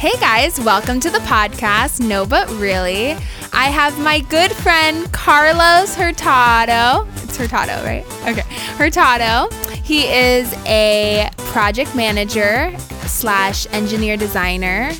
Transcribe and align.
Hey 0.00 0.12
guys, 0.18 0.58
welcome 0.58 0.98
to 1.00 1.10
the 1.10 1.18
podcast, 1.18 2.00
No 2.00 2.24
But 2.24 2.48
Really. 2.52 3.12
I 3.52 3.66
have 3.66 3.98
my 3.98 4.20
good 4.20 4.50
friend 4.50 5.10
Carlos 5.12 5.94
Hurtado. 5.94 7.06
It's 7.22 7.36
Hurtado, 7.36 7.84
right? 7.84 8.04
Okay. 8.26 8.42
Hurtado. 8.78 9.52
He 9.84 10.06
is 10.06 10.52
a 10.64 11.28
project 11.36 11.94
manager 11.94 12.74
slash 13.06 13.66
engineer 13.72 14.16
designer 14.16 14.92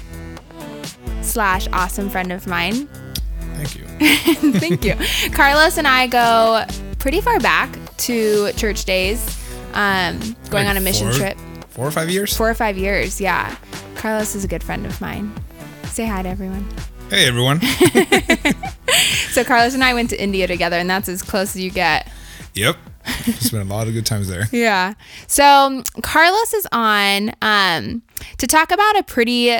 slash 1.22 1.66
awesome 1.72 2.10
friend 2.10 2.30
of 2.30 2.46
mine. 2.46 2.86
Thank 3.54 3.76
you. 3.76 3.86
Thank 4.60 4.84
you. 4.84 4.96
Carlos 5.32 5.78
and 5.78 5.88
I 5.88 6.08
go 6.08 6.66
pretty 6.98 7.22
far 7.22 7.40
back 7.40 7.70
to 7.98 8.52
church 8.52 8.84
days, 8.84 9.24
um, 9.72 10.18
going 10.50 10.66
Like 10.66 10.68
on 10.68 10.76
a 10.76 10.80
mission 10.80 11.08
four- 11.08 11.18
trip. 11.18 11.38
Four 11.70 11.86
or 11.86 11.90
five 11.92 12.10
years? 12.10 12.36
Four 12.36 12.50
or 12.50 12.54
five 12.54 12.76
years, 12.76 13.20
yeah. 13.20 13.56
Carlos 14.00 14.34
is 14.34 14.44
a 14.44 14.48
good 14.48 14.64
friend 14.64 14.86
of 14.86 14.98
mine. 14.98 15.30
Say 15.84 16.06
hi 16.06 16.22
to 16.22 16.28
everyone. 16.30 16.66
Hey, 17.10 17.26
everyone. 17.28 17.60
So 19.30 19.44
Carlos 19.44 19.74
and 19.74 19.84
I 19.84 19.94
went 19.94 20.10
to 20.10 20.20
India 20.20 20.48
together, 20.48 20.76
and 20.76 20.90
that's 20.90 21.08
as 21.08 21.22
close 21.22 21.54
as 21.54 21.62
you 21.62 21.70
get. 21.70 22.10
yep. 22.54 22.76
Spent 23.38 23.62
a 23.62 23.72
lot 23.72 23.86
of 23.86 23.92
good 23.94 24.04
times 24.04 24.28
there. 24.28 24.48
Yeah. 24.52 24.94
So 25.28 25.44
um, 25.44 25.84
Carlos 26.02 26.52
is 26.52 26.66
on 26.72 27.30
um, 27.40 28.02
to 28.38 28.46
talk 28.48 28.72
about 28.72 28.98
a 28.98 29.04
pretty 29.04 29.56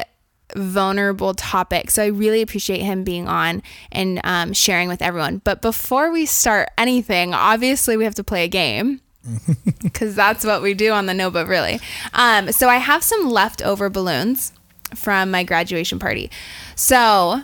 vulnerable 0.57 1.35
topic. 1.35 1.91
So 1.91 2.03
I 2.03 2.07
really 2.07 2.43
appreciate 2.43 2.81
him 2.81 3.05
being 3.05 3.29
on 3.29 3.63
and 3.93 4.21
um, 4.25 4.53
sharing 4.53 4.89
with 4.89 5.03
everyone. 5.03 5.39
But 5.45 5.63
before 5.63 6.11
we 6.11 6.27
start 6.27 6.71
anything, 6.77 7.33
obviously 7.33 7.97
we 7.97 8.05
have 8.05 8.17
to 8.17 8.25
play 8.25 8.45
a 8.45 8.49
game. 8.49 9.01
Because 9.83 10.15
that's 10.15 10.45
what 10.45 10.63
we 10.63 10.75
do 10.75 10.93
on 10.93 11.07
the 11.07 11.15
No 11.15 11.31
But 11.31 11.47
Really. 11.47 11.81
Um, 12.15 12.53
so 12.53 12.69
I 12.69 12.77
have 12.77 13.03
some 13.03 13.29
leftover 13.29 13.89
balloons 13.91 14.53
from 14.95 15.31
my 15.31 15.43
graduation 15.43 15.99
party. 15.99 16.31
So 16.75 17.43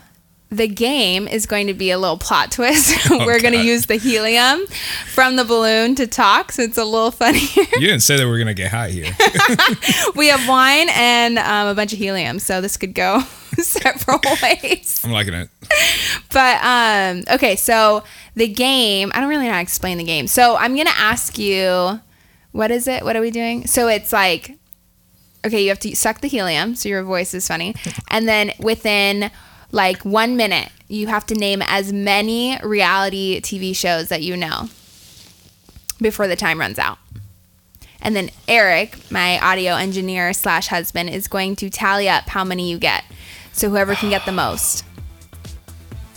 the 0.51 0.69
game 0.69 1.27
is 1.27 1.45
going 1.47 1.67
to 1.67 1.75
be 1.75 1.91
a 1.91 1.99
little 1.99 2.19
plot 2.19 2.53
twist. 2.53 3.11
We're 3.11 3.41
going 3.41 3.55
to 3.55 3.63
use 3.63 3.87
the 3.87 3.97
helium 3.97 4.65
from 5.13 5.37
the 5.37 5.45
balloon 5.45 5.97
to 5.97 6.07
talk. 6.07 6.53
So 6.53 6.63
it's 6.63 6.79
a 6.79 6.85
little 6.85 7.11
funnier. 7.13 7.41
You 7.75 7.81
didn't 7.81 8.01
say 8.01 8.17
that 8.17 8.25
we 8.25 8.31
are 8.31 8.37
going 8.37 8.47
to 8.47 8.55
get 8.55 8.71
high 8.71 8.91
here. 8.91 9.13
we 10.15 10.29
have 10.29 10.49
wine 10.49 10.89
and 10.95 11.39
um, 11.39 11.69
a 11.69 11.75
bunch 11.75 11.93
of 11.93 11.99
helium. 11.99 12.39
So 12.39 12.61
this 12.61 12.77
could 12.77 12.95
go 12.95 13.21
several 13.59 14.21
ways. 14.43 15.01
I'm 15.05 15.11
liking 15.11 15.35
it. 15.35 15.49
But 16.33 16.63
um, 16.63 17.25
okay, 17.35 17.57
so 17.57 18.05
the 18.35 18.47
game, 18.47 19.11
I 19.15 19.21
don't 19.21 19.29
really 19.29 19.47
know 19.47 19.53
how 19.53 19.59
to 19.59 19.63
explain 19.63 19.99
the 19.99 20.05
game. 20.05 20.29
So 20.29 20.57
I'm 20.57 20.75
going 20.75 20.87
to 20.87 20.97
ask 20.97 21.39
you, 21.39 22.01
what 22.53 22.71
is 22.71 22.87
it? 22.87 23.05
What 23.05 23.17
are 23.17 23.21
we 23.21 23.33
doing? 23.33 23.67
So 23.67 23.89
it's 23.89 24.13
like, 24.13 24.57
okay, 25.45 25.63
you 25.63 25.71
have 25.71 25.81
to 25.81 25.95
suck 25.97 26.21
the 26.21 26.29
helium, 26.29 26.75
so 26.75 26.89
your 26.89 27.03
voice 27.03 27.35
is 27.35 27.49
funny. 27.49 27.75
And 28.09 28.29
then 28.29 28.53
within 28.59 29.31
like 29.73 30.05
one 30.05 30.37
minute, 30.37 30.71
you 30.89 31.07
have 31.09 31.27
to 31.27 31.35
name 31.35 31.63
as 31.67 31.93
many 31.93 32.59
reality 32.63 33.41
TV 33.41 33.75
shows 33.75 34.09
that 34.09 34.23
you 34.23 34.37
know 34.37 34.69
before 36.01 36.29
the 36.29 36.37
time 36.37 36.61
runs 36.61 36.79
out. 36.79 36.99
And 38.01 38.15
then 38.15 38.31
Eric, 38.47 39.11
my 39.11 39.39
audio 39.41 39.75
engineer 39.75 40.33
slash 40.33 40.69
husband, 40.69 41.11
is 41.11 41.27
going 41.29 41.57
to 41.57 41.71
tally 41.71 42.09
up 42.09 42.29
how 42.29 42.45
many 42.45 42.71
you 42.71 42.79
get. 42.79 43.05
So 43.53 43.69
whoever 43.69 43.95
can 43.95 44.11
get 44.11 44.25
the 44.27 44.33
most. 44.33 44.85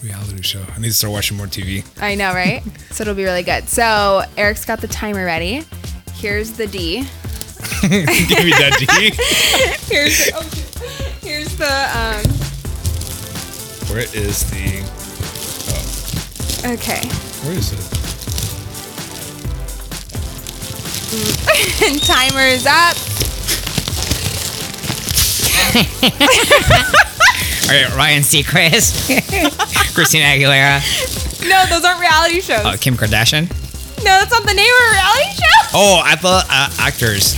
Reality 0.03 0.41
show. 0.41 0.63
I 0.75 0.79
need 0.79 0.89
to 0.89 0.93
start 0.93 1.11
watching 1.11 1.35
more 1.35 1.47
TV. 1.47 1.85
I 2.01 2.15
know, 2.15 2.33
right? 2.33 2.63
so 2.91 3.01
it'll 3.01 3.15
be 3.15 3.23
really 3.23 3.43
good. 3.43 3.67
So 3.67 4.23
Eric's 4.37 4.65
got 4.65 4.81
the 4.81 4.87
timer 4.87 5.25
ready. 5.25 5.65
Here's 6.13 6.51
the 6.51 6.67
D. 6.67 6.99
Give 7.81 7.91
me 7.91 8.51
that 8.51 8.75
D. 8.77 9.11
Here's 9.93 10.25
the, 10.25 10.31
oh, 10.35 10.69
here's 11.21 11.55
the 11.57 11.65
um. 11.65 12.28
Where 13.89 14.05
is 14.13 14.43
the. 14.51 14.83
Oh. 16.67 16.73
Okay, 16.73 17.01
Where 17.45 17.57
is 17.57 17.71
it? 17.73 17.79
and 21.83 22.01
timer 22.03 22.41
is 22.41 22.65
up. 22.67 22.95
All 27.69 27.75
right, 27.75 27.95
Ryan 27.95 28.23
Seacrest, 28.23 29.07
Christina 29.95 30.25
Aguilera, 30.25 30.81
No, 31.47 31.65
those 31.69 31.83
aren't 31.85 31.99
reality 31.99 32.41
shows. 32.41 32.65
uh, 32.65 32.75
Kim 32.79 32.95
Kardashian. 32.95 33.47
no, 33.99 34.03
that's 34.03 34.31
not 34.31 34.43
the 34.43 34.53
name 34.53 34.69
of 34.71 34.87
a 34.87 34.91
reality 34.91 35.31
show. 35.35 35.69
Oh, 35.73 36.01
I 36.03 36.15
thought 36.15 36.45
uh, 36.49 36.69
actors. 36.79 37.33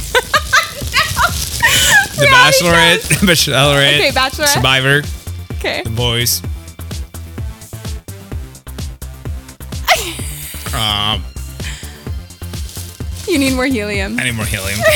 The 2.18 2.28
Reality 2.28 2.66
Bachelorette. 2.66 3.02
shows. 3.10 3.22
Bachelorette. 3.30 3.96
Okay, 4.00 4.12
Bachelorette. 4.12 4.48
Survivor. 4.54 5.02
Okay. 5.60 5.82
The 5.84 5.90
Boys. 5.90 6.42
Um, 10.82 11.24
You 13.28 13.38
need 13.38 13.54
more 13.54 13.66
helium. 13.68 14.20
I 14.20 14.24
need 14.26 14.34
more 14.36 14.46
helium. 14.46 14.80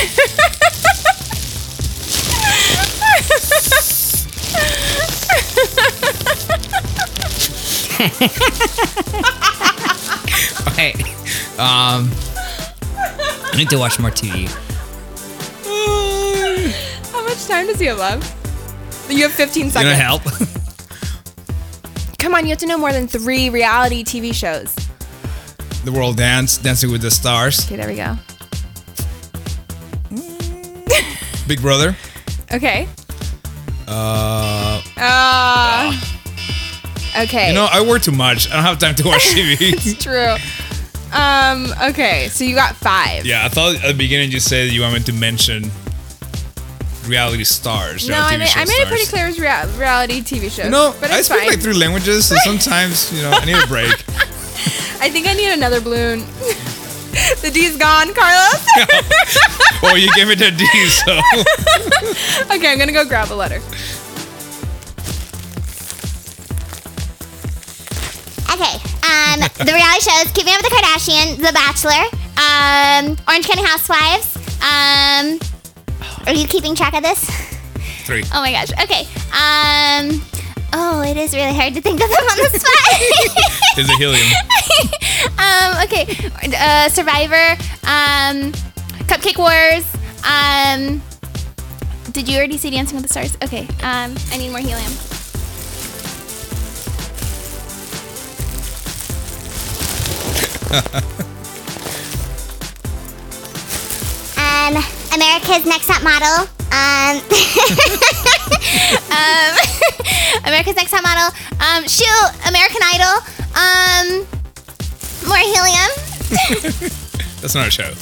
Okay. 10.67 10.93
Um, 11.57 12.11
I 12.99 13.53
need 13.55 13.69
to 13.69 13.77
watch 13.77 13.97
more 13.99 14.11
TV. 14.11 14.47
How 17.11 17.23
much 17.23 17.45
time 17.45 17.67
does 17.67 17.79
he 17.79 17.85
have 17.85 17.97
left? 17.97 18.35
You 19.09 19.23
have 19.23 19.31
15 19.31 19.71
seconds. 19.71 19.73
gonna 19.73 19.95
help? 19.95 20.23
Come 22.19 22.35
on, 22.35 22.43
you 22.43 22.49
have 22.49 22.57
to 22.59 22.65
know 22.65 22.77
more 22.77 22.91
than 22.91 23.07
three 23.07 23.49
reality 23.49 24.03
TV 24.03 24.33
shows. 24.33 24.75
The 25.85 25.91
World 25.91 26.17
Dance. 26.17 26.57
Dancing 26.57 26.91
with 26.91 27.01
the 27.01 27.11
Stars. 27.11 27.65
Okay, 27.65 27.75
there 27.77 27.87
we 27.87 27.95
go. 27.95 28.15
Big 31.47 31.61
Brother. 31.61 31.95
Okay. 32.51 32.87
Uh, 33.87 34.81
Uh, 34.97 35.93
okay. 37.23 37.49
you 37.49 37.53
know, 37.53 37.67
I 37.71 37.81
work 37.87 38.01
too 38.01 38.11
much. 38.11 38.49
I 38.49 38.55
don't 38.55 38.63
have 38.63 38.79
time 38.79 38.95
to 38.95 39.07
watch 39.07 39.21
TV. 39.25 39.57
it's 39.61 40.03
true. 40.03 40.35
Um, 41.13 41.67
okay, 41.91 42.27
so 42.29 42.43
you 42.43 42.55
got 42.55 42.75
five. 42.75 43.25
yeah, 43.25 43.45
I 43.45 43.49
thought 43.49 43.75
at 43.75 43.83
the 43.87 43.93
beginning 43.93 44.31
you 44.31 44.39
said 44.39 44.71
you 44.71 44.81
wanted 44.81 45.05
to 45.05 45.13
mention 45.13 45.69
reality 47.07 47.43
stars. 47.45 48.09
No, 48.09 48.15
I 48.17 48.35
made, 48.37 48.49
I 48.55 48.65
made 48.65 48.81
it 48.81 48.87
pretty 48.87 49.05
clear 49.05 49.25
it 49.25 49.29
was 49.29 49.39
rea- 49.39 49.65
reality 49.79 50.21
TV 50.21 50.49
shows. 50.51 50.69
No, 50.71 50.93
but 50.99 51.11
I 51.11 51.21
speak 51.21 51.37
fine. 51.39 51.47
like 51.49 51.61
three 51.61 51.75
languages, 51.75 52.25
so 52.25 52.35
sometimes 52.43 53.13
you 53.13 53.21
know 53.21 53.31
I 53.31 53.45
need 53.45 53.55
a 53.63 53.67
break. 53.67 53.93
I 55.05 55.09
think 55.11 55.27
I 55.27 55.33
need 55.33 55.53
another 55.53 55.79
balloon. 55.79 56.21
the 57.45 57.51
D's 57.53 57.77
gone, 57.77 58.11
Carlos. 58.15 58.65
well, 59.83 59.99
you 59.99 60.09
gave 60.15 60.31
it 60.31 60.39
to 60.39 60.49
D, 60.49 60.65
so 60.89 61.11
okay, 62.55 62.71
I'm 62.71 62.79
gonna 62.79 62.91
go 62.91 63.05
grab 63.05 63.31
a 63.31 63.35
letter. 63.35 63.61
Okay. 68.49 68.81
Um, 69.05 69.45
the 69.61 69.73
reality 69.77 70.09
shows: 70.09 70.31
Keeping 70.33 70.55
Up 70.55 70.63
with 70.63 70.71
the 70.71 70.75
Kardashians, 70.75 71.37
The 71.37 71.53
Bachelor, 71.53 72.01
um, 72.41 73.15
Orange 73.27 73.45
County 73.45 73.63
Housewives. 73.63 74.35
Um, 74.65 75.37
are 76.25 76.33
you 76.33 76.47
keeping 76.47 76.73
track 76.73 76.95
of 76.95 77.03
this? 77.03 77.29
three. 78.05 78.23
Oh 78.33 78.41
my 78.41 78.51
gosh. 78.51 78.71
Okay. 78.81 79.05
Um, 79.29 80.21
oh, 80.75 81.01
it 81.01 81.17
is 81.17 81.33
really 81.33 81.53
hard 81.53 81.73
to 81.73 81.81
think 81.81 82.01
of 82.03 82.09
them 82.09 82.25
on 82.25 82.37
the 82.37 82.59
spot. 82.59 83.77
Is 83.77 83.87
the 83.87 83.95
helium? 83.97 84.27
um, 85.39 85.83
okay. 85.83 86.05
Uh, 86.57 86.89
Survivor. 86.89 87.57
Um, 87.83 88.51
Cupcake 89.07 89.37
Wars. 89.37 89.85
Um, 90.27 91.01
did 92.11 92.27
you 92.27 92.37
already 92.37 92.57
see 92.57 92.69
Dancing 92.69 92.97
with 92.97 93.03
the 93.07 93.09
Stars? 93.09 93.37
Okay. 93.43 93.67
Um, 93.83 94.15
I 94.31 94.37
need 94.37 94.49
more 94.49 94.59
helium. 94.59 94.91
um, 104.37 104.83
America's 105.13 105.65
Next 105.65 105.87
Top 105.87 106.03
Model. 106.03 106.54
Um, 106.71 107.17
um, 109.11 109.51
America's 110.45 110.75
Next 110.75 110.91
Top 110.91 111.03
Model. 111.03 111.31
Um, 111.59 111.87
shoot, 111.87 112.31
American 112.47 112.81
Idol. 112.83 113.21
Um, 113.55 114.27
more 115.27 115.37
helium. 115.37 115.91
That's 117.41 117.55
not 117.55 117.67
a 117.67 117.71
show. 117.71 117.93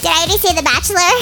Did 0.00 0.10
I 0.10 0.16
already 0.18 0.36
say 0.38 0.54
The 0.54 0.62
Bachelor? 0.62 1.14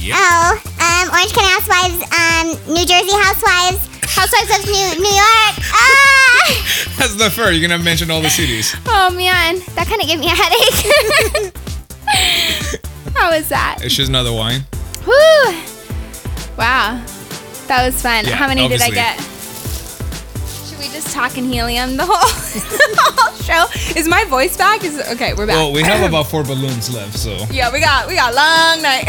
Yep. 0.00 0.16
Oh, 0.18 0.62
um, 0.80 1.10
Orange 1.12 1.32
County 1.32 1.52
Housewives, 1.52 2.00
um, 2.16 2.74
New 2.74 2.86
Jersey 2.86 3.12
Housewives, 3.12 3.91
Housewives 4.06 4.50
of 4.58 4.64
New 4.66 5.02
New 5.02 5.14
York. 5.14 5.54
Ah! 5.72 6.94
That's 6.98 7.14
the 7.16 7.30
fur. 7.30 7.50
You're 7.50 7.66
gonna 7.68 7.82
mention 7.82 8.10
all 8.10 8.20
the 8.20 8.30
cities. 8.30 8.74
Oh 8.86 9.10
man, 9.10 9.60
that 9.74 9.86
kind 9.86 10.00
of 10.00 10.06
gave 10.08 10.18
me 10.18 10.26
a 10.26 10.34
headache. 10.34 11.52
How 13.14 13.30
was 13.30 13.48
that? 13.48 13.78
It's 13.82 13.94
just 13.94 14.08
another 14.08 14.32
wine. 14.32 14.62
Woo! 15.06 15.52
Wow. 16.56 17.02
That 17.68 17.84
was 17.86 18.00
fun. 18.02 18.24
Yeah, 18.26 18.34
How 18.36 18.48
many 18.48 18.66
did 18.68 18.82
I 18.82 18.90
get? 18.90 19.18
Should 19.20 20.78
we 20.78 20.86
just 20.88 21.12
talk 21.12 21.38
in 21.38 21.44
helium 21.44 21.96
the 21.96 22.04
whole, 22.04 22.14
the 22.94 23.14
whole 23.16 23.34
show? 23.42 23.66
Is 23.98 24.08
my 24.08 24.24
voice 24.24 24.56
back? 24.56 24.84
Is 24.84 24.98
okay, 25.12 25.32
we're 25.34 25.46
back. 25.46 25.56
Well, 25.56 25.72
we 25.72 25.82
have 25.82 26.02
about 26.08 26.26
four 26.26 26.42
balloons 26.42 26.92
left, 26.94 27.14
so 27.16 27.36
Yeah, 27.50 27.70
we 27.72 27.80
got 27.80 28.08
we 28.08 28.14
got 28.16 28.34
long 28.34 28.82
night. 28.82 29.06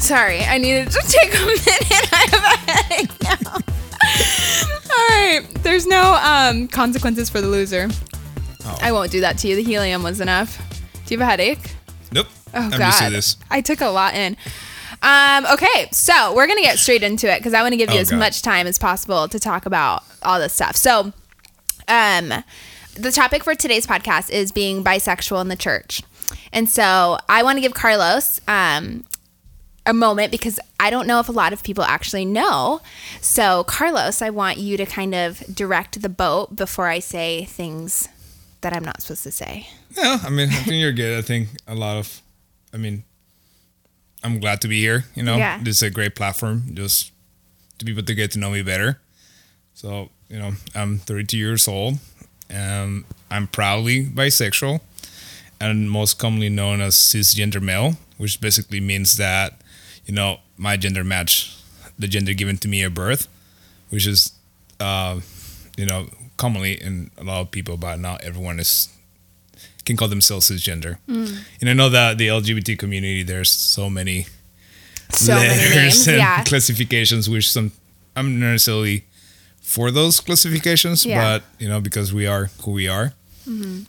Sorry, 0.00 0.40
I 0.42 0.58
needed 0.58 0.90
to 0.90 1.00
take 1.06 1.34
a 1.34 1.38
minute. 1.46 2.12
I 2.12 2.26
have 2.30 2.44
a 2.44 2.70
headache 2.70 3.22
now. 3.22 3.54
All 4.92 5.08
right. 5.08 5.46
There's 5.62 5.86
no 5.86 6.14
um, 6.22 6.66
consequences 6.68 7.30
for 7.30 7.40
the 7.40 7.46
loser. 7.48 7.88
Oh. 8.64 8.78
I 8.82 8.92
won't 8.92 9.10
do 9.10 9.20
that 9.20 9.38
to 9.38 9.48
you. 9.48 9.56
The 9.56 9.62
helium 9.62 10.02
was 10.02 10.20
enough. 10.20 10.58
Do 11.06 11.14
you 11.14 11.20
have 11.20 11.26
a 11.28 11.30
headache? 11.30 11.74
nope. 12.12 12.26
Oh 12.54 12.58
I'm 12.62 12.70
God. 12.70 13.24
I 13.50 13.60
took 13.60 13.80
a 13.80 13.88
lot 13.88 14.14
in. 14.14 14.36
Um, 15.02 15.46
okay, 15.52 15.88
so 15.92 16.34
we're 16.34 16.46
gonna 16.46 16.60
get 16.62 16.78
straight 16.78 17.02
into 17.02 17.30
it 17.32 17.38
because 17.38 17.54
I 17.54 17.62
want 17.62 17.72
to 17.72 17.76
give 17.76 17.90
you 17.90 17.96
Oh, 17.98 18.00
as 18.00 18.10
God. 18.10 18.18
much 18.18 18.42
time 18.42 18.66
as 18.66 18.78
possible 18.78 19.28
to 19.28 19.38
talk 19.38 19.64
about 19.66 20.02
all 20.22 20.38
this 20.40 20.52
stuff. 20.52 20.76
So, 20.76 21.12
um, 21.88 22.32
the 22.94 23.12
topic 23.12 23.44
for 23.44 23.54
today's 23.54 23.86
podcast 23.86 24.30
is 24.30 24.50
being 24.52 24.82
bisexual 24.84 25.40
in 25.40 25.48
the 25.48 25.56
church, 25.56 26.02
and 26.52 26.68
so 26.68 27.18
I 27.28 27.42
want 27.44 27.56
to 27.56 27.60
give 27.62 27.72
Carlos 27.72 28.40
um, 28.48 29.04
a 29.90 29.94
moment 29.94 30.30
because 30.32 30.58
I 30.78 30.88
don't 30.90 31.06
know 31.06 31.20
if 31.20 31.28
a 31.28 31.32
lot 31.32 31.52
of 31.52 31.62
people 31.62 31.84
actually 31.84 32.24
know. 32.24 32.80
So, 33.20 33.64
Carlos, 33.64 34.22
I 34.22 34.30
want 34.30 34.56
you 34.58 34.76
to 34.78 34.86
kind 34.86 35.14
of 35.14 35.40
direct 35.54 36.00
the 36.00 36.08
boat 36.08 36.56
before 36.56 36.86
I 36.86 37.00
say 37.00 37.44
things 37.44 38.08
that 38.62 38.72
I'm 38.72 38.84
not 38.84 39.02
supposed 39.02 39.22
to 39.24 39.32
say. 39.32 39.68
Yeah, 39.96 40.18
I 40.24 40.30
mean, 40.30 40.48
I 40.48 40.52
think 40.62 40.80
you're 40.80 40.92
good. 40.92 41.18
I 41.18 41.22
think 41.22 41.48
a 41.66 41.74
lot 41.74 41.96
of, 41.98 42.22
I 42.72 42.76
mean, 42.76 43.04
I'm 44.22 44.38
glad 44.40 44.60
to 44.62 44.68
be 44.68 44.80
here. 44.80 45.04
You 45.14 45.22
know, 45.22 45.36
Yeah. 45.36 45.58
this 45.62 45.76
is 45.76 45.82
a 45.82 45.90
great 45.90 46.14
platform 46.14 46.62
just 46.74 47.10
to 47.78 47.84
people 47.84 48.02
to 48.02 48.14
get 48.14 48.30
to 48.32 48.38
know 48.38 48.50
me 48.50 48.62
better. 48.62 49.00
So, 49.74 50.10
you 50.28 50.38
know, 50.38 50.52
I'm 50.74 50.98
32 50.98 51.36
years 51.36 51.66
old. 51.68 51.98
and 52.52 53.04
I'm 53.30 53.46
proudly 53.46 54.04
bisexual 54.06 54.80
and 55.60 55.88
most 55.88 56.18
commonly 56.18 56.48
known 56.48 56.80
as 56.80 56.96
cisgender 56.96 57.62
male, 57.62 57.94
which 58.18 58.40
basically 58.40 58.80
means 58.80 59.16
that, 59.18 59.59
you 60.10 60.16
know, 60.16 60.40
my 60.58 60.76
gender 60.76 61.04
match 61.04 61.54
the 61.96 62.08
gender 62.08 62.34
given 62.34 62.56
to 62.56 62.66
me 62.66 62.82
at 62.82 62.92
birth, 62.94 63.28
which 63.90 64.06
is, 64.06 64.32
uh, 64.80 65.20
you 65.76 65.86
know, 65.86 66.08
commonly 66.36 66.72
in 66.82 67.10
a 67.16 67.22
lot 67.22 67.40
of 67.42 67.50
people, 67.52 67.76
but 67.76 68.00
not 68.00 68.24
everyone 68.24 68.58
is 68.58 68.88
can 69.84 69.96
call 69.96 70.08
themselves 70.08 70.50
cisgender. 70.50 70.98
And 71.60 71.68
I 71.68 71.74
know 71.74 71.88
that 71.90 72.18
the 72.18 72.26
LGBT 72.28 72.76
community, 72.78 73.22
there's 73.22 73.50
so 73.50 73.88
many 73.88 74.26
So 75.12 75.34
many 75.34 75.74
names. 75.76 76.08
and 76.08 76.16
Yeah. 76.18 76.42
classifications, 76.44 77.28
which 77.28 77.46
some 77.50 77.70
I'm 78.16 78.40
not 78.40 78.46
necessarily 78.52 79.04
for 79.62 79.90
those 79.92 80.18
classifications, 80.20 81.04
Yeah. 81.06 81.14
Mm-hmm. 81.22 81.22
but 81.30 81.62
you 81.62 81.68
know, 81.68 81.80
because 81.80 82.12
we 82.12 82.26
are 82.26 82.50
who 82.64 82.72
we 82.72 82.88
are. 82.88 83.12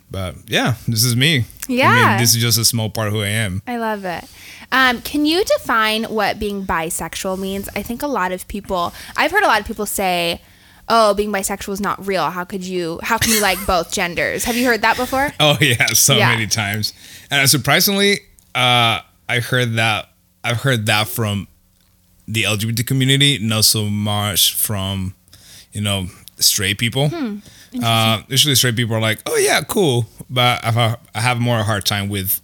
But 0.10 0.36
yeah, 0.48 0.76
this 0.88 1.04
is 1.04 1.16
me. 1.16 1.32
I 1.40 1.44
Yeah. 1.68 1.94
mean, 2.10 2.18
this 2.20 2.36
is 2.36 2.42
just 2.42 2.58
a 2.58 2.66
small 2.66 2.90
part 2.90 3.08
of 3.08 3.14
who 3.14 3.22
I 3.22 3.28
am. 3.46 3.62
I 3.68 3.78
love 3.78 4.06
it. 4.06 4.24
Um, 4.72 5.02
can 5.02 5.26
you 5.26 5.44
define 5.44 6.06
what 6.06 6.40
being 6.40 6.66
bisexual 6.66 7.38
means? 7.40 7.68
I 7.76 7.82
think 7.84 8.02
a 8.02 8.08
lot 8.08 8.32
of 8.32 8.48
people, 8.48 8.94
I've 9.18 9.32
heard 9.32 9.44
a 9.44 9.48
lot 9.48 9.60
of 9.60 9.68
people 9.68 9.86
say, 9.86 10.42
"Oh, 10.88 11.14
being 11.14 11.32
bisexual 11.32 11.74
is 11.74 11.82
not 11.82 12.06
real. 12.06 12.30
How 12.30 12.44
could 12.46 12.64
you? 12.66 13.00
How 13.04 13.18
can 13.18 13.32
you 13.34 13.42
like 13.42 13.58
both 13.68 13.92
genders?" 13.92 14.46
Have 14.46 14.56
you 14.56 14.66
heard 14.66 14.82
that 14.82 14.96
before? 14.98 15.32
Oh 15.40 15.58
yeah, 15.60 15.88
so 15.88 16.16
Yeah. 16.16 16.30
many 16.30 16.48
times. 16.48 16.94
And 17.30 17.50
surprisingly, 17.50 18.20
uh, 18.56 19.02
I 19.30 19.40
heard 19.40 19.74
that 19.76 20.10
I've 20.44 20.62
heard 20.62 20.86
that 20.88 21.08
from 21.08 21.48
the 22.28 22.44
LGBT 22.44 22.86
community, 22.88 23.40
not 23.40 23.66
so 23.66 23.86
much 23.86 24.54
from 24.56 25.14
you 25.74 25.82
know 25.82 26.08
straight 26.38 26.78
people. 26.78 27.10
Hmm. 27.10 27.38
uh, 27.84 28.22
usually, 28.28 28.56
straight 28.56 28.76
people 28.76 28.96
are 28.96 29.02
like, 29.02 29.20
"Oh 29.26 29.36
yeah, 29.38 29.62
cool," 29.64 30.06
but 30.30 30.64
I 30.64 30.72
have, 30.72 31.00
I 31.16 31.22
have 31.22 31.40
more 31.40 31.60
a 31.60 31.64
hard 31.64 31.86
time 31.86 32.08
with 32.10 32.40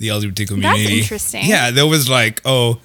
the 0.00 0.08
LGBT 0.08 0.48
community. 0.48 0.82
That's 0.82 0.96
interesting. 1.02 1.44
Yeah, 1.44 1.70
there 1.70 1.86
was 1.86 2.08
like, 2.08 2.40
"Oh, 2.44 2.80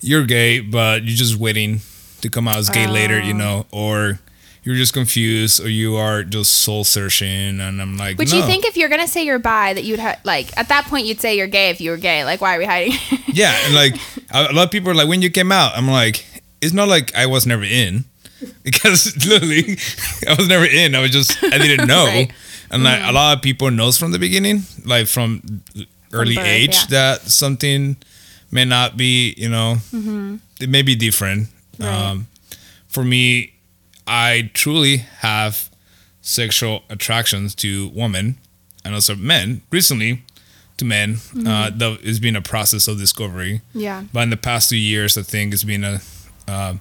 you're 0.00 0.24
gay, 0.24 0.60
but 0.60 1.02
you're 1.02 1.16
just 1.16 1.36
waiting 1.36 1.80
to 2.20 2.28
come 2.30 2.46
out 2.46 2.58
as 2.58 2.70
gay 2.70 2.86
later," 2.86 3.20
Oh. 3.20 3.26
you 3.26 3.34
know, 3.34 3.66
or 3.72 4.20
you're 4.62 4.76
just 4.76 4.92
confused, 4.92 5.60
or 5.64 5.68
you 5.70 5.96
are 5.96 6.22
just 6.22 6.52
soul 6.52 6.84
searching, 6.84 7.58
and 7.58 7.80
I'm 7.80 7.96
like, 7.96 8.18
Would 8.18 8.30
no. 8.30 8.36
you 8.36 8.42
think 8.44 8.66
if 8.66 8.76
you're 8.76 8.90
gonna 8.90 9.08
say 9.08 9.24
you're 9.24 9.38
bi 9.38 9.72
that 9.72 9.84
you'd 9.84 9.98
have 9.98 10.20
like 10.24 10.56
at 10.58 10.68
that 10.68 10.84
point 10.84 11.06
you'd 11.06 11.20
say 11.20 11.36
you're 11.36 11.46
gay 11.46 11.70
if 11.70 11.80
you 11.80 11.90
were 11.90 11.96
gay? 11.96 12.22
Like, 12.24 12.40
why 12.42 12.54
are 12.54 12.58
we 12.58 12.66
hiding? 12.66 12.92
Yeah, 13.32 13.54
and 13.64 13.74
like 13.74 13.94
a 14.30 14.52
lot 14.52 14.64
of 14.64 14.70
people 14.70 14.90
are 14.90 14.94
like, 14.94 15.08
when 15.08 15.22
you 15.22 15.30
came 15.30 15.52
out, 15.52 15.72
I'm 15.76 15.88
like, 15.88 16.26
it's 16.60 16.72
not 16.72 16.88
like 16.88 17.14
I 17.14 17.26
was 17.26 17.46
never 17.46 17.62
in, 17.64 18.04
because 18.62 19.14
literally, 19.26 19.78
I 20.28 20.34
was 20.34 20.48
never 20.48 20.64
in. 20.66 20.94
I 20.94 21.00
was 21.00 21.12
just 21.12 21.42
I 21.42 21.56
didn't 21.56 21.86
know, 21.86 22.04
Right. 22.12 22.32
and 22.70 22.84
like 22.84 23.00
a 23.00 23.04
mm. 23.04 23.14
lot 23.14 23.36
of 23.36 23.42
people 23.42 23.70
knows 23.70 23.96
from 23.96 24.12
the 24.12 24.18
beginning, 24.18 24.64
like 24.84 25.06
from 25.06 25.62
early 26.12 26.34
birth, 26.34 26.46
age, 26.46 26.74
yeah. 26.74 26.86
that 26.90 27.20
something 27.22 27.96
may 28.50 28.64
not 28.64 28.96
be, 28.96 29.34
you 29.36 29.48
know, 29.48 29.76
it 30.60 30.68
may 30.68 30.82
be 30.82 30.94
different. 30.94 31.48
Mm-hmm. 31.78 31.82
Right. 31.82 32.10
Um, 32.10 32.26
for 32.88 33.04
me, 33.04 33.54
I 34.06 34.50
truly 34.54 34.98
have 35.20 35.68
sexual 36.22 36.82
attractions 36.88 37.54
to 37.56 37.88
women 37.88 38.38
and 38.84 38.94
also 38.94 39.14
men. 39.14 39.62
Recently, 39.70 40.22
to 40.78 40.84
men, 40.84 41.16
uh, 41.46 41.70
though 41.74 41.98
it's 42.02 42.18
been 42.18 42.36
a 42.36 42.42
process 42.42 42.88
of 42.88 42.98
discovery. 42.98 43.60
yeah. 43.74 44.04
But 44.12 44.20
in 44.20 44.30
the 44.30 44.36
past 44.36 44.70
two 44.70 44.76
years, 44.76 45.18
I 45.18 45.22
think 45.22 45.52
it's 45.52 45.64
been 45.64 45.84
a 45.84 46.00
uh, 46.46 46.74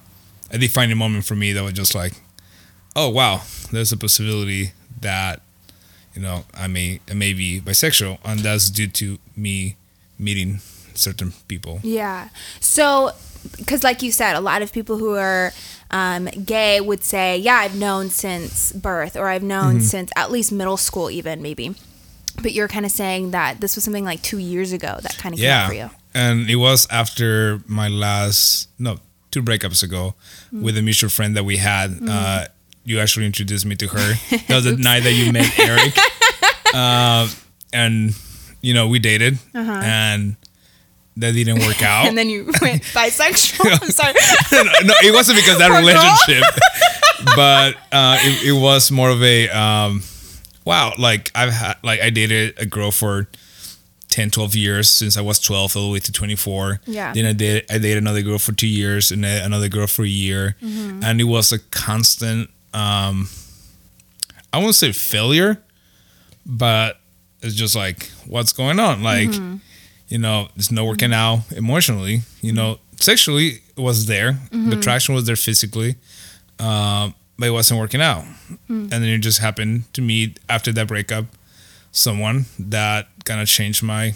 a 0.49 0.57
defining 0.57 0.97
moment 0.97 1.25
for 1.25 1.35
me 1.35 1.51
that 1.51 1.63
was 1.63 1.73
just 1.73 1.93
like, 1.93 2.13
oh 2.95 3.09
wow, 3.09 3.41
there's 3.71 3.91
a 3.91 3.97
possibility 3.97 4.71
that 5.01 5.41
you 6.17 6.23
know 6.23 6.45
I 6.53 6.65
may 6.67 6.99
I 7.11 7.13
may 7.13 7.33
be 7.33 7.61
bisexual, 7.61 8.17
and 8.25 8.39
that's 8.39 8.69
due 8.71 8.87
to 8.87 9.17
me 9.35 9.75
meeting 10.17 10.59
certain 10.95 11.31
people. 11.47 11.79
Yeah. 11.83 12.29
So, 12.59 13.11
because 13.57 13.83
like 13.83 14.01
you 14.01 14.11
said, 14.11 14.35
a 14.35 14.41
lot 14.41 14.61
of 14.63 14.73
people 14.73 14.97
who 14.97 15.13
are 15.15 15.51
um, 15.91 16.25
gay 16.43 16.81
would 16.81 17.03
say, 17.03 17.37
"Yeah, 17.37 17.57
I've 17.63 17.75
known 17.77 18.09
since 18.09 18.71
birth, 18.73 19.15
or 19.15 19.27
I've 19.27 19.43
known 19.43 19.79
since 19.81 20.09
at 20.15 20.31
least 20.31 20.51
middle 20.51 20.77
school, 20.77 21.11
even 21.11 21.41
maybe." 21.41 21.75
But 22.41 22.51
you're 22.53 22.67
kind 22.67 22.85
of 22.85 22.91
saying 22.91 23.31
that 23.31 23.61
this 23.61 23.75
was 23.75 23.83
something 23.83 24.05
like 24.05 24.21
two 24.21 24.37
years 24.39 24.71
ago 24.71 24.97
that 25.01 25.17
kind 25.17 25.33
of 25.35 25.39
came 25.39 25.67
for 25.67 25.73
you. 25.73 25.79
Yeah, 25.79 25.89
and 26.15 26.49
it 26.49 26.55
was 26.57 26.87
after 26.89 27.61
my 27.67 27.87
last 27.89 28.69
no 28.79 28.97
two 29.29 29.43
breakups 29.43 29.83
ago 29.83 30.15
Mm. 30.53 30.61
with 30.63 30.77
a 30.77 30.81
mutual 30.81 31.09
friend 31.09 31.35
that 31.35 31.43
we 31.45 31.57
had. 31.57 31.99
Uh, 32.09 32.45
you 32.87 32.99
actually 33.01 33.25
introduced 33.25 33.65
me 33.65 33.75
to 33.75 33.87
her. 33.87 34.13
That 34.47 34.55
was 34.55 34.63
the 34.63 34.77
night 34.77 35.03
that 35.03 35.11
you 35.11 35.33
met 35.33 35.51
Eric, 35.59 35.93
uh, 36.73 37.27
and 37.73 38.11
you 38.61 38.73
know 38.73 38.87
we 38.87 38.99
dated, 38.99 39.37
and 39.53 40.35
that 41.17 41.33
didn't 41.33 41.59
work 41.59 41.81
out. 41.81 41.99
Uh-huh. 42.01 42.07
And 42.09 42.17
then 42.17 42.29
you 42.29 42.45
went 42.61 42.83
bisexual. 42.93 43.81
I'm 43.81 43.89
sorry. 43.89 44.13
no, 44.51 44.63
no, 44.87 44.93
it 45.03 45.13
wasn't 45.13 45.37
because 45.37 45.57
that 45.59 45.69
Poor 45.69 45.79
relationship, 45.79 46.43
but 47.35 47.75
uh, 47.91 48.17
it, 48.21 48.49
it 48.49 48.61
was 48.61 48.91
more 48.91 49.09
of 49.09 49.21
a 49.23 49.49
um, 49.49 50.01
wow. 50.65 50.93
Like 50.97 51.31
I've 51.35 51.51
had, 51.53 51.77
like 51.83 52.01
I 52.01 52.09
dated 52.09 52.55
a 52.59 52.65
girl 52.65 52.91
for 52.91 53.27
10, 54.09 54.31
12 54.31 54.55
years 54.55 54.89
since 54.89 55.17
I 55.17 55.21
was 55.21 55.39
12 55.39 55.75
all 55.75 55.87
the 55.87 55.93
way 55.93 55.99
to 55.99 56.11
24. 56.11 56.81
Yeah. 56.85 57.13
Then 57.13 57.25
I 57.25 57.33
did 57.33 57.65
I 57.69 57.77
dated 57.77 57.97
another 57.97 58.21
girl 58.21 58.37
for 58.39 58.51
two 58.53 58.67
years 58.67 59.11
and 59.11 59.25
another 59.25 59.69
girl 59.69 59.87
for 59.87 60.03
a 60.03 60.07
year, 60.07 60.55
Mm-hmm. 60.61 61.03
and 61.03 61.19
it 61.21 61.25
was 61.25 61.51
a 61.51 61.59
constant. 61.71 62.49
Um, 62.73 63.27
I 64.53 64.59
won't 64.59 64.75
say 64.75 64.91
failure, 64.91 65.61
but 66.47 66.97
it's 67.41 67.53
just 67.55 67.75
like 67.75 68.09
what's 68.25 68.51
going 68.53 68.79
on, 68.79 69.03
like 69.03 69.29
Mm-hmm. 69.29 69.57
you 70.07 70.17
know, 70.17 70.47
it's 70.55 70.71
not 70.71 70.85
working 70.85 71.13
out 71.13 71.41
emotionally. 71.51 72.21
You 72.41 72.53
know, 72.53 72.79
sexually 72.99 73.61
it 73.75 73.81
was 73.81 74.05
there, 74.07 74.31
Mm-hmm. 74.33 74.69
the 74.71 74.77
attraction 74.79 75.13
was 75.13 75.25
there 75.25 75.35
physically, 75.35 75.95
um, 76.59 77.13
but 77.37 77.47
it 77.49 77.51
wasn't 77.51 77.79
working 77.79 78.01
out. 78.01 78.23
Mm. 78.69 78.91
And 78.91 78.91
then 78.91 79.03
it 79.03 79.19
just 79.19 79.39
happened 79.39 79.83
to 79.93 80.01
meet 80.01 80.39
after 80.49 80.71
that 80.71 80.87
breakup 80.87 81.25
someone 81.91 82.45
that 82.59 83.07
kind 83.25 83.41
of 83.41 83.47
changed 83.47 83.83
my 83.83 84.13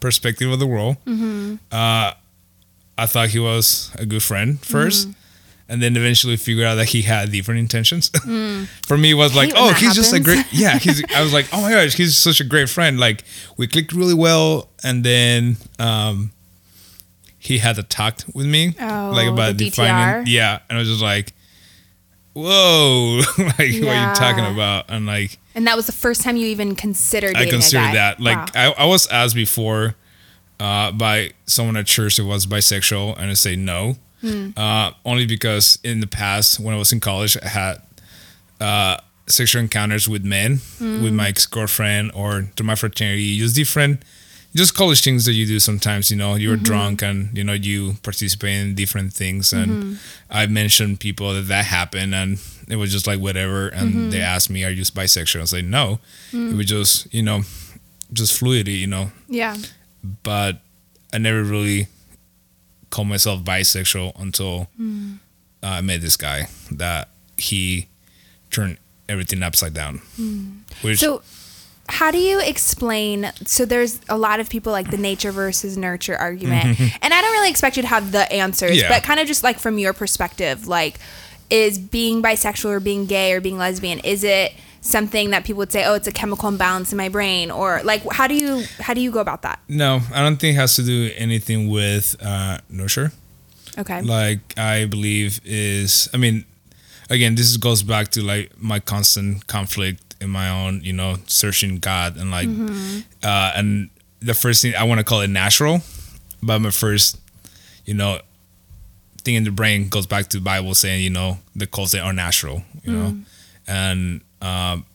perspective 0.00 0.50
of 0.52 0.58
the 0.58 0.66
world. 0.66 0.96
Mm-hmm. 1.06 1.54
Uh, 1.72 2.12
I 2.98 3.06
thought 3.06 3.28
he 3.30 3.38
was 3.38 3.90
a 3.98 4.06
good 4.06 4.22
friend 4.22 4.60
1st 4.62 5.06
Mm-hmm. 5.06 5.12
And 5.68 5.82
then 5.82 5.96
eventually 5.96 6.36
figured 6.36 6.64
out 6.64 6.76
that 6.76 6.90
he 6.90 7.02
had 7.02 7.32
different 7.32 7.58
intentions. 7.58 8.08
For 8.86 8.96
me, 8.96 9.10
it 9.10 9.14
was 9.14 9.34
like, 9.34 9.50
Mm. 9.50 9.54
oh, 9.56 9.72
he's 9.72 9.94
just 9.96 10.12
a 10.12 10.20
great, 10.20 10.46
yeah. 10.52 10.78
He's, 10.78 11.02
I 11.12 11.22
was 11.22 11.32
like, 11.32 11.46
oh 11.52 11.60
my 11.62 11.70
gosh, 11.72 11.94
he's 11.94 12.16
such 12.16 12.40
a 12.40 12.44
great 12.44 12.68
friend. 12.68 13.00
Like 13.00 13.24
we 13.56 13.66
clicked 13.66 13.92
really 13.92 14.14
well, 14.14 14.68
and 14.84 15.02
then 15.02 15.56
um, 15.80 16.30
he 17.38 17.58
had 17.58 17.78
a 17.78 17.82
talk 17.82 18.20
with 18.32 18.46
me, 18.46 18.74
Oh, 18.80 19.10
like 19.12 19.26
about 19.28 19.56
defining, 19.56 20.26
yeah. 20.28 20.60
And 20.68 20.78
I 20.78 20.80
was 20.80 20.88
just 20.88 21.02
like, 21.02 21.32
whoa, 22.32 23.22
like 23.38 23.56
what 23.58 23.58
are 23.58 23.70
you 24.08 24.14
talking 24.14 24.44
about? 24.44 24.84
And 24.88 25.06
like 25.06 25.38
And 25.54 25.66
that 25.66 25.76
was 25.76 25.86
the 25.86 25.92
first 25.92 26.22
time 26.22 26.36
you 26.36 26.46
even 26.46 26.74
considered 26.76 27.34
I 27.34 27.40
dating 27.40 27.52
consider 27.52 27.82
a 27.82 27.86
guy. 27.88 27.94
that. 27.94 28.20
Like 28.20 28.54
Wow. 28.54 28.74
I, 28.78 28.82
I 28.82 28.84
was 28.86 29.06
asked 29.08 29.34
before 29.34 29.96
uh, 30.60 30.92
by 30.92 31.32
someone 31.46 31.76
at 31.76 31.86
church 31.86 32.16
who 32.18 32.26
was 32.26 32.46
bisexual, 32.46 33.18
and 33.18 33.30
I 33.30 33.34
say 33.34 33.56
no, 33.56 33.96
Hmm. 34.20 34.50
uh, 34.56 34.92
only 35.04 35.26
because 35.26 35.78
in 35.84 36.00
the 36.00 36.06
past 36.06 36.58
when 36.58 36.74
I 36.74 36.78
was 36.78 36.92
in 36.92 37.00
college, 37.00 37.36
I 37.42 37.48
had 37.48 37.82
uh, 38.60 38.96
sexual 39.26 39.60
encounters 39.62 40.08
with 40.08 40.24
men, 40.24 40.60
Hmm. 40.78 41.02
with 41.02 41.12
my 41.12 41.28
ex 41.28 41.46
girlfriend 41.46 42.12
or 42.14 42.48
to 42.56 42.62
my 42.64 42.74
fraternity. 42.74 43.38
Just 43.38 43.54
different, 43.54 44.02
just 44.54 44.74
college 44.74 45.02
things 45.02 45.24
that 45.26 45.34
you 45.34 45.46
do 45.46 45.58
sometimes. 45.60 46.10
You 46.10 46.16
know, 46.16 46.30
Mm-hmm. 46.32 46.40
you're 46.42 46.56
drunk 46.56 47.02
and 47.02 47.36
you 47.36 47.44
know 47.44 47.52
you 47.52 47.94
participate 48.02 48.56
in 48.62 48.74
different 48.74 49.12
things. 49.12 49.52
And 49.52 49.70
Mm-hmm. 49.70 49.94
I 50.30 50.46
mentioned 50.46 51.00
people 51.00 51.34
that 51.34 51.48
that 51.48 51.66
happened, 51.66 52.14
and 52.14 52.38
it 52.68 52.76
was 52.76 52.90
just 52.92 53.06
like 53.06 53.20
whatever. 53.20 53.68
And 53.68 53.90
Mm-hmm. 53.90 54.10
they 54.10 54.20
asked 54.22 54.48
me, 54.50 54.64
"Are 54.64 54.70
you 54.70 54.82
bisexual?" 54.84 55.40
I 55.40 55.40
was 55.42 55.52
like, 55.52 55.64
"No." 55.66 56.00
Mm. 56.32 56.52
It 56.52 56.56
was 56.56 56.66
just 56.66 57.12
you 57.12 57.22
know, 57.22 57.42
just 58.12 58.32
fluidity. 58.38 58.78
You 58.78 58.86
know, 58.86 59.10
yeah. 59.28 59.56
but 60.22 60.60
I 61.12 61.18
never 61.18 61.42
really 61.44 61.88
called 62.90 63.08
myself 63.08 63.42
bisexual 63.42 64.18
until 64.20 64.68
Mm. 64.80 65.18
uh, 65.62 65.66
I 65.66 65.80
met 65.80 66.00
this 66.00 66.16
guy 66.16 66.48
that 66.70 67.08
he 67.36 67.88
turned 68.50 68.78
everything 69.08 69.42
upside 69.42 69.74
down. 69.74 70.00
Which 70.82 70.98
Mm. 70.98 71.00
So, 71.00 71.22
how 71.88 72.10
do 72.10 72.18
you 72.18 72.40
explain? 72.40 73.30
So, 73.44 73.64
there's 73.64 74.00
a 74.08 74.16
lot 74.18 74.40
of 74.40 74.48
people 74.48 74.72
like 74.72 74.90
the 74.90 74.96
nature 74.98 75.30
versus 75.32 75.76
nurture 75.76 76.16
argument, 76.16 76.78
and 77.02 77.14
I 77.14 77.20
don't 77.20 77.32
really 77.32 77.50
expect 77.50 77.76
you 77.76 77.82
to 77.82 77.88
have 77.88 78.12
the 78.12 78.30
answers, 78.32 78.76
Yeah. 78.76 78.88
but 78.88 79.02
kind 79.02 79.20
of 79.20 79.26
just 79.26 79.42
like 79.44 79.58
from 79.58 79.78
your 79.78 79.92
perspective, 79.92 80.66
like, 80.66 80.98
is 81.50 81.78
being 81.78 82.22
bisexual 82.22 82.70
or 82.70 82.80
being 82.80 83.06
gay 83.06 83.32
or 83.32 83.40
being 83.40 83.56
lesbian, 83.58 84.00
is 84.00 84.24
it 84.24 84.52
something 84.86 85.30
that 85.30 85.44
people 85.44 85.58
would 85.58 85.72
say, 85.72 85.84
oh, 85.84 85.94
it's 85.94 86.06
a 86.06 86.12
chemical 86.12 86.48
imbalance 86.48 86.92
in 86.92 86.96
my 86.96 87.08
brain, 87.08 87.50
or 87.50 87.80
like, 87.84 88.02
how 88.12 88.26
do 88.26 88.34
you 88.34 88.64
how 88.80 88.94
do 88.94 89.00
you 89.00 89.10
go 89.10 89.20
about 89.20 89.42
that? 89.42 89.58
no, 89.68 90.00
I 90.14 90.22
don't 90.22 90.36
think 90.36 90.56
it 90.56 90.60
has 90.60 90.76
to 90.76 90.82
do 90.82 91.10
anything 91.16 91.68
with 91.68 92.16
uh, 92.22 92.58
nurture. 92.68 93.12
Okay. 93.78 94.00
Like 94.00 94.58
I 94.58 94.86
believe 94.86 95.40
is, 95.44 96.08
I 96.14 96.16
mean, 96.16 96.44
again, 97.10 97.34
this 97.34 97.56
goes 97.58 97.82
back 97.82 98.08
to 98.12 98.22
like 98.22 98.50
my 98.60 98.80
constant 98.80 99.46
conflict 99.46 100.14
in 100.20 100.30
my 100.30 100.48
own, 100.48 100.80
you 100.82 100.94
know, 100.94 101.16
searching 101.26 101.78
God 101.78 102.16
and 102.16 102.30
like, 102.30 102.48
uh, 103.22 103.52
and 103.54 103.90
the 104.20 104.32
first 104.34 104.62
thing 104.62 104.74
I 104.74 104.84
want 104.84 104.98
to 104.98 105.04
call 105.04 105.20
it 105.20 105.28
natural, 105.28 105.80
but 106.42 106.58
my 106.60 106.70
first, 106.70 107.18
you 107.84 107.92
know, 107.92 108.20
thing 109.24 109.34
in 109.34 109.44
the 109.44 109.50
brain 109.50 109.88
goes 109.88 110.06
back 110.06 110.28
to 110.28 110.38
the 110.38 110.42
Bible 110.42 110.74
saying, 110.74 111.02
you 111.02 111.10
know, 111.10 111.38
the 111.54 111.66
calls 111.66 111.92
that 111.92 112.00
are 112.00 112.12
natural, 112.14 112.62
you 112.82 112.92
know, 112.92 113.16
and 113.66 114.22
um, 114.46 114.86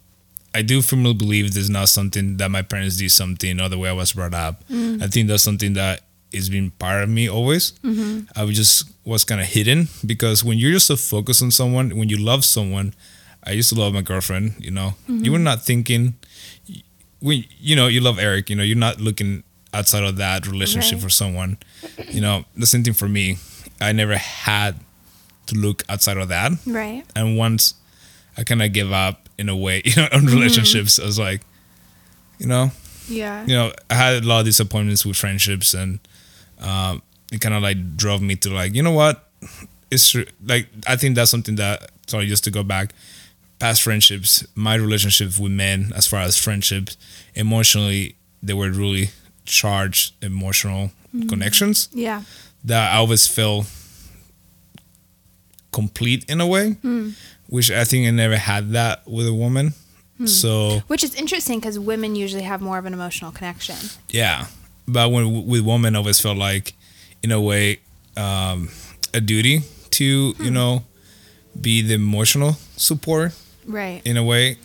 I 0.54 0.62
do 0.62 0.82
firmly 0.82 1.14
believe 1.14 1.54
this 1.54 1.64
is 1.64 1.70
not 1.70 1.90
something 1.90 2.38
that 2.38 2.52
my 2.52 2.62
parents 2.62 2.98
did 2.98 3.12
something 3.12 3.60
or 3.62 3.70
the 3.70 3.78
way 3.78 3.90
I 3.90 3.94
was 3.94 4.14
brought 4.14 4.34
up. 4.34 4.68
Mm. 4.68 5.02
I 5.02 5.08
think 5.08 5.28
that's 5.28 5.44
something 5.44 5.74
that 5.74 6.02
is 6.32 6.50
been 6.50 6.72
part 6.72 7.04
of 7.04 7.10
me 7.10 7.30
always. 7.30 7.72
Mm-hmm. 7.84 8.32
I 8.36 8.44
was 8.44 8.56
just 8.56 8.92
was 9.06 9.24
kind 9.24 9.42
of 9.42 9.48
hidden 9.48 9.88
because 10.06 10.44
when 10.44 10.58
you're 10.58 10.72
just 10.72 10.88
so 10.88 10.96
focused 10.96 11.42
on 11.42 11.52
someone, 11.52 11.98
when 11.98 12.10
you 12.10 12.18
love 12.18 12.44
someone, 12.46 12.94
I 13.44 13.52
used 13.52 13.70
to 13.70 13.80
love 13.80 13.94
my 13.94 14.02
girlfriend. 14.02 14.56
You 14.60 14.72
know, 14.72 14.94
mm-hmm. 15.10 15.24
you 15.24 15.32
were 15.32 15.40
not 15.40 15.64
thinking 15.64 16.16
when 17.20 17.44
you 17.60 17.76
know 17.76 17.88
you 17.88 18.02
love 18.02 18.20
Eric. 18.20 18.50
You 18.50 18.56
know, 18.56 18.64
you're 18.64 18.78
not 18.78 19.00
looking 19.00 19.44
outside 19.74 20.04
of 20.04 20.18
that 20.18 20.48
relationship 20.48 20.94
Right. 20.94 21.04
for 21.04 21.10
someone. 21.10 21.58
You 22.10 22.22
know, 22.22 22.46
the 22.56 22.66
same 22.66 22.84
thing 22.84 22.94
for 22.94 23.08
me. 23.08 23.38
I 23.80 23.94
never 23.94 24.18
had 24.18 24.76
to 25.48 25.56
look 25.56 25.84
outside 25.90 26.18
of 26.18 26.28
that 26.30 26.52
right. 26.68 27.04
and 27.16 27.36
once 27.38 27.74
I 28.38 28.44
kind 28.44 28.62
of 28.62 28.72
give 28.72 28.92
up 28.92 29.28
in 29.42 29.50
a 29.50 29.56
way, 29.56 29.82
you 29.86 29.96
know, 29.98 30.08
on 30.14 30.26
relationships, 30.28 31.00
I 31.00 31.06
was 31.06 31.20
like, 31.20 31.42
you 32.40 32.48
know, 32.48 32.72
Yeah. 33.10 33.44
you 33.46 33.56
know, 33.56 33.74
I 33.90 33.96
had 33.96 34.24
a 34.24 34.28
lot 34.28 34.40
of 34.42 34.46
disappointments 34.46 35.06
with 35.06 35.18
friendships, 35.18 35.74
and 35.74 36.00
um, 36.62 37.02
it 37.34 37.42
kind 37.42 37.56
of 37.56 37.62
like 37.64 37.98
drove 37.98 38.22
me 38.22 38.36
to 38.38 38.50
like, 38.54 38.74
you 38.76 38.84
know 38.84 38.92
what, 38.94 39.28
it's 39.90 40.10
true. 40.12 40.26
Like 40.46 40.68
I 40.88 40.96
think 40.96 41.16
that's 41.16 41.32
something 41.32 41.56
that 41.56 41.90
sorry, 42.08 42.28
just 42.28 42.44
to 42.46 42.52
go 42.52 42.64
back, 42.64 42.94
past 43.60 43.82
friendships, 43.84 44.46
my 44.56 44.76
relationships 44.76 45.38
with 45.40 45.52
men, 45.52 45.92
as 45.96 46.08
far 46.08 46.22
as 46.22 46.38
friendships, 46.38 46.98
emotionally, 47.36 48.16
they 48.44 48.54
were 48.54 48.70
really 48.72 49.10
charged 49.46 50.14
emotional 50.24 50.92
connections 51.28 51.90
Yeah. 51.94 52.24
that 52.64 52.94
I 52.94 52.98
always 52.98 53.28
felt 53.28 53.66
complete 55.72 56.26
in 56.30 56.42
a 56.42 56.48
way, 56.48 56.76
which 57.48 57.72
I 57.72 57.84
think 57.84 58.08
I 58.08 58.12
never 58.12 58.38
had 58.38 58.72
that 58.72 59.08
with 59.08 59.28
a 59.28 59.34
woman. 59.34 59.74
So 60.26 60.82
Which 60.88 61.04
is 61.04 61.16
interesting 61.16 61.60
because 61.60 61.80
women 61.80 62.16
usually 62.16 62.44
have 62.44 62.62
more 62.62 62.78
of 62.78 62.86
an 62.86 62.94
emotional 62.94 63.32
connection. 63.32 63.76
yeah, 64.10 64.46
but 64.88 65.10
when 65.12 65.48
with 65.48 65.62
women, 65.62 65.96
I 65.96 66.00
always 66.00 66.20
felt 66.20 66.38
like, 66.38 66.74
in 67.24 67.32
a 67.32 67.42
way, 67.42 67.80
um, 68.16 68.70
a 69.16 69.20
duty 69.22 69.62
to 69.92 70.36
you 70.40 70.52
know 70.52 70.84
be 71.60 71.82
the 71.82 71.96
emotional 71.96 72.54
support 72.78 73.34
Right. 73.66 74.02
in 74.06 74.16
a 74.18 74.24
way, 74.24 74.58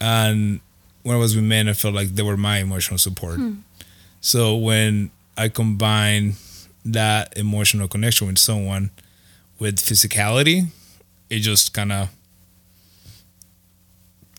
and 0.00 0.60
when 1.04 1.14
I 1.14 1.18
was 1.18 1.36
with 1.36 1.44
men, 1.44 1.68
I 1.68 1.72
felt 1.74 1.94
like 1.94 2.08
they 2.14 2.22
were 2.22 2.36
my 2.36 2.58
emotional 2.58 2.98
support. 2.98 3.38
So 4.20 4.56
when 4.56 5.10
I 5.36 5.48
combine 5.50 6.34
that 6.84 7.36
emotional 7.38 7.86
connection 7.88 8.26
with 8.26 8.38
someone 8.38 8.90
with 9.64 9.76
physicality, 9.80 10.66
it 11.30 11.38
just 11.40 11.72
kind 11.72 11.90
of 11.90 12.08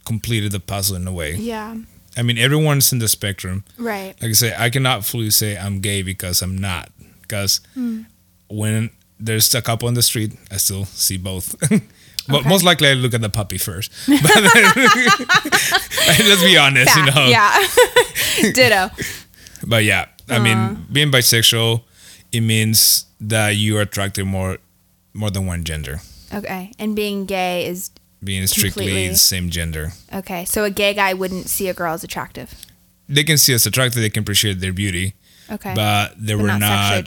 completed 0.05 0.51
the 0.51 0.59
puzzle 0.59 0.95
in 0.95 1.07
a 1.07 1.11
way. 1.11 1.33
Yeah. 1.35 1.75
I 2.15 2.21
mean, 2.21 2.37
everyone's 2.37 2.93
in 2.93 2.99
the 2.99 3.07
spectrum. 3.07 3.63
Right. 3.79 4.13
Like 4.21 4.29
I 4.29 4.33
say, 4.33 4.53
I 4.57 4.69
cannot 4.69 5.03
fully 5.03 5.31
say 5.31 5.57
I'm 5.57 5.79
gay 5.81 6.03
because 6.03 6.41
I'm 6.43 6.57
not. 6.57 6.89
Because 7.21 7.59
when 8.47 8.91
there's 9.19 9.53
a 9.55 9.61
couple 9.61 9.87
on 9.87 9.95
the 9.95 10.03
street, 10.03 10.33
I 10.51 10.57
still 10.57 10.85
see 10.85 11.17
both. 11.17 11.55
but 11.69 11.81
Okay. 12.41 12.49
most 12.49 12.63
likely, 12.63 12.87
I 12.89 12.93
look 12.93 13.13
at 13.15 13.21
the 13.21 13.29
puppy 13.29 13.57
first. 13.57 13.91
But 14.07 14.35
let's 16.29 16.43
be 16.43 16.57
honest, 16.57 16.95
you 16.95 17.05
know. 17.05 17.27
Yeah. 17.27 17.51
Ditto. 18.53 18.89
But 19.65 19.83
yeah, 19.83 20.05
I 20.29 20.35
Uh-huh. 20.37 20.43
mean, 20.43 20.85
being 20.91 21.11
bisexual, 21.11 21.81
it 22.31 22.41
means 22.41 23.05
that 23.21 23.55
you 23.57 23.77
are 23.77 23.81
attracted 23.81 24.25
more, 24.25 24.57
more 25.15 25.31
than 25.31 25.45
one 25.47 25.63
gender. 25.63 26.01
Okay. 26.33 26.71
And 26.77 26.95
being 26.95 27.25
gay 27.25 27.65
is 27.65 27.89
Being 28.23 28.45
strictly 28.47 28.85
Completely. 28.85 29.07
the 29.09 29.15
same 29.15 29.49
gender, 29.49 29.91
okay. 30.13 30.45
So 30.45 30.63
a 30.63 30.69
gay 30.69 30.93
guy 30.93 31.13
wouldn't 31.13 31.47
see 31.49 31.67
a 31.69 31.73
girl 31.73 31.93
as 31.93 32.03
attractive. 32.03 32.53
they 33.07 33.23
can 33.23 33.37
see 33.37 33.53
us 33.55 33.65
attractive, 33.65 34.01
They 34.01 34.09
can 34.09 34.21
appreciate 34.23 34.59
their 34.59 34.73
beauty. 34.73 35.13
Okay. 35.51 35.73
but 35.75 36.15
they 36.17 36.33
But 36.33 36.41
were 36.41 36.47
not 36.57 36.59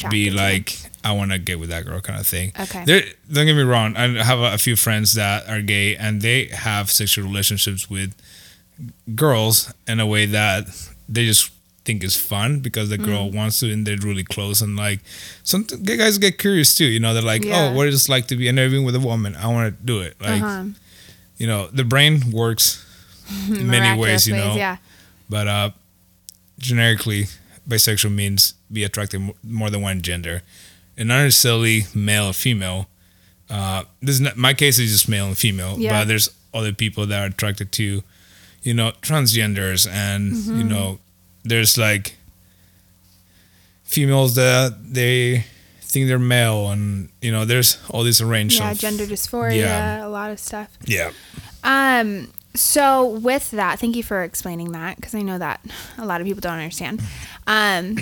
not 0.03 0.11
be 0.13 0.31
like 0.31 0.77
I 1.03 1.11
want 1.13 1.33
to 1.33 1.39
get 1.39 1.59
with 1.59 1.71
that 1.71 1.85
girl 1.85 2.01
kind 2.01 2.21
of 2.21 2.27
thing. 2.27 2.53
Okay. 2.59 2.85
There, 2.85 3.03
don't 3.33 3.47
get 3.47 3.55
me 3.57 3.63
wrong. 3.63 3.97
I 3.97 4.23
have 4.23 4.39
a, 4.39 4.55
a 4.55 4.59
few 4.59 4.77
friends 4.77 5.15
that 5.15 5.49
are 5.49 5.61
gay 5.61 5.97
and 5.97 6.23
they 6.23 6.47
have 6.53 6.89
sexual 6.91 7.25
relationships 7.27 7.91
with 7.91 8.15
girls 9.15 9.73
in 9.89 9.99
a 10.01 10.07
way 10.07 10.27
that 10.27 10.67
they 11.09 11.25
just 11.27 11.51
think 11.89 12.05
is 12.05 12.17
fun 12.33 12.51
because 12.67 12.87
the 12.95 12.99
girl 13.09 13.25
Mm. 13.31 13.35
wants 13.39 13.61
to 13.61 13.67
and 13.73 13.87
they're 13.87 13.97
really 14.11 14.25
close 14.35 14.59
and 14.65 14.77
like 14.87 15.01
some 15.51 15.63
guys 16.03 16.19
get 16.27 16.37
curious 16.45 16.75
too. 16.79 16.85
You 16.95 17.01
know, 17.01 17.13
they're 17.15 17.31
like, 17.35 17.45
Yeah. 17.45 17.57
oh, 17.61 17.67
what 17.77 17.89
is 17.89 18.05
it 18.05 18.11
like 18.15 18.27
to 18.29 18.37
be? 18.37 18.45
Been 18.53 18.85
with 18.89 18.95
a 19.03 19.05
woman. 19.13 19.33
I 19.45 19.47
want 19.55 19.65
to 19.73 19.75
do 19.93 19.97
it. 20.07 20.15
Like, 20.21 20.43
uh-huh. 20.43 20.65
you 21.41 21.47
know, 21.51 21.63
the 21.79 21.85
brain 21.93 22.15
works 22.43 22.67
in 23.61 23.67
many 23.77 23.91
ways. 24.03 24.27
You 24.29 24.37
know, 24.37 24.55
Yeah. 24.65 24.77
but 25.31 25.47
uh, 25.49 25.71
generically, 26.59 27.27
bisexual 27.69 28.13
means 28.15 28.55
be 28.73 28.85
attracted 28.85 29.21
more 29.43 29.71
than 29.71 29.81
one 29.83 30.03
gender, 30.03 30.43
and 30.97 31.09
not 31.09 31.23
necessarily 31.25 31.85
male 31.95 32.27
or 32.27 32.33
female. 32.33 32.87
Uh, 33.51 33.85
this 34.03 34.15
is 34.17 34.21
not, 34.21 34.37
my 34.37 34.53
case 34.55 34.79
is 34.79 34.91
just 34.93 35.09
male 35.09 35.27
and 35.27 35.39
female, 35.39 35.77
Yeah. 35.79 35.93
but 36.01 36.09
there's 36.09 36.29
other 36.53 36.73
people 36.73 37.07
that 37.07 37.19
are 37.23 37.27
attracted 37.27 37.73
to, 37.73 38.03
you 38.63 38.75
know, 38.75 38.93
transgenders, 39.01 39.87
and 39.91 40.33
Mm-hmm. 40.33 40.57
you 40.59 40.65
know, 40.65 40.99
there's 41.49 41.77
like 41.79 42.17
females 43.85 44.35
that 44.35 44.77
they 44.93 45.45
think 45.81 46.07
they're 46.09 46.19
male, 46.19 46.71
and 46.71 47.09
you 47.23 47.33
know, 47.33 47.45
there's 47.45 47.79
all 47.91 48.05
this 48.05 48.21
range 48.21 48.59
Yeah. 48.59 48.71
of 48.71 48.79
Gender 48.79 49.07
dysphoria. 49.07 49.57
Yeah. 49.57 50.07
A 50.07 50.09
lot 50.09 50.31
of 50.31 50.39
stuff. 50.39 50.69
yeah. 50.85 51.11
Um. 51.65 52.33
So 52.55 53.07
with 53.07 53.51
that, 53.53 53.79
thank 53.79 53.95
you 53.95 54.03
for 54.03 54.23
explaining 54.23 54.73
that 54.73 54.97
because 54.97 55.15
I 55.15 55.23
know 55.23 55.39
that 55.39 55.61
a 55.97 56.05
lot 56.07 56.21
of 56.21 56.27
people 56.27 56.41
don't 56.41 56.55
understand. 56.59 57.03
Um. 57.47 57.99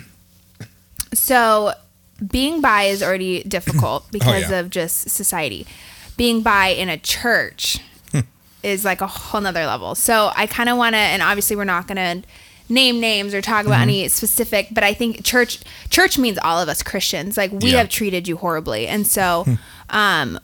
So 1.15 1.73
being 2.31 2.61
bi 2.61 2.85
is 2.85 3.03
already 3.03 3.43
difficult 3.45 4.07
because 4.11 4.51
yeah. 4.51 4.61
of 4.61 4.71
just 4.71 5.11
society. 5.11 5.67
Being 6.17 6.41
bi 6.43 6.69
in 6.69 6.89
a 6.89 6.97
church 6.97 7.79
is 8.63 8.85
like 8.85 9.01
a 9.01 9.07
whole 9.07 9.41
nother 9.41 9.67
level. 9.67 9.95
So 9.95 10.33
I 10.35 10.47
kind 10.47 10.69
of 10.69 10.77
want 10.79 10.95
to, 10.95 10.99
and 10.99 11.23
obviously 11.23 11.55
we're 11.57 11.65
not 11.65 11.87
going 11.87 12.23
to 12.23 12.29
name 12.69 13.01
names 13.01 13.33
or 13.35 13.41
talk 13.41 13.67
about 13.67 13.81
any 13.81 14.09
specific, 14.09 14.69
but 14.73 14.83
I 14.85 14.93
think 14.95 15.25
church 15.25 15.61
church 15.91 16.19
means 16.19 16.39
all 16.43 16.59
of 16.61 16.69
us 16.69 16.83
Christians. 16.83 17.37
Like 17.37 17.53
we 17.53 17.71
Yeah. 17.73 17.79
have 17.79 17.89
treated 17.89 18.27
you 18.29 18.37
horribly, 18.37 18.87
and 18.89 19.07
so 19.07 19.47
um, 19.91 20.39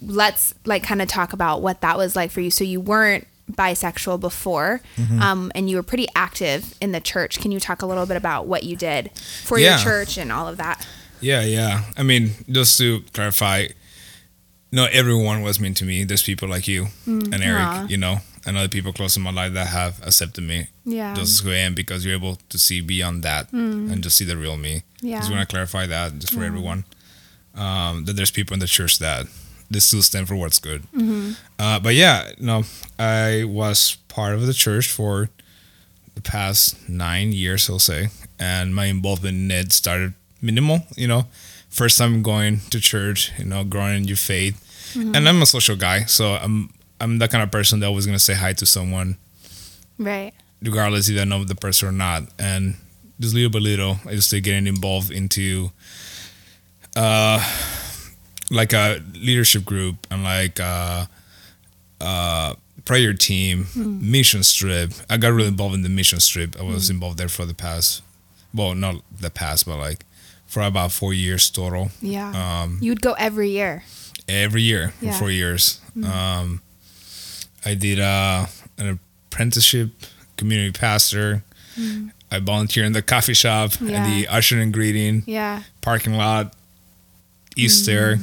let's 0.00 0.54
like 0.64 0.82
kind 0.82 1.00
of 1.02 1.08
talk 1.08 1.32
about 1.32 1.62
what 1.62 1.80
that 1.80 1.96
was 1.96 2.16
like 2.16 2.30
for 2.30 2.40
you. 2.40 2.50
So 2.50 2.64
you 2.64 2.80
weren't 2.80 3.26
bisexual 3.50 4.20
before, 4.20 4.80
Mm-hmm. 4.96 5.20
um, 5.22 5.52
and 5.54 5.68
you 5.68 5.76
were 5.76 5.82
pretty 5.82 6.06
active 6.14 6.74
in 6.80 6.92
the 6.92 7.00
church. 7.00 7.38
Can 7.40 7.52
you 7.52 7.60
talk 7.60 7.82
a 7.82 7.86
little 7.86 8.06
bit 8.06 8.16
about 8.16 8.46
what 8.46 8.62
you 8.64 8.76
did 8.76 9.10
for 9.44 9.58
Yeah. 9.58 9.76
your 9.76 9.84
church 9.84 10.16
and 10.16 10.30
all 10.32 10.48
of 10.48 10.56
that? 10.58 10.86
Yeah, 11.20 11.42
yeah. 11.42 11.84
I 11.96 12.02
mean, 12.02 12.32
just 12.50 12.78
to 12.78 13.02
clarify, 13.12 13.68
not 14.72 14.90
everyone 14.92 15.42
was 15.42 15.60
mean 15.60 15.74
to 15.74 15.84
me. 15.84 16.04
There's 16.04 16.22
people 16.22 16.48
like 16.48 16.66
you 16.66 16.88
and 17.06 17.34
Eric, 17.42 17.90
you 17.90 17.96
know, 17.96 18.18
and 18.46 18.56
other 18.56 18.68
people 18.68 18.92
close 18.92 19.16
in 19.16 19.22
my 19.22 19.30
life 19.30 19.52
that 19.54 19.68
have 19.68 20.00
accepted 20.06 20.42
me 20.44 20.66
Yeah. 20.84 21.14
just 21.14 21.32
as 21.32 21.44
who 21.44 21.52
I 21.52 21.56
am 21.58 21.74
because 21.74 22.04
you're 22.04 22.14
able 22.16 22.38
to 22.48 22.58
see 22.58 22.80
beyond 22.80 23.22
that 23.22 23.52
and 23.52 24.02
just 24.02 24.16
see 24.16 24.24
the 24.24 24.36
real 24.36 24.56
me. 24.56 24.82
Yeah. 25.00 25.18
Just 25.18 25.30
want 25.30 25.40
to 25.48 25.52
clarify 25.52 25.86
that 25.86 26.18
just 26.18 26.32
for 26.32 26.42
everyone. 26.44 26.84
Um, 27.54 28.04
that 28.06 28.14
there's 28.16 28.30
people 28.30 28.54
in 28.54 28.60
the 28.60 28.66
church 28.66 28.98
that 28.98 29.26
they 29.70 29.78
still 29.78 30.02
stand 30.02 30.26
for 30.28 30.36
what's 30.36 30.58
good. 30.58 30.82
Uh, 31.58 31.78
but 31.80 31.94
yeah, 31.94 32.32
no, 32.40 32.64
I 32.98 33.44
was 33.44 33.96
part 34.08 34.34
of 34.34 34.46
the 34.46 34.54
church 34.54 34.88
for 34.90 35.28
the 36.14 36.20
past 36.22 36.88
nine 36.88 37.32
years, 37.32 37.68
I'll 37.70 37.78
say, 37.78 38.08
and 38.38 38.74
my 38.74 38.86
involvement 38.86 39.36
in 39.36 39.50
it 39.50 39.72
started 39.72 40.14
minimal. 40.42 40.80
You 40.96 41.08
know, 41.08 41.26
first 41.70 41.96
time 41.98 42.22
going 42.22 42.60
to 42.70 42.80
church, 42.80 43.32
you 43.38 43.44
know, 43.46 43.64
growing 43.64 43.96
in 43.98 44.04
your 44.04 44.16
faith, 44.18 44.56
and 44.94 45.16
I'm 45.28 45.40
a 45.42 45.46
social 45.46 45.76
guy, 45.76 46.04
so 46.04 46.34
I'm 46.34 46.70
I'm 47.02 47.18
the 47.18 47.26
kind 47.28 47.42
of 47.42 47.50
person 47.50 47.80
that 47.80 47.90
was 47.92 48.06
gonna 48.06 48.18
say 48.18 48.34
hi 48.34 48.52
to 48.54 48.64
someone 48.66 49.16
Right. 49.98 50.32
regardless 50.62 51.08
if 51.08 51.20
I 51.20 51.24
know 51.24 51.42
the 51.44 51.54
person 51.56 51.88
or 51.88 51.92
not. 51.92 52.22
And 52.38 52.76
just 53.20 53.34
little 53.34 53.50
by 53.50 53.58
little, 53.58 53.98
I 54.06 54.14
just 54.14 54.28
started 54.28 54.44
getting 54.44 54.66
involved 54.66 55.10
into 55.10 55.72
uh 56.96 57.40
like 58.50 58.72
a 58.72 59.02
leadership 59.14 59.64
group 59.64 60.06
and 60.10 60.22
like 60.24 60.58
a, 60.58 61.08
uh 62.00 62.54
prayer 62.84 63.14
team, 63.14 63.66
mission 63.76 64.42
strip. 64.42 64.92
I 65.08 65.16
got 65.16 65.32
really 65.32 65.48
involved 65.48 65.74
in 65.76 65.82
the 65.82 65.88
mission 65.88 66.18
strip. 66.20 66.58
I 66.58 66.62
was 66.62 66.90
involved 66.90 67.16
there 67.18 67.28
for 67.28 67.46
the 67.46 67.54
past 67.54 68.02
well, 68.54 68.74
not 68.74 68.96
the 69.20 69.30
past, 69.30 69.66
but 69.66 69.78
like 69.78 70.04
for 70.46 70.62
about 70.62 70.92
four 70.92 71.14
years 71.14 71.48
total. 71.50 71.90
Yeah. 72.00 72.30
Um 72.62 72.78
you 72.80 72.90
would 72.92 73.02
go 73.02 73.12
every 73.14 73.50
year. 73.50 73.82
every 74.28 74.62
year 74.62 74.90
for 74.98 75.04
Yeah. 75.06 75.18
four 75.18 75.30
years. 75.30 75.80
Um, 76.04 76.62
I 77.64 77.74
did 77.74 78.00
uh, 78.00 78.46
an 78.78 78.98
apprenticeship, 79.30 79.90
community 80.36 80.72
pastor. 80.72 81.42
I 82.30 82.38
volunteered 82.40 82.86
in 82.86 82.92
the 82.92 83.02
coffee 83.02 83.34
shop 83.34 83.72
Yeah. 83.80 84.04
and 84.04 84.12
the 84.12 84.28
usher 84.28 84.58
and 84.60 84.72
greeting, 84.72 85.22
Yeah. 85.26 85.62
parking 85.80 86.14
lot, 86.14 86.54
Easter, 87.56 88.18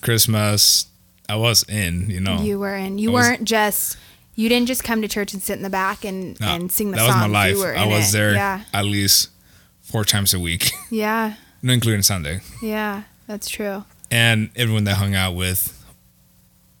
Christmas. 0.00 0.86
I 1.28 1.36
was 1.36 1.62
in, 1.64 2.08
you 2.08 2.20
know. 2.20 2.40
You 2.40 2.58
were 2.58 2.74
in. 2.76 2.98
You 2.98 3.10
I 3.10 3.14
weren't 3.14 3.44
just. 3.44 3.96
You 4.34 4.48
didn't 4.48 4.68
just 4.68 4.84
come 4.84 5.02
to 5.02 5.08
church 5.08 5.32
and 5.34 5.42
sit 5.42 5.56
in 5.56 5.62
the 5.62 5.68
back 5.70 6.04
and, 6.04 6.38
No, 6.40 6.46
and 6.46 6.70
sing 6.72 6.92
the 6.92 6.98
song. 6.98 7.06
that 7.08 7.12
songs. 7.12 7.22
was 7.24 7.30
my 7.32 7.38
life. 7.38 7.54
You 7.56 7.60
were 7.62 7.76
I 7.76 7.86
was 7.86 8.08
it. 8.10 8.12
there 8.12 8.32
Yeah. 8.34 8.62
at 8.72 8.84
least 8.84 9.30
four 9.82 10.04
times 10.04 10.32
a 10.32 10.38
week, 10.40 10.70
Yeah. 10.90 11.34
not 11.60 11.72
including 11.72 12.02
Sunday. 12.02 12.40
Yeah. 12.62 13.02
That's 13.26 13.48
true. 13.50 13.84
and 14.10 14.48
everyone 14.56 14.84
that 14.84 14.92
I 14.92 14.98
hung 15.00 15.14
out 15.14 15.34
with 15.34 15.74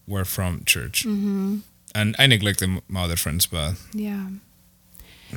were 0.06 0.24
from 0.24 0.64
church. 0.64 1.04
Mm-hmm. 1.04 1.58
And 1.94 2.14
I 2.18 2.26
neglected 2.26 2.82
my 2.88 3.02
other 3.04 3.16
friends, 3.16 3.46
but 3.46 3.74
Yeah. 3.92 4.28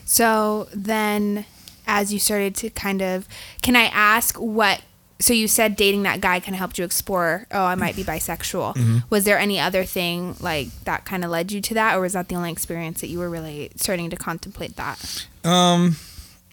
So 0.05 0.67
then, 0.73 1.45
as 1.87 2.13
you 2.13 2.19
started 2.19 2.55
to 2.55 2.69
kind 2.69 3.01
of, 3.01 3.27
can 3.61 3.75
I 3.75 3.85
ask 3.85 4.37
what? 4.37 4.81
So 5.19 5.33
you 5.33 5.47
said 5.47 5.75
dating 5.75 6.03
that 6.03 6.19
guy 6.19 6.39
kind 6.39 6.55
of 6.55 6.59
helped 6.59 6.77
you 6.79 6.85
explore. 6.85 7.45
Oh, 7.51 7.63
I 7.63 7.75
might 7.75 7.95
be 7.95 8.03
bisexual. 8.03 8.75
Mm-hmm. 8.75 8.97
Was 9.09 9.23
there 9.25 9.37
any 9.37 9.59
other 9.59 9.83
thing 9.83 10.35
like 10.39 10.69
that 10.85 11.05
kind 11.05 11.23
of 11.23 11.29
led 11.29 11.51
you 11.51 11.61
to 11.61 11.73
that, 11.75 11.95
or 11.95 12.01
was 12.01 12.13
that 12.13 12.27
the 12.29 12.35
only 12.35 12.51
experience 12.51 13.01
that 13.01 13.07
you 13.07 13.19
were 13.19 13.29
really 13.29 13.69
starting 13.75 14.09
to 14.09 14.15
contemplate 14.15 14.75
that? 14.77 15.27
Um, 15.43 15.97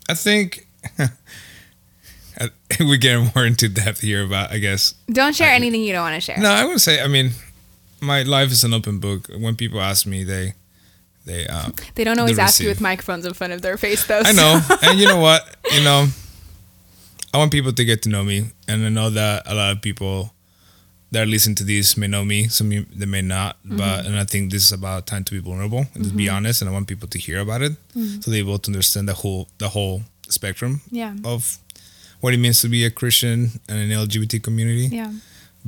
I 0.08 0.14
think 0.14 0.66
I- 0.98 2.50
we 2.80 2.98
get 2.98 3.34
more 3.34 3.46
into 3.46 3.68
depth 3.68 4.00
here 4.00 4.24
about. 4.24 4.50
I 4.52 4.58
guess 4.58 4.94
Don't 5.10 5.34
share 5.34 5.50
anything 5.50 5.82
you 5.82 5.92
don't 5.92 6.02
want 6.02 6.14
to 6.16 6.20
share. 6.20 6.38
no. 6.38 6.50
I 6.50 6.64
would 6.66 6.80
say. 6.80 7.00
I 7.02 7.06
mean, 7.08 7.30
my 8.00 8.22
life 8.22 8.50
is 8.50 8.64
an 8.64 8.74
open 8.74 8.98
book. 8.98 9.28
When 9.28 9.56
people 9.56 9.80
ask 9.80 10.06
me, 10.06 10.24
they 10.24 10.54
they. 11.24 11.46
Um, 11.46 11.74
They 11.94 12.04
don't 12.04 12.18
always 12.18 12.38
ask 12.38 12.60
you 12.60 12.68
with 12.68 12.80
microphones 12.80 13.26
in 13.26 13.34
front 13.34 13.52
of 13.52 13.62
their 13.62 13.76
face, 13.76 14.06
though. 14.06 14.22
I 14.24 14.32
know, 14.32 14.60
and 14.82 14.98
you 14.98 15.06
know 15.06 15.20
what? 15.20 15.42
You 15.72 15.84
know, 15.84 16.06
I 17.34 17.36
want 17.36 17.52
people 17.52 17.72
to 17.74 17.84
get 17.84 18.02
to 18.02 18.08
know 18.08 18.24
me, 18.24 18.46
and 18.66 18.86
I 18.86 18.88
know 18.88 19.10
that 19.10 19.42
a 19.44 19.54
lot 19.54 19.70
of 19.72 19.82
people 19.82 20.32
that 21.12 21.22
are 21.22 21.26
listening 21.26 21.56
to 21.56 21.64
this 21.64 21.96
may 21.96 22.06
know 22.06 22.24
me. 22.24 22.48
Some 22.48 22.70
they 22.70 23.06
may 23.06 23.20
not, 23.20 23.56
mm-hmm. 23.58 23.76
but 23.76 24.06
and 24.06 24.18
I 24.18 24.24
think 24.24 24.50
this 24.50 24.64
is 24.64 24.72
about 24.72 25.06
time 25.06 25.24
to 25.24 25.32
be 25.32 25.40
vulnerable 25.40 25.86
and 25.94 26.04
to 26.04 26.10
be 26.10 26.24
mm-hmm. 26.24 26.36
honest. 26.36 26.62
And 26.62 26.70
I 26.70 26.72
want 26.72 26.88
people 26.88 27.08
to 27.08 27.18
hear 27.18 27.40
about 27.40 27.60
it, 27.60 27.72
mm-hmm. 27.94 28.20
so 28.20 28.30
they're 28.30 28.40
able 28.40 28.58
to 28.58 28.70
understand 28.70 29.08
the 29.08 29.14
whole 29.14 29.48
the 29.58 29.68
whole 29.68 30.02
spectrum 30.28 30.80
Yeah. 30.90 31.14
of 31.24 31.58
what 32.20 32.34
it 32.34 32.38
means 32.38 32.60
to 32.62 32.68
be 32.68 32.84
a 32.84 32.90
Christian 32.90 33.60
and 33.68 33.78
an 33.78 33.90
LGBT 33.90 34.42
community. 34.42 34.88
Yeah. 34.88 35.12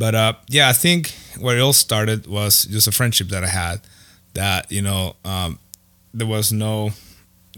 But 0.00 0.14
uh, 0.14 0.32
yeah, 0.48 0.70
I 0.70 0.72
think 0.72 1.12
where 1.38 1.58
it 1.58 1.60
all 1.60 1.74
started 1.74 2.26
was 2.26 2.64
just 2.64 2.88
a 2.88 2.92
friendship 2.92 3.28
that 3.28 3.44
I 3.44 3.48
had. 3.48 3.80
That 4.32 4.72
you 4.72 4.80
know, 4.80 5.14
um, 5.26 5.58
there 6.14 6.26
was 6.26 6.52
no 6.52 6.90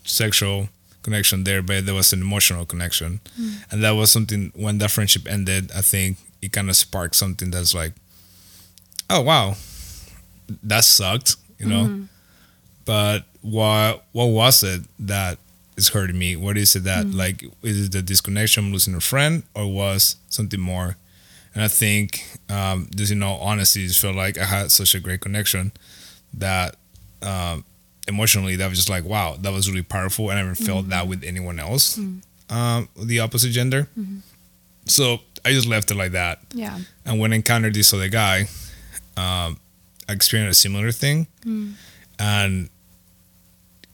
sexual 0.05 0.69
connection 1.03 1.45
there, 1.45 1.63
but 1.63 1.87
there 1.87 1.95
was 1.95 2.13
an 2.13 2.21
emotional 2.21 2.67
connection, 2.67 3.21
and 3.71 3.85
that 3.85 3.93
was 3.93 4.11
something. 4.11 4.51
When 4.57 4.79
that 4.79 4.91
friendship 4.91 5.23
ended, 5.31 5.71
I 5.71 5.83
think 5.83 6.19
it 6.43 6.53
kind 6.53 6.69
of 6.69 6.75
sparked 6.75 7.15
something 7.15 7.53
that's 7.53 7.75
like, 7.75 7.93
oh 9.09 9.21
wow, 9.21 9.55
that 10.65 10.83
sucked, 10.85 11.37
you 11.61 11.67
know. 11.67 11.85
But 12.85 13.25
what 13.43 14.05
what 14.11 14.27
was 14.27 14.65
it 14.65 14.83
that 14.99 15.39
is 15.77 15.91
hurting 15.91 16.19
me? 16.19 16.35
What 16.35 16.57
is 16.59 16.75
it 16.75 16.85
that 16.85 17.07
like 17.15 17.45
is 17.63 17.87
it 17.87 17.93
the 17.93 18.03
disconnection, 18.03 18.73
losing 18.73 18.97
a 18.97 19.01
friend, 19.01 19.45
or 19.55 19.73
was 19.73 20.17
something 20.29 20.59
more? 20.61 20.97
And 21.55 21.63
I 21.63 21.69
think 21.69 22.25
um, 22.49 22.89
just 22.95 23.13
in 23.13 23.23
all 23.23 23.39
honesty, 23.41 23.87
just 23.87 24.01
felt 24.01 24.17
like 24.17 24.39
I 24.39 24.45
had 24.45 24.71
such 24.73 24.95
a 24.95 25.01
great 25.01 25.21
connection 25.21 25.73
that 26.35 26.77
um, 27.21 27.65
emotionally 28.09 28.57
that 28.57 28.69
was 28.69 28.79
just 28.79 28.89
like 28.89 29.05
wow, 29.05 29.37
that 29.41 29.53
was 29.53 29.69
really 29.71 29.83
powerful. 29.83 30.31
And 30.31 30.39
I 30.39 30.43
never 30.43 30.55
felt 30.55 30.89
that 30.89 31.07
with 31.07 31.23
anyone 31.25 31.59
else, 31.61 31.99
um, 32.51 32.89
the 32.97 33.21
opposite 33.21 33.51
gender. 33.51 33.89
So 34.87 35.19
I 35.45 35.53
just 35.53 35.69
left 35.69 35.91
it 35.91 35.97
like 35.97 36.13
that. 36.13 36.41
Yeah. 36.55 36.79
And 37.05 37.21
when 37.21 37.33
I 37.33 37.37
encountered 37.37 37.75
this 37.75 37.93
other 37.93 38.09
guy, 38.09 38.43
um, 39.17 39.59
I 40.09 40.13
experienced 40.13 40.59
a 40.59 40.61
similar 40.61 40.91
thing, 40.91 41.27
and 42.19 42.69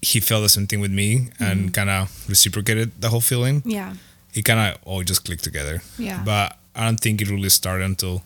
he 0.01 0.21
felt 0.21 0.43
the 0.43 0.49
same 0.49 0.67
thing 0.67 0.81
with 0.81 0.93
me, 0.93 1.29
and 1.41 1.75
kind 1.75 1.91
of 1.91 2.29
reciprocated 2.29 3.01
the 3.01 3.09
whole 3.09 3.21
feeling. 3.21 3.63
Yeah. 3.65 3.95
It 4.35 4.43
kind 4.45 4.61
of 4.61 4.81
all 4.85 5.03
just 5.03 5.25
clicked 5.25 5.43
together. 5.43 5.83
Yeah. 5.99 6.23
But 6.25 6.57
I 6.79 6.85
don't 6.85 7.01
think 7.01 7.21
it 7.21 7.29
really 7.29 7.49
started 7.49 7.85
until 7.85 8.23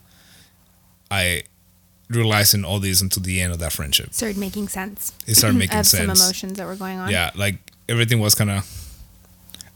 I 1.11 1.45
realized 2.09 2.55
in 2.55 2.65
all 2.65 2.79
this 2.79 3.01
until 3.01 3.23
the 3.23 3.41
end 3.41 3.53
of 3.53 3.59
that 3.61 3.73
friendship. 3.73 4.13
Started 4.13 4.37
making 4.37 4.69
sense. 4.69 5.13
It 5.27 5.35
started 5.37 5.59
making 5.59 5.79
of 5.81 5.87
some 5.87 6.07
sense. 6.07 6.21
emotions 6.21 6.59
that 6.59 6.67
were 6.67 6.77
going 6.77 6.99
on. 6.99 7.11
Yeah, 7.11 7.31
like 7.35 7.57
everything 7.89 8.21
was 8.21 8.35
kind 8.35 8.51
of 8.51 8.69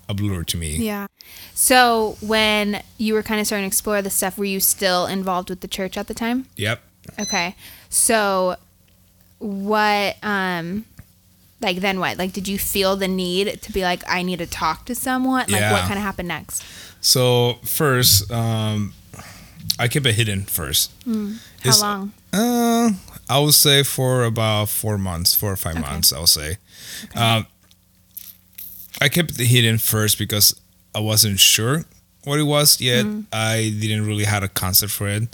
a 0.08 0.14
blur 0.14 0.44
to 0.44 0.56
me. 0.56 0.76
Yeah. 0.76 1.06
So 1.54 2.16
when 2.20 2.82
you 2.98 3.14
were 3.14 3.22
kind 3.22 3.40
of 3.40 3.46
starting 3.46 3.64
to 3.64 3.68
explore 3.68 4.02
this 4.02 4.14
stuff, 4.14 4.38
were 4.38 4.44
you 4.44 4.60
still 4.60 5.06
involved 5.06 5.50
with 5.50 5.60
the 5.60 5.68
church 5.68 5.96
at 5.96 6.06
the 6.06 6.14
time? 6.14 6.46
Yep. 6.56 6.82
Okay. 7.20 7.56
So 7.88 8.56
what 9.38 10.16
um 10.22 10.84
like 11.60 11.78
then 11.78 11.98
what? 12.00 12.18
Like 12.18 12.32
did 12.32 12.48
you 12.48 12.58
feel 12.58 12.96
the 12.96 13.08
need 13.08 13.62
to 13.62 13.72
be 13.72 13.82
like 13.82 14.02
I 14.08 14.22
need 14.22 14.38
to 14.40 14.46
talk 14.46 14.84
to 14.86 14.94
someone? 14.94 15.46
Like 15.48 15.70
what 15.72 15.82
kind 15.82 15.94
of 15.94 16.02
happened 16.02 16.28
next? 16.28 16.64
So 17.00 17.54
first, 17.64 18.30
um, 18.32 18.92
I 19.78 19.88
kept 19.88 20.06
it 20.06 20.14
hidden 20.14 20.42
first. 20.44 20.90
How 21.04 21.10
It's- 21.60 21.80
long? 21.80 22.12
Uh, 22.32 22.90
I 23.28 23.38
would 23.38 23.54
say 23.54 23.82
for 23.82 24.24
about 24.24 24.68
four 24.68 24.98
months, 24.98 25.34
four 25.34 25.52
or 25.52 25.56
five 25.56 25.76
Okay. 25.76 25.82
months. 25.88 26.12
I'll 26.12 26.26
say. 26.26 26.58
Um, 27.14 27.46
I 29.00 29.08
kept 29.08 29.38
it 29.38 29.46
hidden 29.46 29.78
first 29.78 30.18
because 30.18 30.54
I 30.94 31.00
wasn't 31.00 31.38
sure 31.40 31.84
what 32.24 32.38
it 32.38 32.44
was 32.44 32.80
yet. 32.80 33.04
Mm-hmm. 33.04 33.20
I 33.32 33.74
didn't 33.80 34.06
really 34.06 34.24
have 34.24 34.42
a 34.42 34.48
concept 34.48 34.92
for 34.92 35.08
it. 35.08 35.24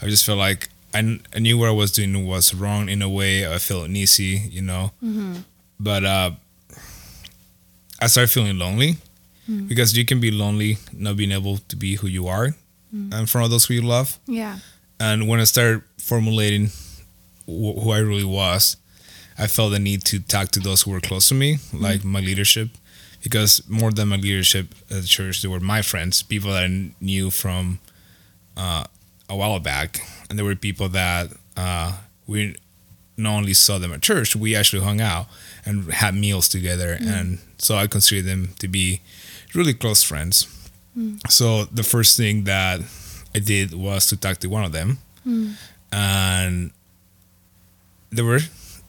I 0.00 0.06
just 0.06 0.24
felt 0.24 0.38
like 0.38 0.68
I, 0.94 1.20
I 1.34 1.38
knew 1.38 1.56
what 1.58 1.68
I 1.68 1.72
was 1.72 1.92
doing 1.92 2.26
was 2.26 2.52
wrong 2.54 2.88
in 2.88 3.00
a 3.02 3.08
way. 3.08 3.46
I 3.52 3.58
felt 3.58 3.86
uneasy, 3.88 4.48
you 4.50 4.62
know. 4.62 4.92
Mm-hmm. 5.02 5.34
But 5.82 6.04
uh, 6.04 6.30
I 8.00 8.06
started 8.08 8.30
feeling 8.30 8.58
lonely 8.58 8.96
Mm. 9.50 9.66
because 9.66 9.96
you 9.98 10.04
can 10.04 10.20
be 10.20 10.30
lonely 10.30 10.78
not 10.92 11.16
being 11.16 11.32
able 11.32 11.58
to 11.66 11.74
be 11.74 11.96
who 11.96 12.06
you 12.06 12.28
are 12.28 12.54
Mm. 12.94 13.12
in 13.12 13.26
front 13.26 13.44
of 13.46 13.50
those 13.50 13.64
who 13.64 13.74
you 13.74 13.82
love. 13.82 14.18
Yeah. 14.28 14.58
And 15.00 15.26
when 15.26 15.40
I 15.40 15.44
started 15.44 15.82
formulating 15.98 16.66
wh- 17.46 17.74
who 17.82 17.90
I 17.90 17.98
really 17.98 18.22
was, 18.42 18.76
I 19.36 19.48
felt 19.48 19.72
the 19.72 19.80
need 19.80 20.04
to 20.04 20.20
talk 20.20 20.50
to 20.52 20.60
those 20.60 20.82
who 20.82 20.92
were 20.92 21.00
close 21.00 21.28
to 21.30 21.34
me, 21.34 21.58
like 21.72 22.04
my 22.04 22.20
leadership, 22.20 22.68
because 23.22 23.62
more 23.68 23.90
than 23.90 24.08
my 24.08 24.16
leadership 24.16 24.66
at 24.90 25.00
the 25.02 25.08
church, 25.08 25.42
they 25.42 25.48
were 25.48 25.58
my 25.58 25.82
friends, 25.82 26.22
people 26.22 26.52
that 26.52 26.62
I 26.70 26.90
knew 27.00 27.30
from 27.30 27.80
uh, 28.56 28.84
a 29.28 29.34
while 29.34 29.58
back, 29.58 30.02
and 30.30 30.38
there 30.38 30.46
were 30.46 30.54
people 30.54 30.88
that 30.90 31.30
uh, 31.56 31.92
we 32.28 32.54
not 33.22 33.36
only 33.36 33.54
saw 33.54 33.78
them 33.78 33.92
at 33.92 34.02
church, 34.02 34.36
we 34.36 34.54
actually 34.56 34.82
hung 34.82 35.00
out 35.00 35.26
and 35.64 35.92
had 35.92 36.14
meals 36.14 36.48
together, 36.48 36.96
mm. 37.00 37.06
and 37.06 37.38
so 37.58 37.76
I 37.76 37.86
consider 37.86 38.22
them 38.22 38.50
to 38.58 38.68
be 38.68 39.00
really 39.54 39.74
close 39.74 40.02
friends. 40.02 40.46
Mm. 40.96 41.20
So 41.30 41.64
the 41.66 41.82
first 41.82 42.16
thing 42.16 42.44
that 42.44 42.80
I 43.34 43.38
did 43.38 43.74
was 43.74 44.06
to 44.06 44.16
talk 44.16 44.38
to 44.38 44.48
one 44.48 44.64
of 44.64 44.72
them, 44.72 44.98
mm. 45.26 45.54
and 45.92 46.72
they 48.10 48.22
were 48.22 48.40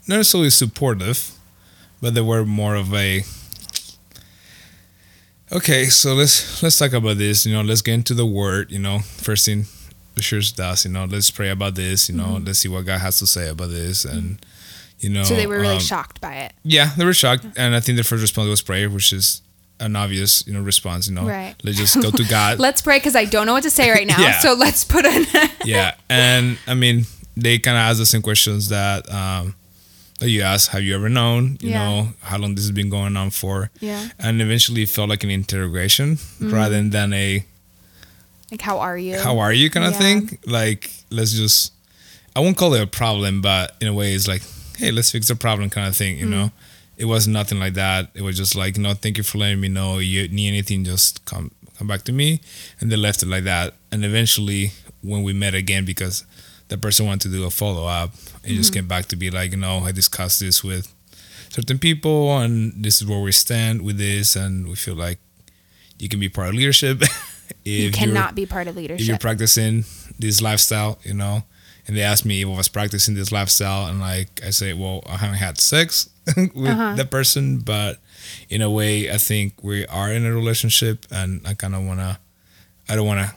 not 0.08 0.18
necessarily 0.18 0.50
supportive, 0.50 1.32
but 2.02 2.14
they 2.14 2.22
were 2.22 2.46
more 2.46 2.76
of 2.76 2.94
a 2.94 3.24
okay. 5.52 5.86
So 5.86 6.14
let's 6.14 6.62
let's 6.62 6.78
talk 6.78 6.94
about 6.94 7.18
this. 7.18 7.46
You 7.46 7.54
know, 7.54 7.62
let's 7.62 7.82
get 7.82 7.94
into 7.94 8.14
the 8.14 8.26
word. 8.26 8.72
You 8.72 8.80
know, 8.80 9.00
first 9.00 9.46
thing 9.46 9.66
church 10.22 10.56
does. 10.56 10.86
You 10.86 10.92
know, 10.92 11.06
let's 11.06 11.32
pray 11.32 11.50
about 11.50 11.76
this. 11.76 12.10
You 12.10 12.16
know, 12.16 12.40
let's 12.44 12.60
see 12.60 12.70
what 12.70 12.86
God 12.86 13.00
has 13.00 13.20
to 13.20 13.28
say 13.28 13.50
about 13.50 13.70
this, 13.70 14.06
and 14.06 14.44
you 15.00 15.10
know. 15.10 15.24
So 15.24 15.36
they 15.36 15.48
were 15.48 15.60
really 15.60 15.76
um, 15.76 15.80
shocked 15.80 16.22
by 16.22 16.36
it. 16.36 16.54
Yeah, 16.64 16.92
they 16.98 17.06
were 17.06 17.14
shocked, 17.14 17.46
and 17.58 17.76
I 17.76 17.80
think 17.80 17.98
the 17.98 18.04
first 18.04 18.22
response 18.22 18.50
was 18.50 18.62
prayer, 18.62 18.90
which 18.90 19.12
is 19.14 19.42
an 19.80 19.96
obvious, 19.96 20.46
you 20.48 20.54
know, 20.54 20.62
response. 20.62 21.08
You 21.10 21.16
know, 21.16 21.26
Right. 21.26 21.56
let's 21.64 21.78
just 21.78 22.00
go 22.02 22.12
to 22.12 22.24
God. 22.30 22.60
Let's 22.60 22.82
pray 22.82 22.98
because 22.98 23.16
I 23.16 23.26
don't 23.26 23.46
know 23.48 23.54
what 23.54 23.64
to 23.64 23.72
say 23.72 23.90
right 23.90 24.08
now. 24.08 24.18
Yeah. 24.20 24.40
So 24.40 24.54
let's 24.54 24.84
put 24.86 25.06
in. 25.06 25.26
yeah, 25.66 25.96
and 26.10 26.58
I 26.68 26.74
mean, 26.76 27.06
they 27.36 27.58
kind 27.60 27.76
of 27.78 27.82
ask 27.82 27.98
the 27.98 28.06
same 28.06 28.22
questions 28.22 28.70
that 28.70 29.12
um, 29.12 29.56
that 30.20 30.30
you 30.30 30.42
ask. 30.44 30.70
Have 30.72 30.84
you 30.84 30.96
ever 30.96 31.10
known? 31.10 31.58
You 31.60 31.72
Yeah. 31.72 31.80
know, 31.90 32.08
how 32.22 32.38
long 32.38 32.54
this 32.56 32.64
has 32.66 32.72
been 32.72 32.90
going 32.90 33.18
on 33.18 33.32
for? 33.32 33.72
Yeah. 33.82 34.08
And 34.20 34.42
eventually, 34.42 34.84
it 34.84 34.90
felt 34.90 35.10
like 35.10 35.24
an 35.24 35.32
interrogation 35.32 36.20
rather 36.40 36.82
than 36.88 37.12
a 37.14 37.44
like, 38.54 38.62
how 38.62 38.80
are 38.80 38.98
you? 38.98 39.20
"How 39.20 39.40
are 39.40 39.54
you?" 39.54 39.70
kind 39.70 39.86
of 39.86 39.94
Yeah. 39.94 40.00
thing. 40.00 40.40
Like, 40.46 40.92
let's 41.10 41.34
just. 41.34 41.74
I 42.36 42.40
won't 42.40 42.58
call 42.58 42.74
it 42.74 42.82
a 42.82 42.88
problem, 42.88 43.42
but 43.42 43.76
in 43.80 43.88
a 43.88 43.94
way, 43.94 44.14
it's 44.14 44.28
like, 44.28 44.42
hey, 44.78 44.90
let's 44.92 45.12
fix 45.12 45.28
the 45.28 45.36
problem, 45.36 45.70
kind 45.70 45.88
of 45.88 45.96
thing. 45.96 46.18
You 46.18 46.26
mm. 46.26 46.30
know, 46.30 46.52
it 46.98 47.06
was 47.06 47.28
nothing 47.28 47.60
like 47.60 47.76
that. 47.76 48.10
It 48.16 48.22
was 48.22 48.38
just 48.38 48.56
like, 48.56 48.78
no, 48.78 48.94
thank 48.94 49.18
you 49.18 49.24
for 49.24 49.38
letting 49.38 49.62
me 49.62 49.68
know. 49.68 50.00
You 50.00 50.28
need 50.30 50.48
anything, 50.48 50.84
just 50.84 51.26
come 51.26 51.52
come 51.78 51.88
back 51.88 52.04
to 52.04 52.12
me. 52.12 52.42
And 52.80 52.92
they 52.92 52.96
left 52.96 53.24
it 53.24 53.28
like 53.28 53.44
that. 53.44 53.76
And 53.92 54.06
eventually, 54.06 54.72
when 55.02 55.24
we 55.24 55.34
met 55.34 55.54
again, 55.54 55.86
because 55.86 56.26
the 56.70 56.78
person 56.78 57.06
wanted 57.06 57.30
to 57.32 57.38
do 57.38 57.46
a 57.46 57.52
follow 57.52 57.86
up, 57.86 58.12
it 58.44 58.54
just 58.56 58.72
mm-hmm. 58.72 58.80
came 58.80 58.88
back 58.88 59.06
to 59.08 59.16
be 59.16 59.30
like, 59.30 59.52
you 59.52 59.58
know, 59.58 59.80
I 59.80 59.92
discussed 59.92 60.40
this 60.40 60.64
with 60.64 60.94
certain 61.50 61.78
people, 61.78 62.38
and 62.38 62.84
this 62.84 63.02
is 63.02 63.08
where 63.08 63.20
we 63.20 63.32
stand 63.32 63.82
with 63.84 63.98
this, 63.98 64.36
and 64.36 64.68
we 64.68 64.76
feel 64.76 64.96
like 64.96 65.20
you 66.00 66.10
can 66.10 66.20
be 66.20 66.30
part 66.30 66.50
of 66.50 66.56
leadership. 66.56 67.04
you 67.64 67.92
cannot 67.92 68.36
be 68.36 68.46
part 68.46 68.68
of 68.68 68.76
leadership. 68.76 69.02
if 69.02 69.08
you're 69.08 69.18
practicing 69.18 69.86
this 70.20 70.42
lifestyle, 70.42 71.00
you 71.04 71.14
know, 71.14 71.44
and 71.88 71.98
they 71.98 72.02
asked 72.02 72.26
me 72.26 72.42
if 72.42 72.48
I 72.48 72.52
was 72.58 72.68
practicing 72.70 73.16
this 73.16 73.32
lifestyle, 73.32 73.88
and 73.88 74.00
like 74.00 74.42
I 74.46 74.50
say, 74.52 74.74
well, 74.74 75.04
I 75.08 75.18
haven't 75.18 75.38
had 75.38 75.60
sex 75.60 76.10
with 76.38 76.56
Uh-huh. 76.68 76.96
that 76.96 77.10
person, 77.12 77.60
but 77.60 78.00
in 78.50 78.62
a 78.62 78.70
way, 78.70 79.12
I 79.12 79.18
think 79.18 79.64
we 79.64 79.86
are 79.88 80.12
in 80.12 80.26
a 80.26 80.34
relationship, 80.34 81.06
and 81.12 81.42
I 81.46 81.54
kind 81.56 81.76
of 81.76 81.84
wanna, 81.86 82.20
I 82.90 82.96
don't 82.96 83.08
wanna 83.08 83.34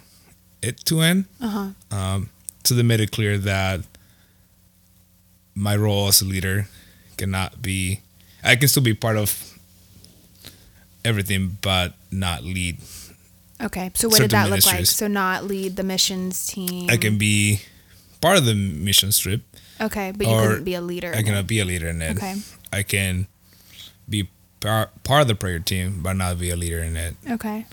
it 0.63 0.85
to 0.87 1.01
end. 1.01 1.27
Uh-huh. 1.41 1.71
Um, 1.91 2.31
so 2.65 2.75
they 2.75 2.83
made 2.83 3.01
it 3.01 3.11
clear 3.11 3.39
that 3.39 3.81
my 5.55 5.75
role 5.77 6.09
as 6.09 6.21
a 6.21 6.25
leader 6.25 6.69
cannot 7.17 7.63
be, 7.63 8.01
I 8.45 8.57
can 8.57 8.69
still 8.69 8.83
be 8.83 8.95
part 8.95 9.17
of 9.17 9.59
everything, 11.05 11.59
but 11.63 11.95
not 12.11 12.43
lead 12.45 12.79
Okay. 13.63 13.91
So 13.95 14.09
what 14.09 14.21
did 14.21 14.31
that 14.33 14.51
look 14.51 14.67
like? 14.67 14.87
So 14.87 15.07
not 15.09 15.45
lead 15.45 15.77
the 15.77 15.83
missions 15.83 16.47
team. 16.47 16.89
I 16.91 16.97
can 16.97 17.19
be 17.19 17.61
part 18.21 18.39
of 18.39 18.45
the 18.45 18.55
mission 18.55 19.11
trip. 19.11 19.43
Okay, 19.81 20.13
but 20.17 20.27
you 20.27 20.33
couldn't 20.35 20.65
be 20.65 20.75
a 20.75 20.81
leader. 20.81 21.13
I 21.15 21.23
cannot 21.23 21.47
be 21.47 21.61
a 21.61 21.65
leader 21.65 21.89
in 21.89 22.01
it. 22.01 22.17
Okay. 22.17 22.35
I 22.73 22.83
can 22.83 23.27
be 24.09 24.29
par- 24.61 24.91
part 25.05 25.23
of 25.23 25.29
the 25.29 25.35
prayer 25.35 25.59
team, 25.59 26.01
but 26.03 26.15
not 26.15 26.39
be 26.39 26.51
a 26.51 26.57
leader 26.57 26.83
in 26.83 26.97
it. 26.97 27.15
Okay. 27.31 27.67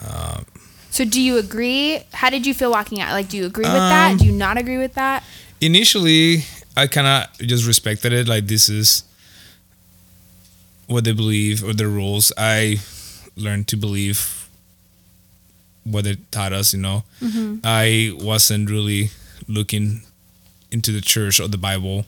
Um, 0.00 0.46
so 0.90 1.04
do 1.04 1.20
you 1.20 1.38
agree? 1.38 2.04
How 2.12 2.30
did 2.30 2.46
you 2.46 2.54
feel 2.54 2.70
walking 2.70 3.00
out? 3.00 3.12
Like, 3.12 3.28
do 3.28 3.36
you 3.36 3.46
agree 3.46 3.64
with 3.64 3.72
that? 3.72 4.12
Um, 4.12 4.16
Do 4.18 4.26
you 4.26 4.32
not 4.32 4.58
agree 4.58 4.78
with 4.78 4.94
that? 4.94 5.24
Initially, 5.60 6.44
I 6.76 6.86
kind 6.86 7.06
of 7.06 7.46
just 7.46 7.66
respected 7.66 8.12
it. 8.12 8.28
Like 8.28 8.46
this 8.46 8.68
is 8.68 9.04
what 10.86 11.04
they 11.04 11.12
believe 11.12 11.62
or 11.62 11.72
their 11.72 11.88
rules. 11.88 12.32
I 12.36 12.78
learned 13.36 13.68
to 13.68 13.76
believe 13.76 14.41
what 15.84 16.04
they 16.04 16.16
taught 16.30 16.52
us. 16.52 16.72
You 16.74 16.80
know, 16.80 17.04
Mm-hmm. 17.20 17.56
I 17.64 18.12
wasn't 18.18 18.70
really 18.70 19.10
looking 19.48 20.02
into 20.70 20.92
the 20.92 21.00
church 21.00 21.40
or 21.40 21.48
the 21.48 21.58
Bible 21.58 22.06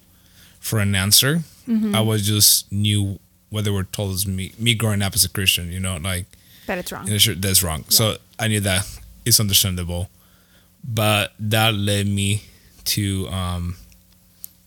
for 0.61 0.79
an 0.81 0.95
answer. 0.95 1.43
Mm-hmm. 1.69 1.95
I 1.95 2.01
was 2.01 2.27
just 2.27 2.71
knew 2.73 3.19
what 3.51 3.65
they 3.65 3.71
were 3.71 3.85
told 3.85 4.27
me. 4.27 4.53
Me 4.59 4.75
growing 4.75 5.03
up 5.03 5.15
as 5.15 5.25
a 5.25 5.29
Christian, 5.29 5.71
you 5.73 5.81
know, 5.81 5.97
like 5.97 6.27
That 6.67 6.79
it's 6.79 6.91
wrong. 6.93 7.07
church 7.19 7.41
that's 7.41 7.63
wrong. 7.63 7.85
So 7.89 8.17
I 8.39 8.49
knew 8.49 8.61
that 8.61 8.87
it's 9.25 9.41
understandable, 9.41 10.09
but 10.83 11.33
that 11.39 11.75
led 11.75 12.07
me 12.07 12.43
to 12.85 13.29
um, 13.29 13.77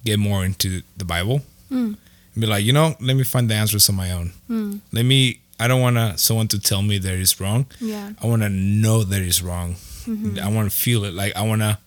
get 0.04 0.18
more 0.20 0.44
into 0.46 0.82
the 0.98 1.06
Bible. 1.06 1.42
Mm. 1.72 1.98
And 2.34 2.42
be 2.42 2.48
like, 2.48 2.64
you 2.66 2.74
know, 2.74 2.96
let 3.02 3.16
me 3.16 3.24
find 3.24 3.50
the 3.50 3.56
answers 3.56 3.90
on 3.90 3.96
my 3.96 4.12
own. 4.12 4.32
Mm. 4.50 4.80
Let 4.92 5.04
me. 5.06 5.40
I 5.60 5.68
don't 5.68 5.82
want 5.82 6.20
someone 6.20 6.48
to 6.50 6.60
tell 6.60 6.82
me 6.84 6.98
that 7.00 7.14
it's 7.14 7.40
wrong. 7.42 7.66
Yeah. 7.80 8.12
I 8.22 8.28
want 8.28 8.44
to 8.44 8.50
know 8.50 9.04
that 9.04 9.22
it's 9.22 9.42
wrong. 9.42 9.74
Mm-hmm. 10.06 10.40
I 10.40 10.50
want 10.50 10.70
to 10.72 10.76
feel 10.78 11.04
it. 11.04 11.14
Like 11.14 11.36
I 11.36 11.42
want 11.42 11.62
to. 11.62 11.78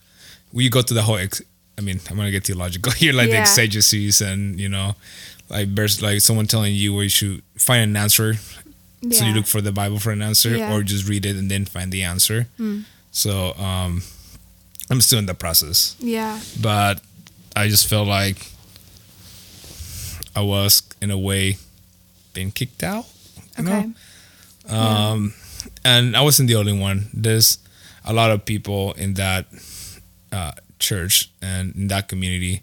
We 0.52 0.68
go 0.68 0.82
to 0.82 0.94
the 0.94 1.02
whole. 1.02 1.16
Ex, 1.16 1.40
I 1.78 1.82
mean, 1.82 2.00
I'm 2.10 2.16
gonna 2.16 2.30
get 2.32 2.44
theological 2.44 2.92
here, 3.02 3.12
like 3.12 3.28
the 3.30 3.34
Yeah. 3.36 3.42
exegesis 3.42 4.20
and 4.20 4.58
you 4.60 4.68
know, 4.68 4.94
like 5.48 5.74
there's 5.74 6.02
like 6.02 6.20
someone 6.20 6.46
telling 6.46 6.74
you 6.74 6.92
where 6.94 7.04
you 7.04 7.08
should 7.08 7.42
find 7.56 7.82
an 7.90 7.96
answer 7.96 8.34
Yeah. 9.00 9.16
so 9.16 9.24
you 9.24 9.34
look 9.34 9.46
for 9.46 9.60
the 9.62 9.72
Bible 9.72 9.98
for 9.98 10.10
an 10.10 10.20
answer, 10.22 10.56
Yeah. 10.56 10.74
or 10.74 10.82
just 10.82 11.08
read 11.08 11.24
it 11.24 11.36
and 11.36 11.50
then 11.50 11.64
find 11.64 11.90
the 11.92 12.02
answer. 12.02 12.48
Mm. 12.58 12.84
So 13.12 13.54
um, 13.54 14.02
I'm 14.90 15.00
still 15.00 15.18
in 15.20 15.26
the 15.26 15.34
process, 15.34 15.94
Yeah. 16.00 16.40
but 16.60 17.00
I 17.56 17.68
just 17.68 17.86
felt 17.88 18.08
like 18.08 18.50
I 20.36 20.42
was 20.42 20.82
in 21.00 21.10
a 21.10 21.18
way 21.18 21.56
being 22.34 22.50
kicked 22.52 22.82
out. 22.82 23.06
Okay. 23.58 23.92
know? 24.68 24.76
Um, 24.76 25.34
and 25.84 26.16
I 26.16 26.20
wasn't 26.22 26.48
the 26.48 26.54
only 26.56 26.72
one. 26.78 27.08
There's 27.12 27.58
a 28.04 28.12
lot 28.12 28.30
of 28.30 28.44
people 28.44 28.92
in 28.92 29.14
that 29.14 29.46
uh, 30.32 30.52
church 30.78 31.30
and 31.42 31.74
in 31.74 31.88
that 31.88 32.08
community 32.08 32.62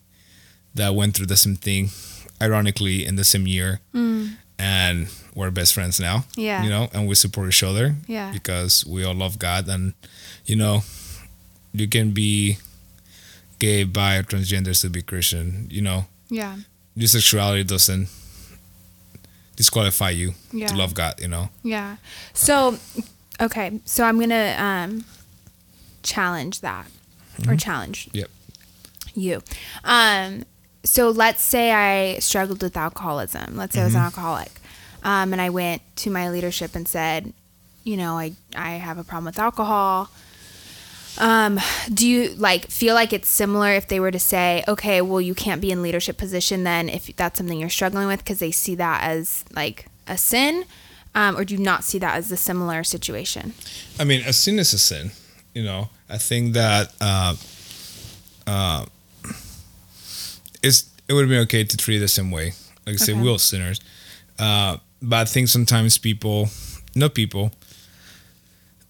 that 0.76 0.96
went 0.96 1.16
through 1.16 1.26
the 1.28 1.38
same 1.38 1.56
thing, 1.56 1.90
ironically, 2.42 3.06
in 3.06 3.16
the 3.16 3.24
same 3.24 3.48
year 3.48 3.80
and 4.60 5.08
we're 5.36 5.52
best 5.52 5.74
friends 5.76 6.00
now. 6.00 6.18
Mm. 6.18 6.24
Yeah. 6.38 6.64
You 6.64 6.70
know, 6.72 6.90
and 6.94 7.08
we 7.08 7.14
support 7.16 7.48
each 7.50 7.62
other. 7.62 7.96
Yeah. 8.08 8.32
Because 8.32 8.84
we 8.88 9.04
all 9.04 9.14
love 9.14 9.38
God 9.38 9.68
and 9.68 9.94
you 10.46 10.56
know, 10.56 10.82
you 11.74 11.88
can 11.88 12.12
be 12.12 12.58
gay, 13.60 13.84
bi, 13.84 14.16
or 14.18 14.24
transgender 14.24 14.76
still 14.76 14.90
be 14.92 15.02
Christian. 15.02 15.68
You 15.70 15.82
know, 15.82 16.06
Yeah. 16.30 16.58
your 16.96 17.08
sexuality 17.08 17.64
doesn't 17.66 18.08
disqualify 19.58 20.12
you 20.12 20.34
Yeah. 20.54 20.68
to 20.68 20.76
love 20.76 20.94
God, 20.94 21.20
you 21.20 21.28
know. 21.28 21.50
Yeah. 21.64 21.98
So, 22.34 22.78
okay. 23.42 23.80
So 23.84 24.06
I'm 24.06 24.18
gonna 24.20 24.56
um, 24.58 25.04
challenge 26.04 26.62
that, 26.62 26.88
or 27.48 27.56
challenge. 27.58 28.10
Yep. 28.14 28.30
You. 29.14 29.42
Um. 29.84 30.44
So 30.86 31.10
let's 31.10 31.42
say 31.44 31.72
I 31.74 32.20
struggled 32.20 32.62
with 32.64 32.78
alcoholism. 32.78 33.58
Let's 33.58 33.74
say 33.76 33.82
I 33.82 33.86
was 33.86 33.96
an 33.96 34.02
alcoholic, 34.02 34.62
um, 35.04 35.34
and 35.34 35.42
I 35.42 35.50
went 35.50 35.82
to 35.98 36.10
my 36.10 36.30
leadership 36.30 36.76
and 36.76 36.88
said, 36.88 37.34
you 37.84 37.98
know, 37.98 38.18
I 38.18 38.34
I 38.56 38.72
have 38.74 38.98
a 38.98 39.04
problem 39.04 39.26
with 39.26 39.40
alcohol. 39.40 40.10
Um, 41.20 41.60
do 41.92 42.08
you 42.08 42.30
like 42.36 42.68
feel 42.68 42.94
like 42.94 43.12
it's 43.12 43.28
similar 43.28 43.72
if 43.74 43.88
they 43.88 44.00
were 44.00 44.12
to 44.12 44.20
say, 44.20 44.64
okay, 44.68 45.02
well, 45.02 45.22
you 45.22 45.34
can't 45.34 45.62
be 45.62 45.72
in 45.72 45.82
leadership 45.82 46.18
position 46.18 46.64
then 46.64 46.90
if 46.90 47.16
that's 47.16 47.38
something 47.38 47.60
you're 47.60 47.70
struggling 47.70 48.08
with 48.08 48.20
because 48.20 48.40
they 48.40 48.52
see 48.52 48.76
that 48.76 49.04
as 49.04 49.44
like 49.54 49.88
a 50.08 50.18
sin, 50.18 50.66
um, 51.16 51.36
or 51.38 51.44
do 51.44 51.56
you 51.56 51.62
not 51.62 51.84
see 51.84 51.98
that 52.00 52.16
as 52.16 52.32
a 52.32 52.38
similar 52.38 52.84
situation? 52.84 53.54
I 54.00 54.04
mean, 54.04 54.22
a 54.26 54.34
sin 54.34 54.60
is 54.60 54.74
a 54.74 54.80
sin. 54.80 55.12
You 55.54 55.64
know, 55.64 55.90
I 56.10 56.20
think 56.20 56.54
that 56.54 56.94
uh, 57.02 57.36
uh, 58.46 58.86
it's 60.62 60.90
it 61.08 61.14
would 61.14 61.30
be 61.30 61.38
okay 61.40 61.64
to 61.64 61.78
treat 61.78 61.98
it 61.98 62.00
the 62.02 62.08
same 62.08 62.30
way. 62.32 62.54
Like 62.86 62.96
I 62.96 62.98
say, 62.98 63.14
we're 63.14 63.32
all 63.32 63.40
sinners. 63.40 63.82
Uh, 64.38 64.78
but 65.02 65.18
I 65.18 65.26
think 65.26 65.48
sometimes 65.48 65.98
people, 65.98 66.50
not 66.96 67.16
people, 67.16 67.52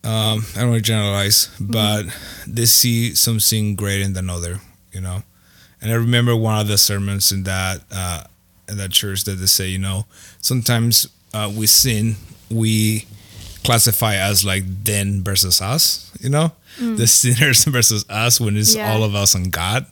um, 0.07 0.45
I 0.55 0.61
don't 0.61 0.69
want 0.71 0.83
to 0.83 0.87
generalize, 0.87 1.49
but 1.59 2.03
they 2.47 2.65
see 2.65 3.13
some 3.15 3.39
sin 3.39 3.75
greater 3.75 4.03
than 4.05 4.17
another. 4.17 4.59
You 4.93 5.01
know, 5.01 5.23
and 5.81 5.91
I 5.91 5.95
remember 5.95 6.35
one 6.35 6.59
of 6.59 6.67
the 6.67 6.77
sermons 6.77 7.31
in 7.31 7.43
that 7.43 7.81
uh, 7.91 8.23
in 8.69 8.77
that 8.77 8.91
church 8.91 9.23
that 9.25 9.33
they 9.33 9.45
say, 9.45 9.67
you 9.67 9.79
know, 9.79 10.05
sometimes 10.41 11.07
uh, 11.33 11.51
we 11.55 11.67
sin, 11.67 12.15
we 12.49 13.05
classify 13.63 14.15
as 14.15 14.45
like 14.45 14.63
them 14.85 15.23
versus 15.23 15.61
us, 15.61 16.11
you 16.21 16.29
know, 16.29 16.51
the 16.79 17.05
sinners 17.07 17.65
versus 17.67 18.05
us 18.09 18.39
when 18.39 18.55
it's 18.57 18.75
Yeah. 18.75 18.91
all 18.93 19.03
of 19.03 19.13
us 19.13 19.35
and 19.35 19.51
God. 19.51 19.85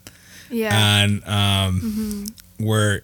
Yeah. 0.50 0.72
And 1.04 1.24
um, 1.28 2.28
where 2.58 3.02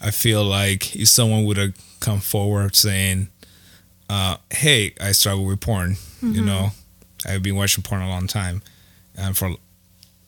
I 0.00 0.10
feel 0.12 0.44
like 0.44 0.94
if 0.94 1.08
someone 1.08 1.44
would 1.46 1.56
have 1.56 1.74
come 2.00 2.20
forward 2.20 2.76
saying, 2.76 3.28
uh, 4.08 4.36
"Hey, 4.50 4.94
I 5.00 5.12
struggle 5.12 5.44
with 5.44 5.60
porn," 5.60 5.96
you 6.22 6.42
know, 6.42 6.70
I've 7.26 7.42
been 7.42 7.56
watching 7.56 7.82
porn 7.82 8.02
a 8.02 8.08
long 8.08 8.26
time, 8.26 8.62
and 9.16 9.36
for 9.36 9.54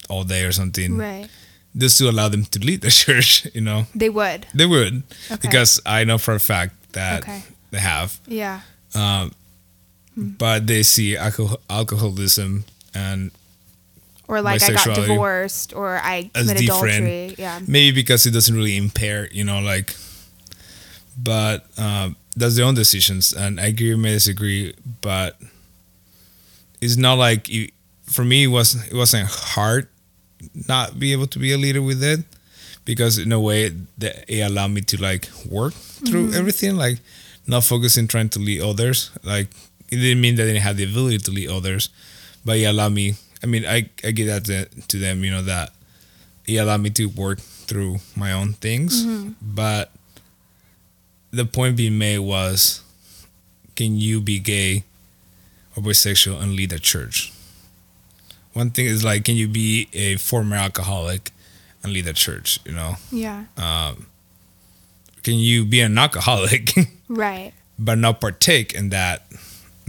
all 0.08 0.24
day 0.24 0.44
or 0.44 0.52
something, 0.52 0.96
right. 0.96 1.28
just 1.76 1.98
to 1.98 2.08
allow 2.08 2.28
them 2.28 2.44
to 2.44 2.58
lead 2.60 2.80
the 2.80 2.90
church, 3.04 3.46
you 3.54 3.60
know, 3.60 3.86
They 3.94 4.08
would. 4.08 4.46
they 4.54 4.66
would 4.66 5.02
Okay. 5.30 5.38
because 5.42 5.80
I 5.84 6.04
know 6.04 6.18
for 6.18 6.34
a 6.34 6.40
fact 6.40 6.74
that 6.92 7.22
Okay. 7.22 7.42
they 7.70 7.80
have, 7.80 8.18
Yeah. 8.26 8.60
Um 8.94 9.32
but 10.16 10.66
they 10.66 10.82
see 10.82 11.16
alcohol- 11.16 11.60
alcoholism 11.68 12.64
and 12.94 13.30
Or 14.28 14.40
like 14.40 14.62
I 14.62 14.72
got 14.72 14.94
divorced 14.96 15.74
or 15.74 15.98
I 15.98 16.30
committed 16.32 16.62
adultery. 16.64 17.34
Yeah. 17.36 17.60
Maybe 17.66 17.94
because 18.02 18.24
it 18.26 18.30
doesn't 18.32 18.54
really 18.56 18.76
impair, 18.78 19.28
you 19.30 19.44
know, 19.44 19.60
like. 19.60 19.94
But 21.18 21.66
um, 21.78 22.16
that's 22.36 22.56
their 22.56 22.66
own 22.66 22.74
decisions, 22.74 23.32
and 23.32 23.58
I 23.58 23.66
agree, 23.66 23.94
may 23.96 24.12
disagree, 24.12 24.74
but 25.00 25.40
it's 26.80 26.96
not 26.96 27.14
like 27.14 27.48
for 28.04 28.24
me. 28.24 28.44
It 28.44 28.48
was 28.48 28.86
it 28.86 28.94
wasn't 28.94 29.28
hard 29.28 29.88
not 30.68 30.98
be 30.98 31.12
able 31.12 31.26
to 31.26 31.38
be 31.38 31.52
a 31.52 31.58
leader 31.58 31.82
with 31.82 32.02
it 32.02 32.20
because 32.84 33.18
in 33.18 33.32
a 33.32 33.40
way 33.40 33.70
that 33.98 34.24
it 34.28 34.40
allowed 34.40 34.68
me 34.68 34.80
to 34.80 35.00
like 35.00 35.28
work 35.50 35.72
through 35.72 36.28
mm-hmm. 36.28 36.38
everything, 36.38 36.76
like 36.76 36.98
not 37.46 37.64
focusing 37.64 38.06
trying 38.06 38.28
to 38.30 38.38
lead 38.38 38.60
others. 38.60 39.10
Like 39.22 39.48
it 39.90 39.96
didn't 39.96 40.20
mean 40.20 40.36
that 40.36 40.44
I 40.44 40.46
didn't 40.46 40.62
have 40.62 40.76
the 40.76 40.84
ability 40.84 41.18
to 41.18 41.30
lead 41.30 41.50
others, 41.50 41.88
but 42.44 42.58
it 42.58 42.64
allowed 42.64 42.92
me. 42.92 43.14
I 43.42 43.46
mean, 43.46 43.66
I 43.66 43.90
I 44.04 44.10
give 44.12 44.28
that 44.28 44.44
to, 44.46 44.64
to 44.66 44.98
them, 44.98 45.24
you 45.24 45.30
know, 45.30 45.42
that 45.42 45.72
it 46.46 46.56
allowed 46.56 46.80
me 46.80 46.90
to 46.90 47.06
work 47.06 47.40
through 47.40 47.98
my 48.14 48.32
own 48.32 48.52
things. 48.54 49.04
Mm-hmm. 49.04 49.32
But 49.42 49.92
the 51.30 51.44
point 51.44 51.76
being 51.76 51.98
made 51.98 52.18
was, 52.20 52.82
can 53.74 53.96
you 53.96 54.20
be 54.20 54.38
gay 54.38 54.84
or 55.76 55.82
bisexual 55.82 56.40
and 56.42 56.52
lead 56.54 56.72
a 56.72 56.78
church? 56.78 57.32
One 58.52 58.70
thing 58.70 58.86
is 58.86 59.04
like, 59.04 59.24
can 59.24 59.36
you 59.36 59.48
be 59.48 59.88
a 59.92 60.16
former 60.16 60.56
alcoholic 60.56 61.30
and 61.82 61.92
lead 61.92 62.06
a 62.06 62.12
church? 62.14 62.58
You 62.64 62.72
know, 62.72 62.94
Yeah. 63.10 63.44
can 65.22 65.34
you 65.34 65.64
be 65.64 65.80
an 65.80 65.98
alcoholic 65.98 66.72
Right. 67.08 67.52
but 67.78 67.98
not 67.98 68.20
partake 68.20 68.72
in 68.72 68.88
that 68.90 69.26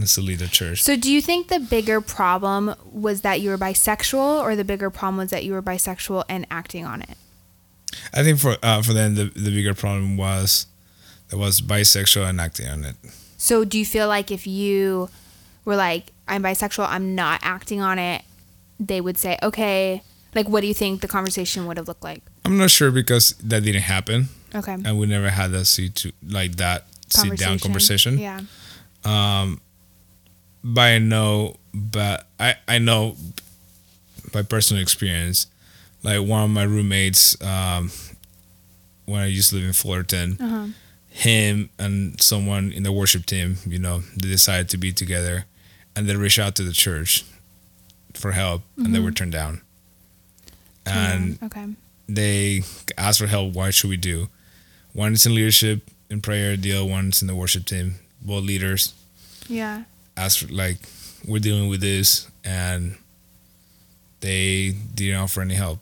to 0.04 0.20
lead 0.20 0.42
a 0.42 0.48
church? 0.48 0.82
So 0.82 0.96
do 0.96 1.10
you 1.10 1.22
think 1.22 1.48
the 1.48 1.60
bigger 1.60 2.00
problem 2.02 2.74
was 2.92 3.22
that 3.22 3.40
you 3.40 3.50
were 3.50 3.58
bisexual 3.58 4.42
or 4.42 4.54
the 4.54 4.64
bigger 4.64 4.90
problem 4.90 5.16
was 5.16 5.30
that 5.30 5.44
you 5.44 5.52
were 5.52 5.62
bisexual 5.62 6.24
and 6.28 6.46
acting 6.50 6.84
on 6.84 7.00
it? 7.02 7.16
I 8.12 8.22
think 8.22 8.38
for 8.38 8.56
uh, 8.62 8.82
for 8.82 8.92
them 8.92 9.14
the 9.14 9.24
the 9.34 9.50
bigger 9.50 9.72
problem 9.74 10.16
was 10.18 10.66
that 11.28 11.36
was 11.38 11.60
bisexual 11.60 12.28
and 12.28 12.40
acting 12.40 12.68
on 12.68 12.84
it. 12.84 12.96
So 13.36 13.64
do 13.64 13.78
you 13.78 13.84
feel 13.86 14.08
like 14.08 14.30
if 14.30 14.46
you 14.46 15.08
were 15.64 15.76
like, 15.76 16.06
I'm 16.26 16.42
bisexual, 16.42 16.86
I'm 16.88 17.14
not 17.14 17.40
acting 17.42 17.80
on 17.80 17.98
it, 17.98 18.22
they 18.80 19.00
would 19.00 19.16
say, 19.18 19.38
okay, 19.42 20.02
like 20.34 20.48
what 20.48 20.60
do 20.62 20.66
you 20.66 20.74
think 20.74 21.00
the 21.00 21.08
conversation 21.08 21.66
would 21.66 21.76
have 21.76 21.88
looked 21.88 22.02
like? 22.04 22.22
I'm 22.44 22.56
not 22.58 22.70
sure 22.70 22.90
because 22.90 23.32
that 23.42 23.62
didn't 23.62 23.82
happen, 23.82 24.28
Okay. 24.54 24.72
and 24.72 24.98
we 24.98 25.06
never 25.06 25.30
had 25.30 25.52
that 25.52 25.66
sit 25.66 25.94
to 25.96 26.12
like 26.26 26.56
that 26.56 26.86
sit 27.10 27.36
down 27.38 27.58
conversation. 27.58 28.18
Yeah. 28.18 28.40
But 30.64 30.80
I 30.82 30.98
know, 30.98 31.56
but 31.72 32.26
I 32.40 32.56
I 32.66 32.78
know 32.78 33.16
by 34.32 34.42
personal 34.42 34.82
experience, 34.82 35.46
like 36.02 36.20
one 36.26 36.42
of 36.42 36.50
my 36.50 36.64
roommates, 36.64 37.40
um, 37.42 37.90
when 39.06 39.20
I 39.22 39.26
used 39.26 39.50
to 39.50 39.56
live 39.56 39.64
in 39.64 39.72
Fullerton, 39.72 40.74
him 41.18 41.68
and 41.80 42.20
someone 42.20 42.70
in 42.70 42.84
the 42.84 42.92
worship 42.92 43.26
team, 43.26 43.56
you 43.66 43.78
know, 43.78 44.02
they 44.16 44.28
decided 44.28 44.68
to 44.68 44.76
be 44.76 44.92
together, 44.92 45.46
and 45.96 46.08
they 46.08 46.14
reached 46.14 46.38
out 46.38 46.54
to 46.54 46.62
the 46.62 46.72
church 46.72 47.24
for 48.14 48.30
help, 48.32 48.62
and 48.76 48.94
they 48.94 49.00
were 49.00 49.08
mm-hmm. 49.08 49.14
turned 49.14 49.32
down. 49.32 49.62
And 50.86 51.42
okay. 51.42 51.66
they 52.08 52.62
asked 52.96 53.18
for 53.18 53.26
help. 53.26 53.52
What 53.52 53.74
should 53.74 53.90
we 53.90 53.96
do? 53.96 54.28
One 54.92 55.14
is 55.14 55.26
in 55.26 55.34
leadership 55.34 55.90
in 56.08 56.20
prayer. 56.20 56.56
The 56.56 56.72
other 56.72 56.84
one's 56.84 57.20
in 57.20 57.26
the 57.26 57.34
worship 57.34 57.64
team. 57.64 57.96
Both 58.22 58.44
leaders 58.44 58.94
Yeah. 59.48 59.84
asked 60.16 60.38
for, 60.38 60.52
like, 60.52 60.78
we're 61.26 61.40
dealing 61.40 61.68
with 61.68 61.80
this, 61.80 62.28
and 62.44 62.96
they 64.20 64.76
didn't 64.94 65.20
offer 65.20 65.42
any 65.42 65.54
help. 65.54 65.80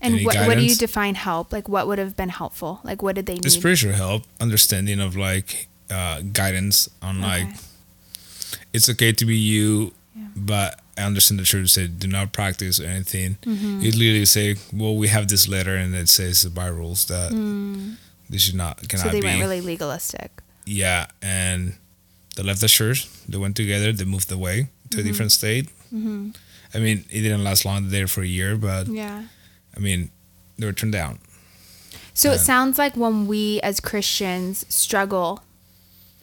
And 0.00 0.24
what, 0.24 0.36
what 0.46 0.58
do 0.58 0.64
you 0.64 0.74
define 0.76 1.14
help? 1.14 1.52
Like 1.52 1.68
what 1.68 1.86
would 1.86 1.98
have 1.98 2.16
been 2.16 2.28
helpful? 2.28 2.80
Like 2.84 3.02
what 3.02 3.14
did 3.14 3.26
they 3.26 3.34
need? 3.34 3.50
Spiritual 3.50 3.92
help, 3.92 4.22
understanding 4.40 5.00
of 5.00 5.16
like 5.16 5.68
uh, 5.90 6.20
guidance 6.32 6.88
on 7.02 7.20
like 7.20 7.44
Okay. 7.46 7.56
it's 8.72 8.88
okay 8.90 9.12
to 9.12 9.24
be 9.24 9.36
you, 9.36 9.92
but 10.36 10.80
I 10.98 11.02
understand 11.02 11.38
the 11.40 11.44
church 11.44 11.68
said 11.70 11.98
do 11.98 12.06
not 12.08 12.32
practice 12.32 12.80
anything. 12.80 13.36
Mm-hmm. 13.42 13.80
You 13.80 13.90
literally 13.92 14.24
say, 14.26 14.56
well, 14.72 14.96
we 14.96 15.08
have 15.08 15.28
this 15.28 15.48
letter 15.48 15.74
and 15.76 15.94
it 15.94 16.08
says 16.08 16.44
by 16.46 16.66
rules 16.66 17.06
that 17.06 17.30
this 18.30 18.42
should 18.42 18.54
not 18.54 18.86
cannot 18.88 19.06
Mm. 19.06 19.08
so 19.08 19.12
they 19.12 19.20
be. 19.20 19.26
weren't 19.26 19.40
really 19.40 19.60
legalistic. 19.60 20.30
yeah, 20.64 21.06
and 21.22 21.74
they 22.36 22.42
left 22.42 22.60
the 22.60 22.68
church. 22.68 23.08
They 23.28 23.38
went 23.38 23.56
together. 23.56 23.92
They 23.92 24.04
moved 24.04 24.30
away 24.30 24.68
to 24.90 24.98
a 24.98 25.00
Mm-hmm. 25.00 25.08
different 25.08 25.32
state. 25.32 25.68
I 26.74 26.78
mean, 26.78 27.04
it 27.10 27.20
didn't 27.22 27.44
last 27.44 27.64
long 27.64 27.88
there 27.88 28.06
for 28.08 28.22
a 28.22 28.26
year, 28.26 28.56
but 28.56 28.88
Yeah. 28.88 29.22
I 29.76 29.80
mean, 29.80 30.10
they 30.58 30.66
were 30.66 30.72
turned 30.72 30.92
down. 30.92 31.18
So 32.14 32.32
it 32.32 32.38
sounds 32.38 32.78
like 32.78 32.96
when 32.96 33.26
we 33.26 33.60
as 33.60 33.78
Christians 33.78 34.64
struggle 34.74 35.42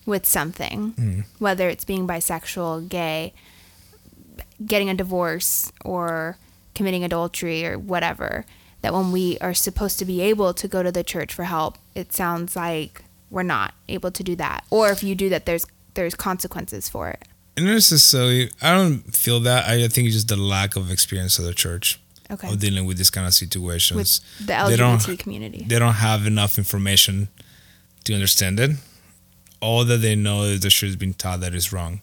with 0.08 0.26
something, 0.26 0.94
mm-hmm. 0.94 1.22
whether 1.38 1.70
it's 1.70 1.86
being 1.86 2.08
bisexual, 2.08 2.90
gay, 2.90 3.34
getting 4.66 4.90
a 4.90 4.96
divorce, 4.96 5.72
or 5.86 6.38
committing 6.74 7.04
adultery, 7.04 7.66
or 7.66 7.78
whatever, 7.78 8.44
that 8.82 8.92
when 8.92 9.12
we 9.12 9.38
are 9.40 9.54
supposed 9.54 10.00
to 10.00 10.06
be 10.06 10.22
able 10.22 10.54
to 10.56 10.68
go 10.68 10.82
to 10.82 10.92
the 10.92 11.04
church 11.04 11.32
for 11.32 11.44
help, 11.44 11.78
it 11.94 12.12
sounds 12.12 12.56
like 12.56 13.04
we're 13.30 13.44
not 13.44 13.76
able 13.88 14.10
to 14.12 14.24
do 14.24 14.36
that. 14.36 14.66
Or 14.72 14.90
if 14.90 15.04
you 15.04 15.14
do 15.14 15.30
that, 15.30 15.46
there's 15.46 15.66
there's 15.94 16.16
consequences 16.16 16.90
for 16.90 17.10
it. 17.10 17.28
And 17.56 17.68
necessarily, 17.68 18.50
I 18.64 18.76
don't 18.76 19.16
feel 19.16 19.40
that. 19.42 19.66
I 19.66 19.88
think 19.88 20.08
it's 20.08 20.16
just 20.16 20.28
the 20.28 20.38
lack 20.38 20.76
of 20.76 20.90
experience 20.90 21.38
of 21.38 21.46
the 21.46 21.54
church 21.54 22.00
Okay. 22.34 22.50
of 22.50 22.60
dealing 22.60 22.86
with 22.86 22.98
this 22.98 23.10
kind 23.10 23.26
of 23.26 23.30
With 23.30 23.36
situations. 23.36 24.22
the 24.40 24.46
They 24.68 24.76
don't- 24.76 25.20
community. 25.20 25.66
They 25.68 25.80
don't 25.80 25.96
have 25.96 26.26
enough 26.26 26.58
information 26.58 27.30
to 28.06 28.14
understand 28.14 28.60
it. 28.60 28.72
All 29.60 29.86
that 29.86 30.02
they 30.02 30.16
know 30.16 30.44
is 30.44 30.60
the 30.60 30.70
church 30.70 30.90
has 30.90 30.96
been 30.96 31.14
taught 31.14 31.40
that 31.42 31.54
is 31.54 31.72
wrong. 31.72 32.02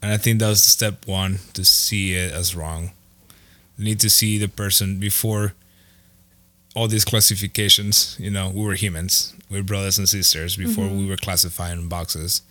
And 0.00 0.12
I 0.12 0.16
think 0.16 0.38
that 0.40 0.48
was 0.48 0.62
the 0.62 0.70
step 0.70 1.06
one 1.06 1.40
to 1.54 1.64
see 1.64 2.14
it 2.14 2.32
as 2.32 2.54
wrong. 2.54 2.92
You 3.78 3.84
need 3.84 4.00
to 4.00 4.10
see 4.10 4.38
the 4.38 4.48
person 4.48 4.98
before 4.98 5.54
all 6.74 6.88
these 6.88 7.04
classifications. 7.04 8.16
You 8.18 8.30
know, 8.30 8.50
we 8.50 8.62
were 8.62 8.74
humans, 8.74 9.34
we 9.50 9.58
were 9.58 9.64
brothers 9.64 9.98
and 9.98 10.08
sisters 10.08 10.56
before 10.56 10.84
mm-hmm. 10.84 10.98
we 10.98 11.06
were 11.06 11.16
classified 11.16 11.78
in 11.78 11.88
boxes. 11.88 12.42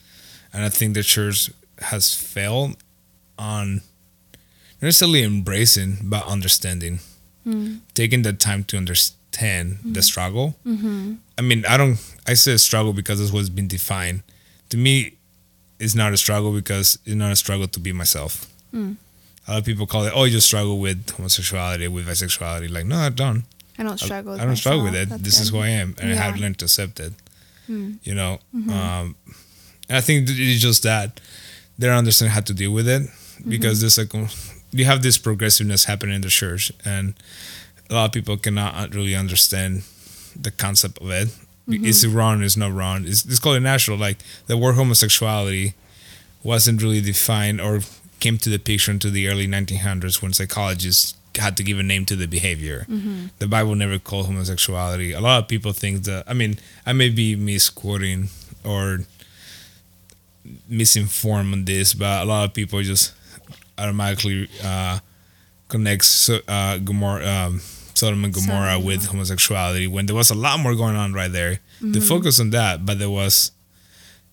And 0.51 0.63
I 0.63 0.69
think 0.69 0.93
the 0.93 1.03
church 1.03 1.49
has 1.79 2.15
failed 2.15 2.77
on 3.37 3.81
necessarily 4.83 5.23
embracing, 5.23 5.97
but 6.03 6.25
understanding, 6.27 6.99
hmm. 7.43 7.75
taking 7.93 8.21
the 8.21 8.33
time 8.33 8.63
to 8.65 8.77
understand 8.77 9.79
the 9.83 9.99
hmm. 9.99 10.01
struggle. 10.01 10.55
Mm-hmm. 10.65 11.15
I 11.37 11.41
mean, 11.41 11.65
I 11.67 11.77
don't. 11.77 11.97
I 12.27 12.35
say 12.35 12.57
struggle 12.57 12.93
because 12.93 13.19
it's 13.19 13.31
what's 13.31 13.49
been 13.49 13.67
defined. 13.67 14.23
To 14.69 14.77
me, 14.77 15.13
it's 15.79 15.95
not 15.95 16.13
a 16.13 16.17
struggle 16.17 16.51
because 16.53 16.99
it's 17.05 17.15
not 17.15 17.31
a 17.31 17.35
struggle 17.35 17.67
to 17.67 17.79
be 17.79 17.93
myself. 17.93 18.47
Hmm. 18.71 18.93
A 19.47 19.51
lot 19.51 19.59
of 19.59 19.65
people 19.65 19.85
call 19.85 20.05
it, 20.05 20.13
oh, 20.15 20.23
you 20.23 20.31
just 20.31 20.47
struggle 20.47 20.79
with 20.79 21.09
homosexuality, 21.09 21.87
with 21.89 22.07
bisexuality. 22.07 22.71
Like, 22.71 22.85
no, 22.85 22.97
I 22.97 23.09
don't. 23.09 23.43
I 23.77 23.83
don't 23.83 23.99
struggle. 23.99 24.33
With 24.33 24.41
I 24.41 24.45
don't 24.45 24.55
struggle 24.55 24.83
with 24.83 24.95
it. 24.95 25.09
That's 25.09 25.21
this 25.21 25.39
is 25.41 25.49
who 25.49 25.59
I 25.59 25.69
am, 25.69 25.95
and 25.99 26.11
I 26.11 26.15
have 26.15 26.37
Yeah. 26.37 26.43
learned 26.43 26.59
to 26.59 26.65
accept 26.65 26.99
it. 26.99 27.13
You 27.67 28.13
know, 28.13 28.39
mm-hmm. 28.53 28.69
um, 28.69 29.15
and 29.89 29.97
I 29.97 30.01
think 30.01 30.27
it's 30.29 30.61
just 30.61 30.83
that 30.83 31.19
they 31.79 31.87
don't 31.87 31.97
understand 31.97 32.31
how 32.31 32.41
to 32.41 32.53
deal 32.53 32.71
with 32.71 32.87
it 32.87 33.03
because 33.47 33.77
mm-hmm. 33.77 33.81
there's 33.81 33.97
like 33.97 34.52
you 34.73 34.85
have 34.85 35.03
this 35.03 35.17
progressiveness 35.17 35.85
happening 35.85 36.15
in 36.15 36.21
the 36.21 36.29
church, 36.29 36.71
and 36.83 37.13
a 37.89 37.93
lot 37.93 38.05
of 38.05 38.11
people 38.11 38.37
cannot 38.37 38.93
really 38.93 39.15
understand 39.15 39.83
the 40.35 40.51
concept 40.51 40.99
of 40.99 41.09
it. 41.09 41.29
it. 41.67 41.85
Is 41.85 42.03
it 42.03 42.09
wrong? 42.09 42.43
It's 42.43 42.57
not 42.57 42.73
wrong. 42.73 43.05
It's, 43.05 43.25
it's 43.25 43.39
called 43.39 43.61
natural. 43.61 43.97
Like 43.97 44.17
the 44.47 44.57
word 44.57 44.73
homosexuality 44.73 45.73
wasn't 46.43 46.81
really 46.81 47.01
defined 47.01 47.61
or 47.61 47.81
came 48.19 48.37
to 48.37 48.49
the 48.49 48.59
picture 48.59 48.91
into 48.91 49.09
the 49.09 49.27
early 49.27 49.47
1900s 49.47 50.21
when 50.21 50.33
psychologists 50.33 51.15
had 51.35 51.57
to 51.57 51.63
give 51.63 51.79
a 51.79 51.83
name 51.83 52.05
to 52.05 52.15
the 52.15 52.27
behavior. 52.27 52.85
Mm-hmm. 52.89 53.27
The 53.39 53.47
Bible 53.47 53.75
never 53.75 53.99
called 53.99 54.27
homosexuality. 54.27 55.13
A 55.13 55.21
lot 55.21 55.43
of 55.43 55.47
people 55.47 55.73
think 55.73 56.03
that. 56.03 56.23
I 56.27 56.33
mean, 56.33 56.59
I 56.85 56.93
may 56.93 57.09
be 57.09 57.35
misquoting 57.35 58.29
or 58.63 58.99
misinformed 60.67 61.53
on 61.53 61.65
this, 61.65 61.93
but 61.93 62.21
a 62.21 62.25
lot 62.25 62.45
of 62.45 62.53
people 62.53 62.81
just 62.81 63.13
automatically 63.77 64.49
uh, 64.63 64.99
connect 65.69 66.05
so, 66.05 66.39
uh, 66.47 66.77
Gomorrah, 66.77 67.27
um, 67.27 67.61
Sodom 67.95 68.23
and 68.25 68.33
Gomorrah 68.33 68.71
Sodom, 68.73 68.85
with 68.85 69.05
homosexuality 69.05 69.87
when 69.87 70.05
there 70.07 70.15
was 70.15 70.29
a 70.31 70.35
lot 70.35 70.59
more 70.59 70.75
going 70.75 70.95
on 70.95 71.13
right 71.13 71.31
there. 71.31 71.59
They 71.81 71.99
focus 71.99 72.39
on 72.39 72.51
that, 72.51 72.85
but 72.85 72.97
there 72.99 73.09
was 73.09 73.51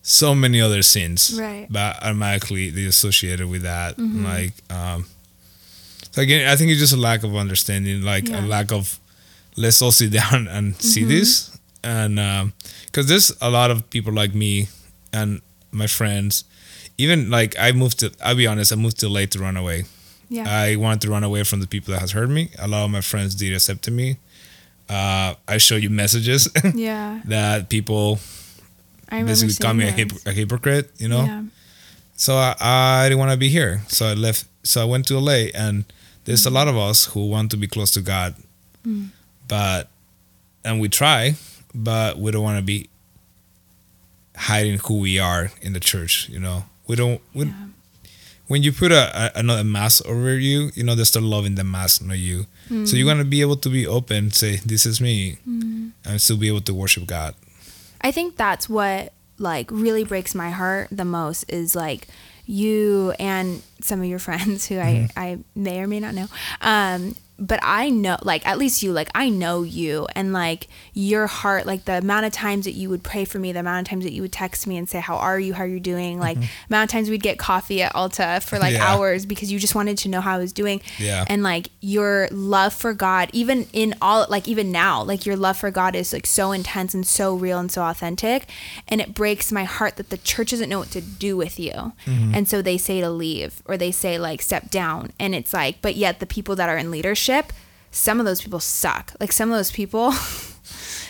so 0.03 0.33
many 0.33 0.61
other 0.61 0.81
sins, 0.81 1.37
Right. 1.39 1.67
But 1.69 2.01
automatically 2.01 2.69
they 2.69 2.85
associated 2.85 3.47
with 3.49 3.61
that, 3.63 3.99
like. 3.99 4.53
Um, 4.69 5.05
so 6.11 6.21
again, 6.21 6.47
I 6.49 6.55
think 6.55 6.71
it's 6.71 6.79
just 6.79 6.93
a 6.93 6.97
lack 6.97 7.23
of 7.23 7.35
understanding, 7.35 8.01
like 8.03 8.27
Yeah. 8.29 8.39
a 8.39 8.47
lack 8.47 8.71
of 8.71 8.99
let's 9.57 9.81
all 9.81 9.91
sit 9.91 10.11
down 10.21 10.47
and 10.47 10.75
see 10.81 11.03
this, 11.03 11.55
and 11.83 12.15
because 12.85 13.07
there's 13.07 13.31
a 13.41 13.49
lot 13.49 13.69
of 13.71 13.89
people 13.89 14.13
like 14.13 14.33
me 14.33 14.67
and 15.13 15.41
my 15.71 15.87
friends, 15.87 16.43
even 17.01 17.29
like 17.29 17.55
I 17.59 17.71
moved 17.71 17.99
to. 17.99 18.11
I'll 18.23 18.35
be 18.35 18.47
honest, 18.47 18.71
I 18.71 18.75
moved 18.75 18.99
to 18.99 19.09
late 19.09 19.31
to 19.31 19.39
run 19.39 19.57
away. 19.57 19.85
Yeah. 20.29 20.45
I 20.47 20.77
wanted 20.77 21.01
to 21.01 21.09
run 21.09 21.23
away 21.23 21.43
from 21.43 21.59
the 21.59 21.67
people 21.67 21.93
that 21.93 21.99
has 21.99 22.13
hurt 22.13 22.29
me. 22.29 22.51
A 22.57 22.67
lot 22.67 22.85
of 22.85 22.91
my 22.91 23.01
friends 23.01 23.35
did 23.35 23.53
accept 23.53 23.89
me. 23.89 24.17
Uh, 24.87 25.35
I 25.47 25.57
show 25.57 25.75
you 25.75 25.89
messages 25.89 26.49
yeah. 26.73 27.21
that 27.25 27.69
people 27.69 28.19
I 29.09 29.23
basically 29.23 29.55
call 29.55 29.73
me 29.73 29.87
a, 29.87 29.91
hypo- 29.91 30.29
a 30.29 30.31
hypocrite, 30.31 30.91
you 30.97 31.09
know. 31.09 31.23
Yeah. 31.25 31.43
So 32.15 32.35
I, 32.35 32.55
I 32.59 33.05
didn't 33.09 33.19
want 33.19 33.31
to 33.31 33.37
be 33.37 33.49
here. 33.49 33.81
So 33.87 34.05
I 34.05 34.13
left. 34.13 34.45
So 34.63 34.81
I 34.81 34.85
went 34.85 35.05
to 35.07 35.19
LA, 35.19 35.49
and 35.53 35.83
there's 36.25 36.45
a 36.45 36.49
lot 36.49 36.67
of 36.67 36.77
us 36.77 37.07
who 37.07 37.27
want 37.27 37.51
to 37.51 37.57
be 37.57 37.67
close 37.67 37.91
to 37.91 38.01
God, 38.01 38.35
but 39.47 39.89
and 40.63 40.79
we 40.79 40.87
try, 40.87 41.35
but 41.73 42.17
we 42.19 42.31
don't 42.31 42.43
want 42.43 42.57
to 42.57 42.63
be 42.63 42.89
hiding 44.35 44.77
who 44.79 44.99
we 44.99 45.19
are 45.19 45.51
in 45.61 45.73
the 45.73 45.79
church. 45.79 46.29
You 46.29 46.39
know, 46.39 46.63
we 46.87 46.95
don't. 46.95 47.21
We, 47.33 47.45
Yeah. 47.45 47.67
When 48.47 48.63
you 48.63 48.73
put 48.73 48.91
a, 48.91 49.07
a 49.15 49.39
another 49.39 49.63
mask 49.63 50.05
over 50.05 50.37
you, 50.37 50.71
you 50.75 50.83
know 50.83 50.93
they 50.93 51.05
start 51.05 51.23
loving 51.23 51.55
the 51.55 51.63
mask, 51.63 52.01
not 52.03 52.17
you. 52.17 52.47
So 52.67 52.97
you're 52.97 53.05
mm. 53.05 53.11
gonna 53.11 53.23
be 53.23 53.39
able 53.39 53.55
to 53.55 53.69
be 53.69 53.87
open, 53.87 54.31
say, 54.31 54.57
"This 54.57 54.85
is 54.85 54.99
me," 54.99 55.37
mm. 55.47 55.91
and 56.03 56.21
still 56.21 56.35
be 56.35 56.49
able 56.49 56.61
to 56.61 56.73
worship 56.73 57.05
God. 57.05 57.33
I 58.01 58.11
think 58.11 58.35
that's 58.35 58.67
what 58.67 59.13
like 59.37 59.69
really 59.71 60.03
breaks 60.03 60.35
my 60.35 60.51
heart 60.51 60.89
the 60.91 61.05
most 61.05 61.43
is 61.51 61.75
like 61.75 62.07
you 62.45 63.13
and 63.19 63.61
some 63.81 63.99
of 63.99 64.05
your 64.05 64.19
friends 64.27 64.67
who 64.67 64.79
I, 64.79 65.07
mm-hmm. 65.07 65.19
I 65.19 65.39
may 65.55 65.81
or 65.81 65.87
may 65.87 65.99
not 65.99 66.13
know. 66.13 66.27
Um, 66.61 67.15
but 67.41 67.59
I 67.63 67.89
know 67.89 68.17
like 68.21 68.47
at 68.47 68.57
least 68.57 68.83
you 68.83 68.93
like 68.93 69.09
I 69.13 69.27
know 69.29 69.63
you 69.63 70.07
and 70.15 70.31
like 70.31 70.67
your 70.93 71.27
heart 71.27 71.65
like 71.65 71.85
the 71.85 71.97
amount 71.97 72.25
of 72.27 72.31
times 72.31 72.65
that 72.65 72.73
you 72.73 72.89
would 72.89 73.03
pray 73.03 73.25
for 73.25 73.39
me 73.39 73.51
the 73.51 73.59
amount 73.59 73.87
of 73.87 73.89
times 73.89 74.05
that 74.05 74.13
you 74.13 74.21
would 74.21 74.31
text 74.31 74.67
me 74.67 74.77
and 74.77 74.87
say 74.87 74.99
how 74.99 75.15
are 75.15 75.39
you 75.39 75.53
how 75.55 75.63
are 75.63 75.67
you 75.67 75.79
doing 75.79 76.19
like 76.19 76.37
mm-hmm. 76.37 76.69
amount 76.69 76.89
of 76.89 76.91
times 76.91 77.09
we'd 77.09 77.23
get 77.23 77.39
coffee 77.39 77.81
at 77.81 77.93
Alta 77.95 78.39
for 78.41 78.59
like 78.59 78.73
Yeah. 78.73 78.85
hours 78.85 79.25
because 79.25 79.51
you 79.51 79.59
just 79.59 79.75
wanted 79.75 79.97
to 79.99 80.09
know 80.09 80.21
how 80.21 80.35
I 80.35 80.37
was 80.37 80.53
doing 80.53 80.81
Yeah. 80.97 81.25
and 81.27 81.43
like 81.43 81.69
your 81.81 82.27
love 82.31 82.73
for 82.73 82.93
God, 82.93 83.29
even 83.33 83.67
in 83.73 83.95
all, 84.01 84.25
like 84.29 84.47
even 84.47 84.71
now, 84.71 85.01
like 85.03 85.25
your 85.25 85.35
love 85.35 85.57
for 85.57 85.71
God 85.71 85.95
is 85.95 86.13
like 86.13 86.27
so 86.27 86.51
intense 86.51 86.93
and 86.93 87.05
so 87.05 87.35
real 87.35 87.57
and 87.57 87.71
so 87.71 87.83
authentic. 87.83 88.47
And 88.87 89.01
it 89.01 89.13
breaks 89.15 89.51
my 89.51 89.63
heart 89.63 89.95
that 89.97 90.09
the 90.09 90.17
church 90.17 90.51
doesn't 90.51 90.69
know 90.69 90.79
what 90.79 90.91
to 90.91 91.01
do 91.01 91.35
with 91.35 91.59
you. 91.59 91.93
Mm-hmm. 92.05 92.35
And 92.35 92.47
so 92.47 92.61
they 92.61 92.77
say 92.77 93.01
to 93.01 93.09
leave 93.09 93.63
or 93.65 93.77
they 93.77 93.91
say 93.91 94.19
like 94.19 94.41
step 94.41 94.69
down. 94.69 95.11
And 95.19 95.33
it's 95.33 95.53
like, 95.53 95.81
but 95.81 95.95
yet 95.95 96.19
the 96.19 96.25
people 96.25 96.55
that 96.57 96.69
are 96.69 96.77
in 96.77 96.91
leadership, 96.91 97.30
some 97.91 98.19
of 98.19 98.25
those 98.25 98.41
people 98.41 98.59
suck. 98.59 99.13
Like 99.19 99.31
some 99.31 99.49
of 99.51 99.57
those 99.57 99.71
people 99.71 100.11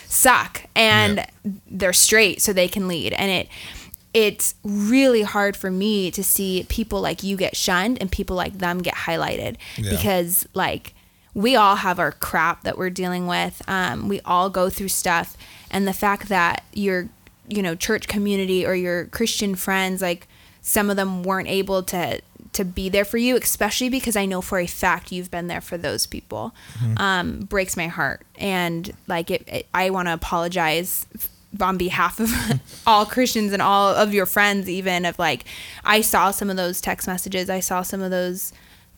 suck 0.08 0.66
and 0.76 1.26
they're 1.70 1.94
straight 1.94 2.42
so 2.42 2.54
they 2.54 2.68
can 2.68 2.88
lead. 2.88 3.14
And 3.14 3.32
it, 3.32 3.48
it's 4.14 4.56
really 4.64 5.22
hard 5.22 5.56
for 5.56 5.72
me 5.72 6.12
to 6.12 6.24
see 6.24 6.66
people 6.70 7.02
like 7.02 7.24
you 7.24 7.38
get 7.38 7.56
shunned 7.56 7.98
and 8.02 8.12
people 8.12 8.36
like 8.36 8.58
them 8.58 8.80
get 8.80 8.94
highlighted 8.96 9.56
Yeah. 9.78 9.92
because 9.92 10.48
like 10.54 10.94
we 11.34 11.56
all 11.56 11.78
have 11.78 11.98
our 11.98 12.12
crap 12.12 12.64
that 12.64 12.78
we're 12.78 12.90
dealing 12.90 13.26
with 13.26 13.62
um, 13.70 14.10
we 14.10 14.20
all 14.22 14.50
go 14.50 14.70
through 14.70 14.90
stuff 14.90 15.38
and 15.70 15.88
the 15.88 15.94
fact 15.94 16.28
that 16.28 16.66
your 16.74 17.08
you 17.48 17.62
know 17.62 17.74
church 17.74 18.08
community 18.10 18.66
or 18.66 18.76
your 18.76 19.06
christian 19.08 19.56
friends 19.56 20.02
like 20.02 20.28
some 20.62 20.90
of 20.90 20.98
them 20.98 21.24
weren't 21.24 21.48
able 21.48 21.82
to 21.84 22.20
to 22.54 22.66
be 22.66 22.90
there 22.90 23.06
for 23.06 23.18
you 23.18 23.38
especially 23.38 23.90
because 23.90 24.16
i 24.16 24.26
know 24.26 24.42
for 24.42 24.60
a 24.60 24.68
fact 24.68 25.12
you've 25.12 25.32
been 25.32 25.48
there 25.48 25.62
for 25.62 25.78
those 25.78 26.06
people 26.06 26.54
um, 26.98 27.40
breaks 27.42 27.78
my 27.78 27.88
heart 27.88 28.26
and 28.36 28.92
like 29.08 29.32
it, 29.32 29.44
it 29.48 29.68
i 29.74 29.90
want 29.90 30.08
to 30.08 30.14
apologize 30.14 31.06
on 31.60 31.78
behalf 31.78 32.20
of 32.20 32.32
all 32.88 33.06
Christians 33.06 33.52
and 33.52 33.62
all 33.62 33.90
of 33.90 34.14
your 34.14 34.26
friends, 34.26 34.70
even 34.70 35.06
of 35.06 35.20
like, 35.20 35.44
I 35.84 36.02
saw 36.02 36.32
some 36.32 36.50
of 36.50 36.56
those 36.56 36.80
text 36.80 37.08
messages, 37.08 37.50
I 37.50 37.60
saw 37.60 37.82
some 37.82 38.02
of 38.02 38.10
those 38.10 38.54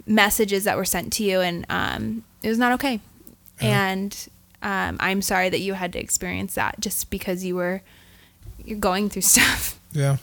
messages 0.05 0.65
that 0.65 0.77
were 0.77 0.85
sent 0.85 1.11
to 1.13 1.23
you, 1.23 1.39
and 1.41 1.65
um, 1.69 2.23
it 2.43 2.49
was 2.49 2.59
not 2.59 2.73
okay. 2.73 2.99
And 3.59 4.27
um, 4.61 4.97
I'm 4.99 5.21
sorry 5.21 5.49
that 5.49 5.59
you 5.59 5.73
had 5.73 5.93
to 5.93 5.99
experience 5.99 6.55
that 6.55 6.79
just 6.79 7.09
because 7.09 7.43
you 7.43 7.55
were 7.55 7.81
you're 8.65 8.77
going 8.77 9.09
through 9.09 9.21
stuff. 9.23 9.79
Yeah. 9.91 10.17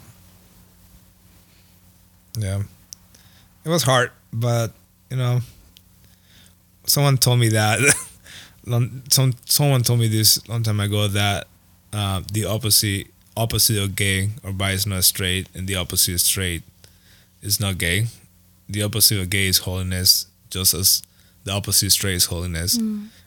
Yeah. 2.36 2.62
It 3.64 3.68
was 3.68 3.82
hard, 3.82 4.10
but 4.32 4.72
you 5.10 5.16
know, 5.16 5.40
someone 6.86 7.18
told 7.18 7.38
me 7.40 7.48
that. 7.50 7.78
some 9.10 9.34
someone 9.46 9.82
told 9.82 10.00
me 10.00 10.08
this 10.08 10.46
long 10.48 10.62
time 10.62 10.80
ago 10.80 11.08
that 11.08 11.46
uh, 11.92 12.22
the 12.32 12.44
opposite 12.44 13.08
opposite 13.36 13.78
of 13.78 13.96
gay 13.96 14.30
or 14.42 14.52
bi 14.52 14.72
is 14.72 14.86
not 14.86 15.04
straight, 15.04 15.48
and 15.54 15.66
the 15.66 15.76
opposite 15.76 16.14
of 16.14 16.20
straight 16.20 16.62
is 17.42 17.60
not 17.60 17.78
gay. 17.78 18.06
The 18.68 18.82
opposite 18.82 19.18
of 19.20 19.30
gay 19.30 19.46
is 19.46 19.58
holiness, 19.58 20.26
just 20.50 20.74
as 20.74 21.02
the 21.44 21.52
opposite 21.52 21.86
of 21.86 21.92
straight 21.92 22.14
is 22.14 22.26
holiness. 22.26 22.78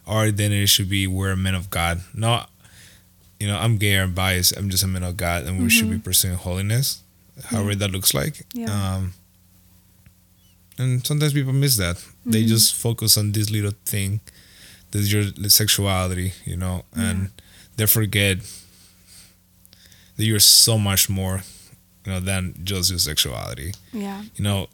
Our 0.06 0.24
identity 0.24 0.66
should 0.66 0.90
be 0.90 1.08
we're 1.08 1.36
men 1.36 1.56
of 1.56 1.70
God, 1.70 2.02
not 2.14 2.50
you 3.40 3.48
know, 3.50 3.58
I'm 3.58 3.76
gay 3.76 3.98
or 3.98 4.08
biased. 4.08 4.56
I'm 4.56 4.70
just 4.70 4.84
a 4.84 4.88
man 4.88 5.04
of 5.04 5.18
God, 5.18 5.44
and 5.44 5.62
we 5.62 5.70
should 5.70 5.90
be 5.90 5.98
pursuing 6.00 6.36
holiness, 6.36 7.02
however 7.46 7.76
that 7.76 7.92
looks 7.92 8.14
like. 8.14 8.46
Yeah. 8.54 8.72
Um, 8.72 9.14
and 10.78 11.06
sometimes 11.06 11.34
people 11.34 11.54
miss 11.54 11.78
that. 11.78 12.04
They 12.26 12.40
mm-hmm. 12.40 12.48
just 12.48 12.76
focus 12.76 13.18
on 13.18 13.32
this 13.32 13.50
little 13.50 13.74
thing, 13.86 14.22
that's 14.92 15.12
your 15.12 15.24
sexuality, 15.50 16.34
you 16.46 16.56
know, 16.58 16.84
and 16.96 17.30
they 17.78 17.86
forget 17.86 18.38
that 20.18 20.26
you're 20.26 20.40
so 20.40 20.78
much 20.78 21.10
more, 21.10 21.42
you 22.06 22.12
know, 22.12 22.20
than 22.20 22.56
just 22.64 22.90
your 22.90 23.00
sexuality. 23.00 23.74
Yeah. 23.92 24.22
You 24.36 24.44
know, 24.44 24.68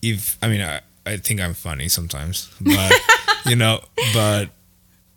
if 0.00 0.36
I 0.42 0.48
mean, 0.48 0.60
I, 0.60 0.80
I 1.06 1.16
think 1.16 1.40
I'm 1.40 1.54
funny 1.54 1.88
sometimes, 1.88 2.52
but 2.60 2.92
you 3.46 3.56
know, 3.56 3.80
but 4.12 4.50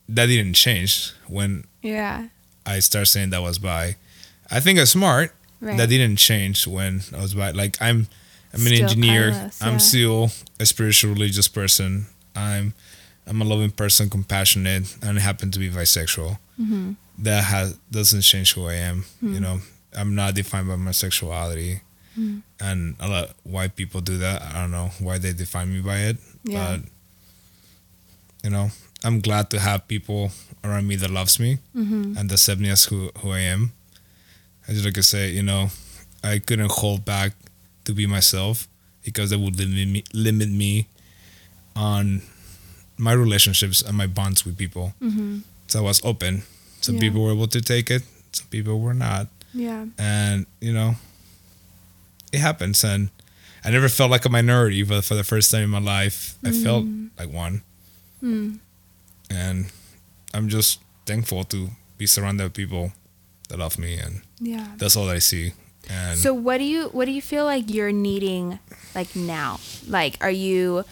that 0.09 0.27
didn't 0.27 0.53
change 0.53 1.13
when 1.27 1.65
Yeah. 1.81 2.27
I 2.65 2.79
start 2.79 3.07
saying 3.07 3.31
that 3.31 3.41
was 3.41 3.59
by 3.59 3.95
I 4.51 4.59
think 4.59 4.79
I'm 4.79 4.85
smart. 4.85 5.33
Right. 5.61 5.77
That 5.77 5.89
didn't 5.89 6.17
change 6.17 6.67
when 6.67 7.01
I 7.15 7.21
was 7.21 7.33
bi. 7.33 7.51
Like 7.51 7.77
I'm, 7.81 8.07
I'm 8.55 8.61
an 8.61 8.67
Still 8.73 8.83
engineer. 8.89 9.51
I'm 9.61 9.79
still 9.79 10.29
a 10.59 10.65
spiritual, 10.65 11.11
religious 11.13 11.47
person. 11.47 12.05
I'm, 12.35 12.73
I'm 13.27 13.41
a 13.41 13.45
loving 13.45 13.71
person, 13.71 14.09
compassionate, 14.09 14.95
and 15.03 15.17
I 15.17 15.21
happen 15.21 15.51
to 15.51 15.59
be 15.59 15.69
bisexual. 15.69 16.39
Mm-hmm. 16.59 16.93
That 17.19 17.43
has 17.45 17.77
doesn't 17.91 18.21
change 18.21 18.53
who 18.53 18.65
I 18.67 18.75
am. 18.75 19.03
Hmm. 19.19 19.33
You 19.33 19.39
know, 19.41 19.59
I'm 19.97 20.15
not 20.15 20.35
defined 20.35 20.67
by 20.67 20.75
my 20.77 20.91
sexuality. 20.91 21.81
And 22.61 22.95
a 23.01 23.09
lot 23.09 23.29
white 23.43 23.75
people 23.75 23.99
do 23.99 24.17
that. 24.19 24.41
I 24.41 24.61
don't 24.61 24.71
know 24.71 24.89
why 24.99 25.17
they 25.17 25.33
define 25.33 25.73
me 25.73 25.81
by 25.81 25.97
it. 25.97 26.17
Yeah. 26.45 26.77
But 26.77 26.85
you 28.43 28.49
know, 28.51 28.69
I'm 29.03 29.19
glad 29.19 29.49
to 29.49 29.59
have 29.59 29.87
people 29.89 30.31
around 30.63 30.87
me 30.87 30.95
that 30.97 31.09
loves 31.11 31.39
me 31.39 31.57
Mm-hmm. 31.75 32.15
and 32.17 32.31
accept 32.31 32.61
me 32.61 32.69
as 32.69 32.85
who, 32.85 33.11
who 33.19 33.31
I 33.31 33.39
am. 33.39 33.73
I 34.67 34.71
just 34.71 34.85
like 34.85 34.97
I 34.97 35.01
say, 35.01 35.29
you 35.31 35.43
know, 35.43 35.67
I 36.23 36.39
couldn't 36.39 36.71
hold 36.71 37.03
back 37.03 37.33
to 37.85 37.93
be 37.93 38.05
myself 38.07 38.67
because 39.03 39.29
that 39.29 39.39
would 39.39 39.57
limit 39.57 39.87
me, 39.87 40.03
limit 40.13 40.49
me 40.49 40.87
on 41.75 42.21
my 42.97 43.13
relationships 43.13 43.81
and 43.81 43.97
my 43.97 44.07
bonds 44.07 44.45
with 44.45 44.57
people. 44.57 44.93
Mm-hmm. 45.01 45.39
So 45.67 45.79
I 45.79 45.81
was 45.83 46.03
open. 46.03 46.43
Some 46.81 46.95
Yeah. 46.95 47.01
people 47.01 47.23
were 47.23 47.31
able 47.31 47.47
to 47.47 47.61
take 47.61 47.89
it, 47.91 48.03
some 48.31 48.47
people 48.47 48.79
were 48.79 48.93
not. 48.93 49.27
Yeah. 49.53 49.85
And, 49.97 50.45
you 50.61 50.73
know, 50.73 50.95
it 52.31 52.39
happens. 52.39 52.83
And 52.83 53.09
I 53.63 53.71
never 53.71 53.89
felt 53.89 54.11
like 54.11 54.25
a 54.25 54.29
minority, 54.29 54.83
but 54.83 55.03
for 55.03 55.15
the 55.15 55.23
first 55.23 55.51
time 55.51 55.63
in 55.63 55.69
my 55.69 55.79
life, 55.79 56.35
I 56.43 56.51
felt 56.51 56.85
like 57.17 57.31
one. 57.31 57.61
Mm. 58.23 58.59
And 59.29 59.71
I'm 60.33 60.49
just 60.49 60.79
thankful 61.05 61.43
to 61.45 61.69
be 61.97 62.05
surrounded 62.05 62.43
by 62.43 62.49
people 62.49 62.91
that 63.49 63.57
love 63.59 63.77
me. 63.79 63.97
And 63.97 64.21
Yeah. 64.39 64.67
that's 64.77 64.95
all 64.95 65.09
I 65.09 65.19
see. 65.19 65.53
And 65.89 66.17
So 66.19 66.33
what 66.33 66.57
do 66.57 66.63
you 66.63 66.89
what 66.89 67.05
do 67.05 67.11
you 67.11 67.21
feel 67.21 67.45
like 67.45 67.69
you're 67.69 67.91
needing 67.91 68.59
like 68.93 69.15
now? 69.15 69.59
Like 69.87 70.17
are 70.21 70.31
you 70.31 70.83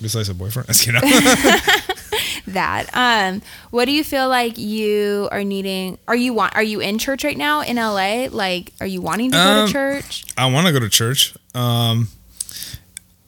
besides 0.00 0.28
a 0.28 0.34
boyfriend, 0.34 0.68
you 0.86 0.92
know, 0.92 1.00
that. 2.46 2.86
Um, 2.94 3.42
what 3.70 3.84
do 3.84 3.92
you 3.92 4.02
feel 4.04 4.28
like 4.28 4.58
you 4.58 5.28
are 5.30 5.44
needing? 5.44 5.98
Are 6.08 6.16
you 6.16 6.32
want? 6.34 6.54
Are 6.56 6.62
you 6.62 6.80
in 6.80 6.98
church 6.98 7.24
right 7.24 7.36
now 7.36 7.60
in 7.62 7.76
LA? 7.76 8.26
Like, 8.30 8.72
are 8.80 8.86
you 8.86 9.00
wanting 9.00 9.30
to 9.32 9.36
go 9.36 9.42
Um, 9.62 9.66
to 9.66 9.72
church? 9.72 10.24
I 10.36 10.50
want 10.50 10.66
to 10.66 10.72
go 10.72 10.80
to 10.80 10.88
church. 10.88 11.34
Um, 11.54 12.08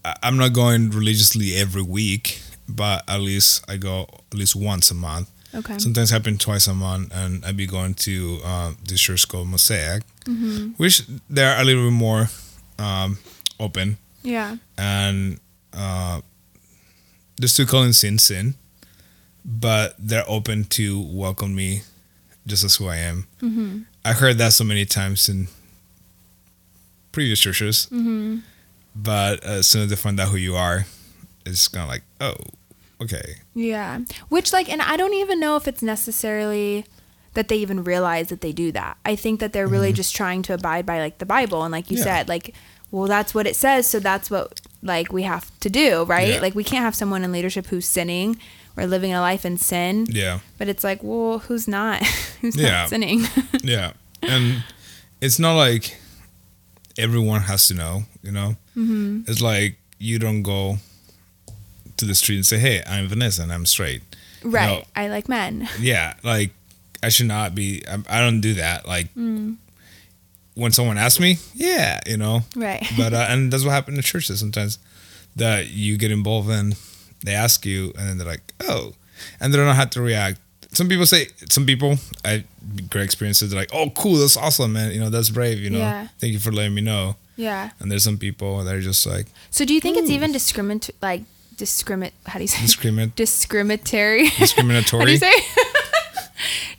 I- 0.05 0.17
I'm 0.23 0.37
not 0.37 0.53
going 0.53 0.91
religiously 0.91 1.55
every 1.57 1.83
week, 1.83 2.41
but 2.69 3.05
at 3.09 3.21
least 3.21 3.65
I 3.69 3.77
go 3.77 4.07
at 4.33 4.39
least 4.39 4.57
once 4.57 4.91
a 4.91 4.95
month. 4.95 5.29
Okay. 5.55 5.77
Sometimes 5.79 6.11
happen 6.11 6.39
twice 6.39 6.67
a 6.67 6.75
month, 6.75 7.13
and 7.15 7.45
I'd 7.45 7.57
be 7.57 7.67
going 7.67 7.95
to 7.95 8.41
um, 8.45 8.77
this 8.89 9.01
church 9.01 9.29
called 9.29 9.49
Mosaic, 9.49 10.03
Mm-hmm. 10.25 10.71
which 10.77 11.03
they're 11.29 11.61
a 11.61 11.65
little 11.65 11.85
bit 11.85 11.93
more 11.93 12.29
um, 12.79 13.19
open, 13.61 13.99
Yeah. 14.23 14.57
and 14.79 15.41
uh, 15.73 16.21
they're 17.37 17.49
still 17.49 17.67
calling 17.67 17.93
sin 17.93 18.19
sin, 18.19 18.55
but 19.45 19.95
they're 19.99 20.25
open 20.29 20.65
to 20.65 21.01
welcome 21.01 21.55
me 21.55 21.83
just 22.47 22.63
as 22.65 22.77
who 22.77 22.87
I 22.89 22.97
am. 22.97 23.27
Mm-hmm. 23.43 23.79
I 24.05 24.13
heard 24.13 24.39
that 24.39 24.53
so 24.53 24.65
many 24.65 24.85
times 24.87 25.29
in 25.29 25.49
previous 27.13 27.41
churches, 27.41 27.89
Mm-hmm. 27.93 28.39
but 28.97 29.43
as 29.45 29.67
soon 29.67 29.83
as 29.83 29.91
they 29.91 29.97
find 29.97 30.19
out 30.21 30.29
who 30.29 30.37
you 30.37 30.55
are, 30.57 30.87
it's 31.45 31.69
kind 31.69 31.83
of 31.85 31.89
like, 31.91 32.03
oh, 32.21 32.35
okay, 33.03 33.37
Yeah. 33.55 34.01
Which 34.29 34.53
like 34.53 34.69
and 34.71 34.81
I 34.83 34.97
don't 34.97 35.15
even 35.15 35.39
know 35.41 35.57
if 35.57 35.67
it's 35.69 35.83
necessarily 35.83 36.85
that 37.35 37.49
they 37.49 37.57
even 37.57 37.83
realize 37.85 38.29
that 38.29 38.41
they 38.43 38.53
do 38.53 38.73
that. 38.73 38.97
I 39.05 39.17
think 39.17 39.41
that 39.41 39.53
they're 39.53 39.67
really 39.67 39.93
just 39.93 40.15
trying 40.15 40.43
to 40.43 40.55
abide 40.55 40.85
by 40.87 40.99
like 41.01 41.19
the 41.19 41.27
Bible 41.27 41.63
and 41.65 41.73
like 41.73 41.91
you 41.91 41.97
Mm-hmm. 41.97 42.07
Yeah. 42.07 42.17
said 42.19 42.29
like 42.29 42.55
well 42.91 43.09
that's 43.09 43.35
what 43.35 43.47
it 43.47 43.57
says 43.57 43.87
so 43.87 43.99
that's 44.01 44.31
what 44.31 44.61
like 44.83 45.13
we 45.13 45.23
have 45.23 45.51
to 45.61 45.71
do, 45.71 46.05
right? 46.05 46.29
Yeah. 46.35 46.41
Like 46.41 46.55
we 46.55 46.65
can't 46.65 46.83
have 46.85 46.95
someone 46.95 47.25
in 47.25 47.33
leadership 47.33 47.67
who's 47.69 47.89
sinning 47.89 48.39
or 48.77 48.87
living 48.87 49.13
a 49.13 49.21
life 49.21 49.45
in 49.45 49.57
sin. 49.59 50.07
yeah. 50.11 50.41
But 50.59 50.69
it's 50.69 50.83
like, 50.85 51.01
well, 51.03 51.39
who's 51.41 51.67
not? 51.69 52.03
who's 52.41 52.57
Yeah. 52.57 52.71
not 52.83 52.89
sinning? 52.89 53.25
Yeah, 53.63 53.93
and 54.23 54.65
it's 55.21 55.39
not 55.39 55.55
like 55.57 55.97
everyone 56.99 57.43
has 57.43 57.69
to 57.69 57.75
know. 57.75 58.05
You 58.23 58.33
know, 58.33 58.57
mm-hmm. 58.77 59.23
it's 59.29 59.41
like 59.41 59.79
you 59.99 60.19
don't 60.19 60.43
go 60.43 60.79
to 62.03 62.07
the 62.07 62.15
street 62.15 62.37
and 62.37 62.47
say, 62.47 62.59
"Hey, 62.59 62.83
I'm 62.87 63.07
Vanessa 63.09 63.43
and 63.43 63.53
I'm 63.53 63.67
straight." 63.67 64.03
right. 64.45 64.85
I 64.97 65.09
like 65.09 65.29
men. 65.29 65.69
Yeah, 65.81 66.15
like 66.25 66.51
I 67.03 67.09
should 67.09 67.27
not 67.29 67.55
be. 67.55 67.83
I, 67.89 68.19
I 68.19 68.21
don't 68.21 68.41
do 68.41 68.55
that. 68.55 68.87
Like 68.87 69.15
Mm. 69.15 69.57
when 70.55 70.73
someone 70.73 70.99
asks 70.99 71.21
me, 71.21 71.39
yeah, 71.55 72.01
you 72.07 72.17
know. 72.17 72.43
Right. 72.57 72.85
But 72.97 73.13
uh, 73.15 73.27
and 73.31 73.53
that's 73.53 73.65
what 73.65 73.71
happened 73.73 73.97
in 73.97 74.03
churches 74.03 74.41
sometimes 74.41 74.79
that 75.37 75.69
you 75.71 75.97
get 75.97 76.11
involved 76.11 76.51
in. 76.51 76.75
They 77.25 77.35
ask 77.35 77.65
you, 77.65 77.93
and 77.97 78.09
then 78.09 78.19
they're 78.19 78.27
like, 78.27 78.43
"Oh," 78.61 78.95
and 79.41 79.53
they 79.53 79.57
don't 79.57 79.67
know 79.67 79.73
how 79.73 79.85
to 79.87 80.03
react. 80.03 80.41
Some 80.75 80.89
people 80.89 81.05
say, 81.07 81.29
some 81.51 81.67
people, 81.67 81.97
I 82.25 82.45
great 82.91 83.05
experiences. 83.05 83.51
They're 83.51 83.61
like, 83.61 83.71
"Oh, 83.73 83.91
cool, 83.91 84.17
that's 84.17 84.37
awesome, 84.37 84.73
man. 84.73 84.91
You 84.93 85.01
know, 85.01 85.11
that's 85.11 85.31
brave. 85.31 85.59
You 85.61 85.71
know, 85.71 85.79
Yeah. 85.79 86.09
thank 86.19 86.33
you 86.33 86.39
for 86.41 86.51
letting 86.53 86.75
me 86.75 86.83
know." 86.83 87.17
yeah. 87.37 87.71
And 87.81 87.91
there's 87.91 88.05
some 88.05 88.19
people 88.19 88.63
that 88.65 88.75
are 88.75 88.81
just 88.83 89.07
like 89.07 89.27
So 89.51 89.65
do 89.65 89.73
you 89.73 89.81
think 89.81 89.97
it's 89.97 90.11
even 90.11 90.33
discriminat 90.33 90.91
like 91.01 91.23
discriminate 91.57 92.15
how 92.27 92.39
do 92.39 92.45
you 92.45 92.49
say 92.49 92.61
discriminate, 92.63 93.17
discriminatory? 93.17 94.29
discriminatory. 94.39 95.01
How 95.01 95.07
do 95.07 95.13
you 95.13 95.19
say? 95.19 95.33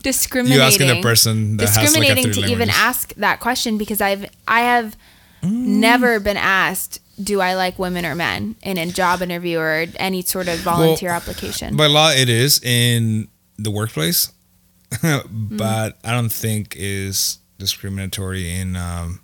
discriminating. 0.02 0.58
You 0.60 0.66
asking 0.66 0.88
the 0.88 1.00
person 1.02 1.56
that 1.56 1.68
has 1.68 1.76
like 1.76 1.86
discriminating 1.86 2.32
to 2.32 2.40
even 2.50 2.68
ask 2.70 3.14
that 3.14 3.40
question 3.40 3.78
because 3.78 4.00
I've 4.00 4.26
I 4.46 4.60
have 4.60 4.96
never 5.42 6.20
been 6.20 6.36
asked 6.36 7.00
do 7.22 7.40
I 7.40 7.54
like 7.54 7.78
women 7.78 8.04
or 8.04 8.14
men 8.14 8.56
in 8.62 8.76
a 8.76 8.86
job 8.86 9.22
interview 9.22 9.58
or 9.58 9.86
any 9.96 10.22
sort 10.22 10.48
of 10.48 10.58
volunteer 10.58 11.10
application. 11.10 11.76
By 11.76 11.86
law, 11.86 12.10
it 12.10 12.28
is 12.28 12.60
in 12.62 13.28
the 13.56 13.70
workplace, 13.70 14.32
Mm-hmm. 14.90 15.56
but 15.56 15.96
I 16.04 16.10
don't 16.12 16.32
think 16.32 16.74
is 16.76 17.38
discriminatory 17.58 18.50
in. 18.50 18.74
Um, 18.76 19.20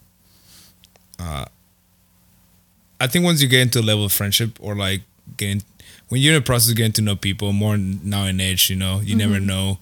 uh, 1.18 1.46
I 3.00 3.06
think 3.06 3.24
once 3.24 3.40
you 3.42 3.48
get 3.48 3.60
into 3.62 3.80
a 3.80 3.82
level 3.82 4.04
of 4.04 4.12
friendship 4.12 4.58
or 4.60 4.74
like 4.76 5.02
getting 5.36 5.62
when 6.08 6.20
you're 6.20 6.34
in 6.34 6.40
the 6.40 6.44
process 6.46 6.70
of 6.70 6.76
getting 6.76 6.92
to 6.92 7.02
know 7.02 7.16
people 7.16 7.52
more 7.52 7.76
now 7.76 8.24
in 8.24 8.40
age, 8.40 8.68
you 8.70 8.76
know, 8.76 9.00
you 9.00 9.16
Mm-hmm. 9.16 9.18
never 9.18 9.40
know 9.40 9.78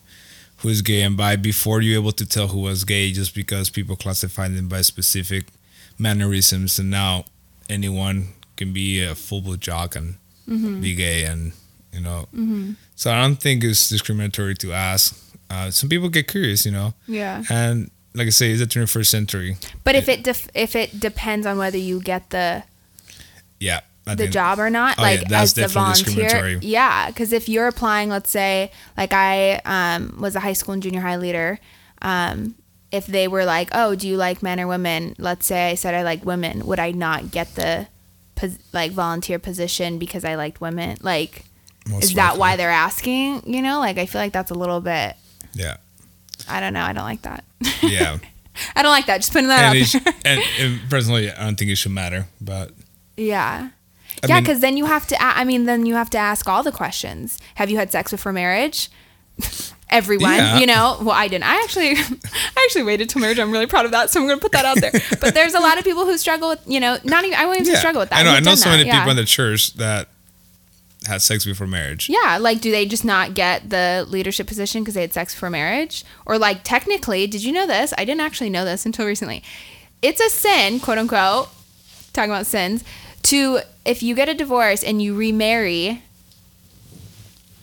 who's 0.59 0.83
gay. 0.83 1.03
And 1.03 1.17
by 1.17 1.37
before 1.37 1.81
you're 1.81 2.01
able 2.01 2.13
to 2.13 2.27
tell 2.27 2.49
who 2.49 2.61
was 2.61 2.85
gay 2.85 3.13
just 3.13 3.35
because 3.35 3.71
people 3.71 3.97
classify 3.97 4.49
them 4.49 4.69
by 4.69 4.83
specific 4.83 5.47
mannerisms. 5.99 6.79
And 6.79 6.91
now 6.91 7.25
anyone 7.69 8.29
can 8.57 8.73
be 8.73 9.03
a 9.03 9.15
full 9.15 9.41
blood 9.41 9.61
jock 9.61 9.97
and 9.97 10.17
Mm-hmm. 10.49 10.81
be 10.81 10.95
gay 10.95 11.25
and 11.25 11.53
you 11.93 12.01
know. 12.01 12.27
So 12.97 13.11
i 13.13 13.21
don't 13.21 13.37
think 13.37 13.63
it's 13.63 13.91
discriminatory 13.91 14.55
to 14.57 14.73
ask. 14.73 15.15
Uh, 15.51 15.71
some 15.71 15.91
people 15.91 16.09
get 16.09 16.27
curious 16.27 16.65
you 16.65 16.73
know. 16.73 16.95
Yeah. 17.07 17.43
and 17.51 17.91
like 18.15 18.27
i 18.29 18.31
say 18.31 18.51
it's 18.53 18.61
the 18.61 18.67
21st 18.67 19.07
century. 19.07 19.57
But 19.85 19.95
if 19.95 20.09
it 20.09 20.25
def- 20.25 20.49
if 20.55 20.75
it 20.75 20.99
depends 21.01 21.47
on 21.47 21.59
whether 21.59 21.77
you 21.77 22.01
get 22.01 22.31
the 22.31 22.63
yeah 23.61 23.81
I 24.09 24.15
the 24.15 24.25
think- 24.25 24.33
job 24.33 24.59
or 24.59 24.71
not 24.71 24.97
Oh, 24.99 25.03
yeah, 25.03 25.09
like 25.21 25.29
that's 25.29 25.43
as 25.45 25.55
the 25.55 25.69
volunteer 25.69 26.05
discriminatory. 26.29 26.59
yeah 26.63 27.09
because 27.09 27.33
if 27.33 27.49
you're 27.49 27.67
applying 27.69 28.09
let's 28.09 28.31
say 28.31 28.71
like 28.97 29.13
i 29.13 29.61
um, 29.65 30.17
was 30.21 30.35
a 30.37 30.41
high 30.41 30.53
school 30.55 30.73
and 30.75 30.83
junior 30.83 31.01
high 31.01 31.17
leader 31.17 31.59
um, 32.03 32.55
if 32.91 33.07
they 33.07 33.29
were 33.29 33.45
like 33.45 33.69
oh 33.73 33.95
do 33.95 34.09
you 34.09 34.17
like 34.17 34.43
men 34.43 34.59
or 34.61 34.67
women? 34.67 35.15
Let's 35.19 35.47
say 35.47 35.71
i 35.71 35.75
said 35.75 35.95
i 35.95 36.03
like 36.03 36.25
women 36.25 36.65
would 36.67 36.79
i 36.79 36.91
not 36.91 37.31
get 37.31 37.55
the 37.55 37.87
pos- 38.35 38.59
like 38.73 38.93
volunteer 38.93 39.39
position 39.39 39.99
because 39.99 40.25
i 40.25 40.35
liked 40.37 40.61
women? 40.61 40.97
Like 41.03 41.45
most 41.89 42.05
is 42.05 42.15
that 42.15 42.37
why 42.39 42.57
they're 42.57 42.71
asking 42.71 43.43
you 43.53 43.63
know? 43.63 43.79
Like 43.81 43.99
i 43.99 44.07
feel 44.07 44.21
like 44.21 44.33
that's 44.33 44.51
a 44.51 44.55
little 44.55 44.81
bit 44.81 45.17
yeah. 45.55 45.77
I 46.49 46.61
don't 46.61 46.73
know 46.73 46.83
i 46.83 46.93
don't 46.93 47.05
like 47.05 47.23
that. 47.23 47.45
Yeah. 47.83 48.19
I 48.77 48.83
don't 48.83 48.91
like 48.91 49.07
that 49.07 49.19
just 49.19 49.33
putting 49.33 49.49
that 49.49 49.75
and, 49.77 49.85
out 49.85 50.05
there. 50.05 50.15
and, 50.25 50.43
and 50.61 50.91
personally 50.91 51.31
i 51.31 51.45
don't 51.45 51.57
think 51.57 51.71
it 51.71 51.77
should 51.77 51.93
matter 51.93 52.27
but 52.41 52.73
Yeah. 53.17 53.69
I 54.25 54.27
yeah, 54.29 54.41
because 54.41 54.61
then 54.61 54.77
you 54.77 54.87
have 54.87 55.07
to. 55.09 55.17
I 55.23 55.45
mean, 55.45 55.65
then 55.65 55.87
you 55.87 55.95
have 55.95 56.11
to 56.11 56.19
ask 56.19 56.49
all 56.49 56.63
the 56.63 56.73
questions. 56.73 57.39
Have 57.57 57.71
you 57.71 57.77
had 57.79 57.91
sex 57.93 58.11
before 58.11 58.33
marriage? 58.33 58.91
Everyone, 59.91 60.35
Yeah. 60.35 60.59
you 60.59 60.67
know. 60.67 60.99
Well, 61.01 61.15
I 61.17 61.29
didn't. 61.29 61.45
I 61.45 61.63
actually, 61.63 61.91
I 61.97 62.63
actually 62.65 62.83
waited 62.83 63.09
till 63.09 63.23
marriage. 63.23 63.39
I'm 63.39 63.51
really 63.51 63.67
proud 63.67 63.87
of 63.87 63.93
that, 63.93 64.11
so 64.11 64.21
I'm 64.21 64.27
going 64.27 64.39
to 64.39 64.43
put 64.43 64.53
that 64.53 64.65
out 64.67 64.79
there. 64.81 64.93
But 65.21 65.35
there's 65.35 65.55
a 65.55 65.61
lot 65.61 65.79
of 65.79 65.85
people 65.85 66.05
who 66.05 66.19
struggle 66.19 66.51
with, 66.51 66.61
you 66.67 66.79
know, 66.79 66.99
not 67.05 67.25
even. 67.25 67.39
I 67.39 67.47
won't 67.47 67.61
even 67.61 67.73
yeah 67.73 67.79
struggle 67.79 68.01
with 68.01 68.11
that. 68.11 68.19
i 68.19 68.23
know 68.23 68.33
i 68.33 68.41
know 68.41 68.55
so 68.55 68.69
many 68.69 68.85
yeah. 68.85 68.99
people 68.99 69.11
in 69.13 69.17
the 69.17 69.25
church 69.25 69.75
that 69.75 70.09
had 71.07 71.23
sex 71.23 71.45
before 71.45 71.67
marriage 71.67 72.09
Yeah, 72.11 72.39
like 72.41 72.61
do 72.61 72.71
they 72.71 72.85
just 72.85 73.05
not 73.05 73.33
get 73.33 73.71
the 73.71 74.05
leadership 74.09 74.47
position 74.47 74.83
because 74.83 74.95
they 74.95 75.01
had 75.01 75.13
sex 75.15 75.33
before 75.33 75.49
marriage? 75.49 76.05
Or 76.27 76.37
like 76.39 76.65
technically, 76.65 77.27
did 77.27 77.43
you 77.45 77.53
know 77.53 77.67
this? 77.67 77.95
I 77.97 78.05
didn't 78.05 78.21
actually 78.21 78.51
know 78.51 78.65
this 78.67 78.85
until 78.85 79.07
recently. 79.07 79.43
It's 80.03 80.21
a 80.21 80.29
sin, 80.29 80.81
quote 80.81 80.99
unquote, 80.99 81.49
talking 82.13 82.31
about 82.31 82.47
sins, 82.47 82.85
to 83.29 83.61
if 83.85 84.03
you 84.03 84.15
get 84.15 84.29
a 84.29 84.35
divorce 84.35 84.83
and 84.83 85.01
you 85.03 85.15
remarry, 85.15 86.03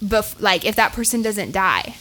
bef- 0.04 0.40
like 0.42 0.66
if 0.66 0.76
that 0.76 0.94
person 0.94 1.22
doesn't 1.22 1.52
die. 1.52 1.96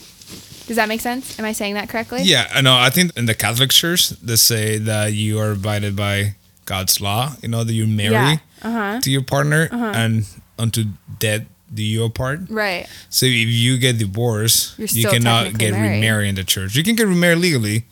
Does 0.67 0.77
that 0.77 0.87
make 0.89 1.01
sense? 1.01 1.37
Am 1.37 1.45
I 1.45 1.51
saying 1.51 1.75
that 1.75 1.89
correctly? 1.89 2.21
Yeah, 2.23 2.49
I 2.53 2.61
know. 2.61 2.75
I 2.75 2.89
think 2.89 3.15
in 3.15 3.27
the 3.27 3.35
Catholic 3.35 3.69
Church 3.69 4.09
they 4.09 4.35
say 4.35 4.77
that 4.79 5.13
you 5.13 5.39
are 5.39 5.51
abided 5.51 5.95
by 5.95 6.35
God's 6.65 6.99
law. 6.99 7.33
You 7.43 7.49
know 7.49 7.63
that 7.63 7.73
you 7.73 7.85
marry 7.85 8.11
Yeah. 8.13 8.37
Uh-huh. 8.63 8.99
to 9.01 9.11
your 9.11 9.21
partner, 9.21 9.69
and 9.71 10.25
unto 10.57 10.85
death 11.19 11.43
do 11.71 11.83
you 11.83 12.03
apart. 12.03 12.39
Right. 12.49 12.87
So 13.09 13.27
if 13.27 13.33
you 13.47 13.77
get 13.77 13.99
divorced, 13.99 14.79
you 14.79 15.07
cannot 15.07 15.57
get 15.57 15.73
married. 15.73 15.95
remarried 16.01 16.29
in 16.29 16.35
the 16.35 16.43
church. 16.43 16.75
You 16.75 16.83
can 16.83 16.95
get 16.95 17.05
remarried 17.07 17.39
legally, 17.39 17.85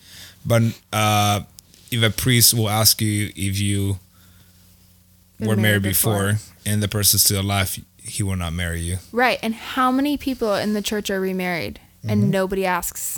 but 0.43 0.63
uh, 0.91 1.41
if 1.91 2.01
a 2.01 2.09
priest 2.09 2.55
will 2.55 2.69
ask 2.69 3.01
you 3.01 3.31
if 3.35 3.59
you 3.59 3.99
were 5.39 5.55
married 5.55 5.61
married 5.61 5.83
before, 5.83 6.35
and 6.65 6.81
the 6.81 6.87
person's 6.87 7.23
still 7.23 7.41
alive, 7.41 7.77
he 7.97 8.23
will 8.23 8.35
not 8.35 8.53
marry 8.53 8.81
you. 8.81 8.97
Right. 9.11 9.39
And 9.41 9.53
how 9.55 9.91
many 9.91 10.17
people 10.17 10.53
in 10.55 10.73
the 10.73 10.81
church 10.81 11.09
are 11.09 11.19
remarried 11.19 11.79
Mm-hmm. 12.03 12.09
and 12.11 12.31
nobody 12.31 12.65
asks? 12.65 13.17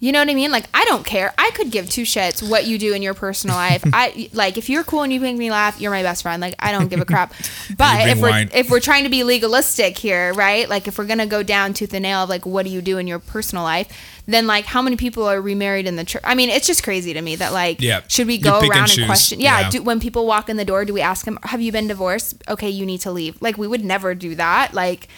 You 0.00 0.12
know 0.12 0.18
what 0.18 0.28
I 0.28 0.34
mean? 0.34 0.50
Like 0.50 0.66
I 0.74 0.84
don't 0.84 1.06
care. 1.06 1.32
I 1.38 1.50
could 1.54 1.70
give 1.70 1.88
two 1.88 2.02
shits 2.02 2.46
what 2.46 2.66
you 2.66 2.78
do 2.78 2.92
in 2.92 3.00
your 3.00 3.14
personal 3.14 3.56
life. 3.56 3.82
I 3.92 4.28
like 4.34 4.58
if 4.58 4.68
you're 4.68 4.84
cool 4.84 5.02
and 5.02 5.10
you 5.12 5.18
make 5.20 5.36
me 5.36 5.50
laugh, 5.50 5.80
you're 5.80 5.90
my 5.90 6.02
best 6.02 6.22
friend. 6.22 6.42
Like 6.42 6.56
I 6.58 6.72
don't 6.72 6.88
give 6.88 7.00
a 7.00 7.04
crap. 7.06 7.32
But 7.78 8.08
if 8.08 8.20
we're 8.20 8.28
wine. 8.30 8.50
if 8.52 8.68
we're 8.70 8.80
trying 8.80 9.04
to 9.04 9.10
be 9.10 9.24
legalistic 9.24 9.96
here, 9.96 10.34
right? 10.34 10.68
Like 10.68 10.86
if 10.88 10.98
we're 10.98 11.06
gonna 11.06 11.26
go 11.26 11.42
down 11.42 11.72
tooth 11.72 11.94
and 11.94 12.02
nail 12.02 12.24
of 12.24 12.28
like 12.28 12.44
what 12.44 12.64
do 12.66 12.70
you 12.70 12.82
do 12.82 12.98
in 12.98 13.06
your 13.06 13.18
personal 13.18 13.64
life, 13.64 13.88
then 14.26 14.46
like 14.46 14.66
how 14.66 14.82
many 14.82 14.96
people 14.96 15.24
are 15.24 15.40
remarried 15.40 15.86
in 15.86 15.96
the 15.96 16.04
church? 16.04 16.22
I 16.24 16.34
mean, 16.34 16.50
it's 16.50 16.66
just 16.66 16.82
crazy 16.82 17.14
to 17.14 17.22
me 17.22 17.36
that 17.36 17.52
like 17.54 17.80
Yeah. 17.80 18.02
should 18.08 18.26
we 18.26 18.36
go 18.36 18.60
pick 18.60 18.70
and 18.70 18.78
around 18.80 18.98
and, 18.98 19.06
question? 19.06 19.40
Yeah, 19.40 19.60
Yeah. 19.60 19.70
do, 19.70 19.82
when 19.82 20.00
people 20.00 20.26
walk 20.26 20.50
in 20.50 20.56
the 20.58 20.64
door, 20.66 20.84
do 20.84 20.92
we 20.92 21.00
ask 21.00 21.24
them, 21.24 21.38
"Have 21.44 21.62
you 21.62 21.72
been 21.72 21.86
divorced?" 21.88 22.34
Okay, 22.48 22.68
you 22.68 22.84
need 22.84 23.00
to 23.02 23.10
leave. 23.10 23.40
Like 23.40 23.56
we 23.56 23.66
would 23.66 23.84
never 23.84 24.14
do 24.14 24.34
that. 24.34 24.74
Like 24.74 25.08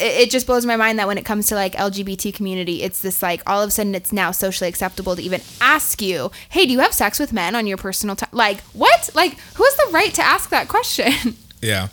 it, 0.00 0.30
just 0.30 0.46
blows 0.46 0.64
my 0.66 0.76
mind 0.76 0.98
that 0.98 1.06
when 1.06 1.18
it 1.18 1.24
comes 1.24 1.46
to 1.48 1.54
like 1.54 1.74
LGBT 1.74 2.34
community, 2.34 2.82
it's 2.82 3.00
this 3.00 3.22
like 3.22 3.42
all 3.46 3.62
of 3.62 3.68
a 3.68 3.70
sudden 3.70 3.94
it's 3.94 4.12
now 4.12 4.30
socially 4.30 4.68
acceptable 4.68 5.16
to 5.16 5.22
even 5.22 5.40
ask 5.60 6.00
you, 6.02 6.30
"Hey, 6.48 6.66
do 6.66 6.72
you 6.72 6.80
have 6.80 6.92
sex 6.94 7.18
with 7.18 7.32
men 7.32 7.54
on 7.54 7.66
your 7.66 7.76
personal 7.76 8.16
time?" 8.16 8.30
Like 8.32 8.60
what? 8.72 9.10
Like 9.14 9.38
who 9.54 9.64
has 9.64 9.76
the 9.76 9.90
right 9.92 10.12
to 10.14 10.22
ask 10.22 10.50
that 10.50 10.68
question? 10.68 11.12
Yeah. 11.60 11.88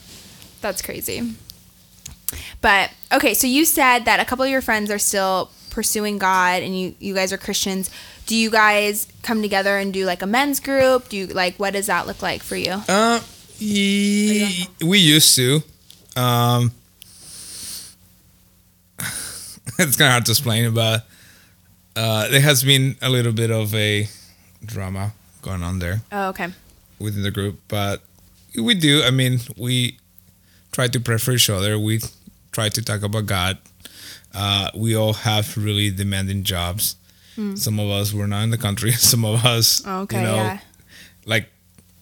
That's 0.61 0.81
crazy. 0.83 1.33
but 2.61 2.91
okay, 3.11 3.33
so 3.33 3.47
you 3.47 3.65
said 3.65 4.05
that 4.05 4.19
a 4.19 4.25
couple 4.25 4.45
of 4.45 4.51
your 4.51 4.61
friends 4.61 4.91
are 4.91 4.99
still 4.99 5.49
pursuing 5.71 6.17
God, 6.19 6.61
and 6.63 6.79
you 6.79 6.95
you 6.99 7.13
guys 7.15 7.33
are 7.33 7.37
Christians. 7.37 7.89
Do 8.27 8.35
you 8.35 8.49
guys 8.51 9.07
come 9.23 9.41
together 9.41 9.77
and 9.77 9.93
do 9.93 10.05
like 10.05 10.21
a 10.21 10.27
men's 10.27 10.59
group? 10.59 11.09
Do 11.09 11.17
you 11.17 11.27
like 11.27 11.55
what 11.57 11.73
does 11.73 11.87
that 11.87 12.07
look 12.07 12.21
like 12.21 12.43
for 12.43 12.55
you? 12.55 12.73
Uh, 12.87 13.21
ye- 13.57 14.67
we 14.83 14.99
used 14.99 15.35
to. 15.35 15.61
Um, 16.15 16.71
it's 19.79 19.95
kind 19.97 20.07
of 20.07 20.11
hard 20.13 20.25
to 20.25 20.31
explain, 20.31 20.73
but 20.73 21.05
uh, 21.95 22.27
there 22.29 22.41
has 22.41 22.63
been 22.63 22.95
a 23.01 23.09
little 23.09 23.31
bit 23.33 23.51
of 23.51 23.73
a 23.75 24.07
drama 24.63 25.13
going 25.41 25.63
on 25.63 25.79
there 25.79 26.01
Oh, 26.11 26.29
okay. 26.29 26.47
within 26.99 27.23
the 27.23 27.31
group, 27.31 27.59
but 27.67 28.01
we 28.59 28.73
do. 28.73 29.03
I 29.03 29.11
mean, 29.11 29.39
we 29.57 29.97
try 30.71 30.87
to 30.87 30.99
pray 30.99 31.17
for 31.17 31.31
each 31.33 31.49
other. 31.49 31.77
We 31.79 31.99
try 32.51 32.69
to 32.69 32.81
talk 32.81 33.03
about 33.03 33.25
God. 33.25 33.57
Uh, 34.33 34.69
we 34.75 34.95
all 34.95 35.13
have 35.13 35.55
really 35.57 35.89
demanding 35.91 36.43
jobs. 36.43 36.95
Some 37.55 37.79
of 37.81 37.89
us 37.89 38.13
were 38.13 38.27
not 38.27 38.43
in 38.43 38.49
the 38.51 38.57
country. 38.57 38.91
Some 39.11 39.25
of 39.25 39.45
us. 39.45 39.85
Okay, 39.85 40.19
you 40.19 40.23
know, 40.23 40.35
yeah. 40.35 40.59
like, 41.25 41.49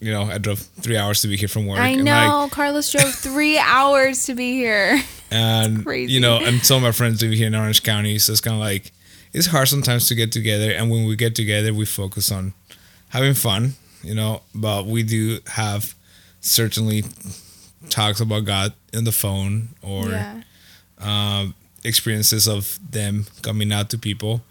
you 0.03 0.11
know, 0.11 0.23
I 0.23 0.37
drove 0.37 0.59
three 0.59 0.97
hours 0.97 1.21
to 1.21 1.29
be 1.29 1.37
here 1.37 1.47
from 1.47 1.65
work. 1.65 1.79
I 1.79 1.95
know 1.95 2.41
like, 2.43 2.51
Carlos 2.51 2.91
drove 2.91 3.13
three 3.15 3.57
hours 3.75 4.25
to 4.25 4.35
be 4.35 4.51
here. 4.51 5.01
and 5.31 5.83
crazy. 5.85 6.11
you 6.11 6.19
know, 6.19 6.39
and 6.43 6.61
some 6.63 6.77
of 6.77 6.83
my 6.83 6.91
friends 6.91 7.21
live 7.21 7.31
here 7.31 7.47
in 7.47 7.55
Orange 7.55 7.83
County, 7.83 8.19
so 8.19 8.33
it's 8.33 8.41
kind 8.41 8.55
of 8.55 8.59
like 8.59 8.91
it's 9.31 9.47
hard 9.47 9.69
sometimes 9.69 10.07
to 10.09 10.15
get 10.15 10.31
together. 10.33 10.71
And 10.71 10.91
when 10.91 11.07
we 11.07 11.15
get 11.15 11.35
together, 11.35 11.73
we 11.73 11.85
focus 11.85 12.31
on 12.31 12.53
having 13.09 13.33
fun, 13.33 13.75
you 14.03 14.13
know. 14.13 14.41
But 14.53 14.85
we 14.85 15.03
do 15.03 15.39
have 15.47 15.95
certainly 16.41 17.03
talks 17.89 18.19
about 18.19 18.43
God 18.45 18.73
in 18.91 19.05
the 19.05 19.11
phone 19.13 19.69
or 19.81 20.09
yeah. 20.09 20.41
um, 20.99 21.55
experiences 21.85 22.45
of 22.47 22.77
them 22.91 23.25
coming 23.41 23.71
out 23.71 23.89
to 23.91 23.97
people 23.97 24.41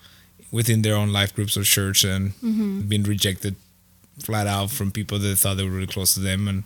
within 0.51 0.81
their 0.83 0.97
own 0.97 1.13
life 1.13 1.35
groups 1.35 1.57
or 1.57 1.63
church 1.63 2.05
and 2.05 2.33
Mm-hmm. 2.43 2.81
being 2.89 3.03
rejected 3.05 3.55
flat 4.25 4.47
out 4.47 4.71
from 4.71 4.91
people 4.91 5.19
that 5.19 5.37
thought 5.39 5.57
they 5.57 5.65
were 5.65 5.71
really 5.71 5.87
close 5.87 6.15
to 6.15 6.21
them, 6.21 6.49
and 6.49 6.65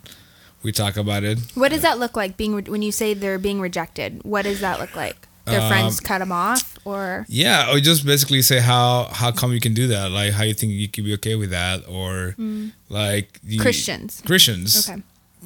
we 0.63 0.73
talk 0.73 0.97
about 0.97 1.23
it. 1.25 1.39
What 1.55 1.71
does 1.71 1.83
that 1.83 1.99
look 1.99 2.17
like? 2.17 2.37
Being 2.37 2.55
re- 2.55 2.63
when 2.75 2.83
you 2.83 2.93
say 2.93 3.15
they're 3.15 3.39
being 3.39 3.61
rejected, 3.61 4.21
what 4.25 4.43
does 4.43 4.61
that 4.61 4.79
look 4.81 4.95
like? 4.97 5.17
Their 5.45 5.61
Um, 5.61 5.69
friends 5.69 6.01
cut 6.01 6.19
them 6.19 6.33
off, 6.33 6.77
or 6.85 7.25
Yeah, 7.29 7.71
or 7.71 7.79
just 7.79 8.05
basically 8.05 8.43
say 8.43 8.59
how 8.59 9.09
how 9.13 9.31
come 9.31 9.53
you 9.53 9.61
can 9.61 9.75
do 9.75 9.87
that? 9.89 10.11
Like 10.11 10.33
how 10.33 10.43
you 10.43 10.55
think 10.55 10.73
you 10.73 10.89
could 10.89 11.05
be 11.05 11.15
okay 11.15 11.37
with 11.37 11.51
that, 11.51 11.87
or 11.89 12.35
like 12.89 13.39
you, 13.45 13.59
Mm. 13.59 13.63
Christians. 13.63 14.23
Christians, 14.27 14.89
Okay. 14.89 15.03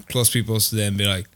close 0.08 0.30
people 0.30 0.58
to 0.58 0.74
them, 0.74 0.96
be 0.96 1.04
like, 1.06 1.26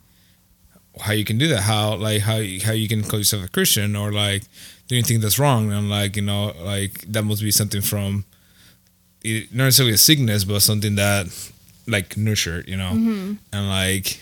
how 1.01 1.13
you 1.13 1.25
can 1.25 1.37
do 1.39 1.47
that? 1.49 1.63
How 1.63 1.97
like 1.97 2.23
how 2.23 2.37
how 2.65 2.73
you 2.73 2.89
can 2.89 3.03
call 3.05 3.19
yourself 3.19 3.45
a 3.45 3.49
Christian, 3.49 3.97
or 3.97 4.13
like 4.13 4.45
do 4.89 4.97
you 4.97 5.03
think 5.03 5.21
that's 5.23 5.39
wrong? 5.39 5.71
And 5.73 5.91
like 5.91 6.17
you 6.17 6.23
know, 6.23 6.55
like 6.63 7.05
that 7.13 7.25
must 7.25 7.43
be 7.43 7.51
something 7.51 7.83
from 7.83 8.25
it- 9.25 9.55
not 9.55 9.65
necessarily 9.65 9.95
a 9.95 9.99
sickness, 9.99 10.45
but 10.45 10.61
something 10.61 10.95
that 10.97 11.27
like 11.87 12.17
nurtured, 12.17 12.69
you 12.69 12.77
know, 12.77 12.93
mm-hmm. 12.93 13.35
and 13.53 13.69
like 13.69 14.21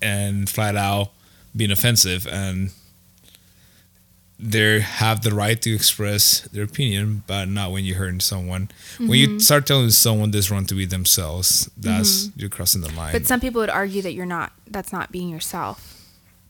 and 0.00 0.48
flat 0.48 0.76
out 0.76 1.10
being 1.56 1.70
offensive 1.70 2.26
and 2.26 2.70
they 4.38 4.78
have 4.78 5.22
the 5.22 5.34
right 5.34 5.60
to 5.62 5.74
express 5.74 6.42
their 6.52 6.62
opinion, 6.62 7.24
but 7.26 7.48
not 7.48 7.72
when 7.72 7.84
you're 7.84 7.96
hurting 7.96 8.20
someone. 8.20 8.70
When 8.98 9.18
you 9.18 9.28
mm-hmm. 9.28 9.38
start 9.38 9.66
telling 9.66 9.90
someone 9.90 10.30
this 10.30 10.48
wrong 10.48 10.64
to 10.66 10.74
be 10.74 10.86
themselves, 10.86 11.68
that's 11.76 12.26
mm-hmm. 12.26 12.40
you're 12.40 12.48
crossing 12.48 12.82
the 12.82 12.92
line. 12.92 13.12
but 13.12 13.26
some 13.26 13.40
people 13.40 13.60
would 13.60 13.70
argue 13.70 14.00
that 14.02 14.12
you're 14.12 14.26
not. 14.26 14.52
That's 14.68 14.92
not 14.92 15.10
being 15.10 15.28
yourself. 15.28 16.06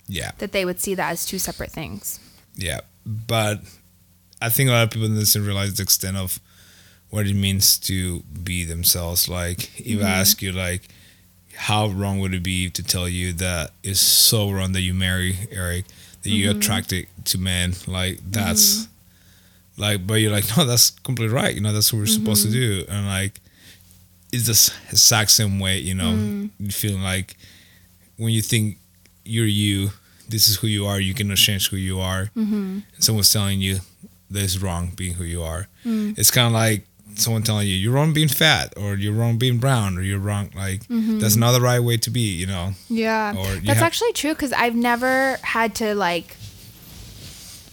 yeah, 0.06 0.32
That 0.38 0.52
they 0.52 0.66
would 0.66 0.80
see 0.80 0.94
that 0.96 1.12
as 1.12 1.24
two 1.24 1.38
separate 1.38 1.70
things. 1.70 2.20
yeah. 2.56 2.80
But 3.06 3.62
I 4.42 4.50
think 4.50 4.68
a 4.68 4.72
lot 4.72 4.82
of 4.82 4.90
people 4.90 5.08
doesn't 5.08 5.42
realize 5.42 5.74
the 5.74 5.82
extent 5.82 6.18
of 6.18 6.38
what 7.10 7.26
it 7.26 7.34
means 7.34 7.78
to 7.78 8.20
be 8.42 8.64
themselves. 8.64 9.28
Like 9.28 9.80
if 9.80 9.98
I 9.98 10.02
mm-hmm. 10.02 10.04
ask 10.04 10.42
you, 10.42 10.52
like, 10.52 10.88
how 11.56 11.88
wrong 11.88 12.20
would 12.20 12.34
it 12.34 12.42
be 12.42 12.70
to 12.70 12.82
tell 12.82 13.08
you 13.08 13.32
that 13.34 13.72
it's 13.82 14.00
so 14.00 14.50
wrong 14.50 14.72
that 14.72 14.82
you 14.82 14.94
marry 14.94 15.36
Eric, 15.50 15.86
that 16.22 16.30
you're 16.30 16.50
mm-hmm. 16.50 16.60
attracted 16.60 17.06
to 17.24 17.38
men? 17.38 17.74
Like 17.86 18.20
that's 18.24 18.76
mm-hmm. 18.76 19.82
like, 19.82 20.06
but 20.06 20.14
you're 20.14 20.32
like, 20.32 20.44
no, 20.56 20.64
that's 20.64 20.90
completely 20.90 21.34
right. 21.34 21.54
You 21.54 21.60
know, 21.60 21.72
that's 21.72 21.92
what 21.92 22.00
we're 22.00 22.06
supposed 22.06 22.44
to 22.44 22.52
do. 22.52 22.84
And 22.88 23.06
like, 23.06 23.40
it's 24.30 24.46
the 24.46 24.90
exact 24.90 25.30
same 25.30 25.58
way. 25.58 25.78
You 25.78 25.94
know, 25.94 26.48
you 26.58 26.70
feeling 26.70 27.02
like 27.02 27.36
when 28.18 28.32
you 28.32 28.42
think 28.42 28.76
you're 29.24 29.46
you, 29.46 29.90
this 30.28 30.48
is 30.48 30.56
who 30.56 30.66
you 30.66 30.84
are. 30.84 31.00
You 31.00 31.14
cannot 31.14 31.38
change 31.38 31.70
who 31.70 31.76
you 31.76 31.98
are. 31.98 32.30
And 32.96 33.04
someone's 33.04 33.32
telling 33.32 33.60
you 33.60 33.78
that 34.30 34.42
it's 34.42 34.58
wrong 34.58 34.92
being 34.94 35.14
who 35.14 35.24
you 35.24 35.42
are. 35.42 35.68
Mm. 35.84 36.18
It's 36.18 36.30
kind 36.30 36.46
of 36.46 36.52
like 36.52 36.86
someone 37.20 37.42
telling 37.42 37.66
you 37.68 37.74
you're 37.74 37.92
wrong 37.92 38.12
being 38.12 38.28
fat, 38.28 38.72
or 38.76 38.94
you're 38.94 39.12
wrong 39.12 39.38
being 39.38 39.58
brown, 39.58 39.96
or 39.98 40.02
you're 40.02 40.18
wrong 40.18 40.50
like 40.54 40.82
that's 40.88 41.36
not 41.36 41.52
the 41.52 41.60
right 41.60 41.80
way 41.80 41.96
to 41.98 42.10
be. 42.10 42.20
You 42.20 42.46
know. 42.46 42.72
Yeah, 42.88 43.32
Or 43.36 43.46
that's 43.56 43.66
have- 43.78 43.82
actually 43.82 44.12
true 44.12 44.32
because 44.34 44.52
I've 44.52 44.74
never 44.74 45.38
had 45.42 45.74
to 45.76 45.94
like, 45.94 46.36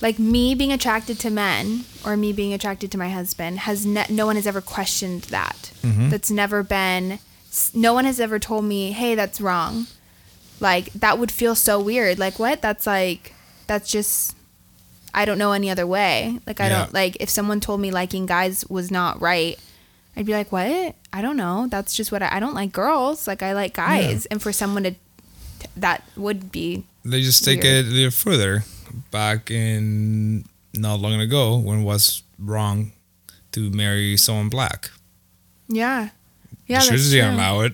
like 0.01 0.19
me 0.19 0.55
being 0.55 0.71
attracted 0.73 1.19
to 1.19 1.29
men 1.29 1.85
or 2.05 2.17
me 2.17 2.33
being 2.33 2.53
attracted 2.53 2.91
to 2.91 2.97
my 2.97 3.09
husband 3.09 3.59
has 3.59 3.85
ne- 3.85 4.05
no 4.09 4.25
one 4.25 4.35
has 4.35 4.45
ever 4.47 4.61
questioned 4.61 5.23
that. 5.23 5.71
Mm-hmm. 5.81 6.09
That's 6.09 6.29
never 6.31 6.63
been. 6.63 7.19
No 7.73 7.93
one 7.93 8.05
has 8.05 8.19
ever 8.19 8.37
told 8.39 8.65
me, 8.65 8.91
"Hey, 8.91 9.15
that's 9.15 9.39
wrong." 9.39 9.87
Like 10.59 10.91
that 10.93 11.17
would 11.19 11.31
feel 11.31 11.55
so 11.55 11.79
weird. 11.79 12.19
Like 12.19 12.39
what? 12.39 12.61
That's 12.61 12.85
like 12.87 13.33
that's 13.67 13.89
just. 13.91 14.35
I 15.15 15.25
don't 15.25 15.37
know 15.39 15.53
any 15.53 15.69
other 15.71 15.87
way. 15.87 16.39
Like 16.45 16.59
I 16.59 16.67
Yeah. 16.67 16.79
don't 16.79 16.93
like 16.93 17.17
if 17.19 17.29
someone 17.29 17.59
told 17.61 17.79
me 17.81 17.89
liking 17.89 18.25
guys 18.27 18.65
was 18.69 18.91
not 18.91 19.21
right. 19.21 19.57
I'd 20.17 20.25
be 20.25 20.33
like, 20.33 20.51
"What? 20.51 20.95
I 21.11 21.21
don't 21.21 21.37
know. 21.37 21.67
That's 21.69 21.95
just 21.95 22.11
what 22.11 22.21
I, 22.21 22.37
I 22.37 22.39
don't 22.39 22.53
like 22.53 22.71
girls. 22.71 23.25
Like 23.27 23.41
I 23.41 23.53
like 23.53 23.73
guys." 23.73 24.25
And 24.27 24.41
for 24.41 24.51
someone 24.53 24.83
to 24.83 24.95
that 25.77 26.03
would 26.15 26.51
be 26.51 26.83
They 27.03 27.21
just 27.21 27.43
take 27.43 27.63
Weird. 27.63 27.85
it 27.85 27.89
a 27.89 27.91
little 27.91 28.11
further. 28.11 28.63
Back 29.11 29.49
in 29.51 30.45
not 30.73 30.99
long 30.99 31.19
ago, 31.19 31.57
when 31.57 31.79
it 31.81 31.83
was 31.83 32.23
wrong 32.39 32.91
to 33.53 33.69
marry 33.71 34.17
someone 34.17 34.49
black. 34.49 34.91
yeah 35.67 36.09
yeah 36.67 36.79
the 36.83 36.89
that's 36.91 37.09
didn't 37.09 37.29
true. 37.29 37.35
allow 37.37 37.61
it. 37.61 37.73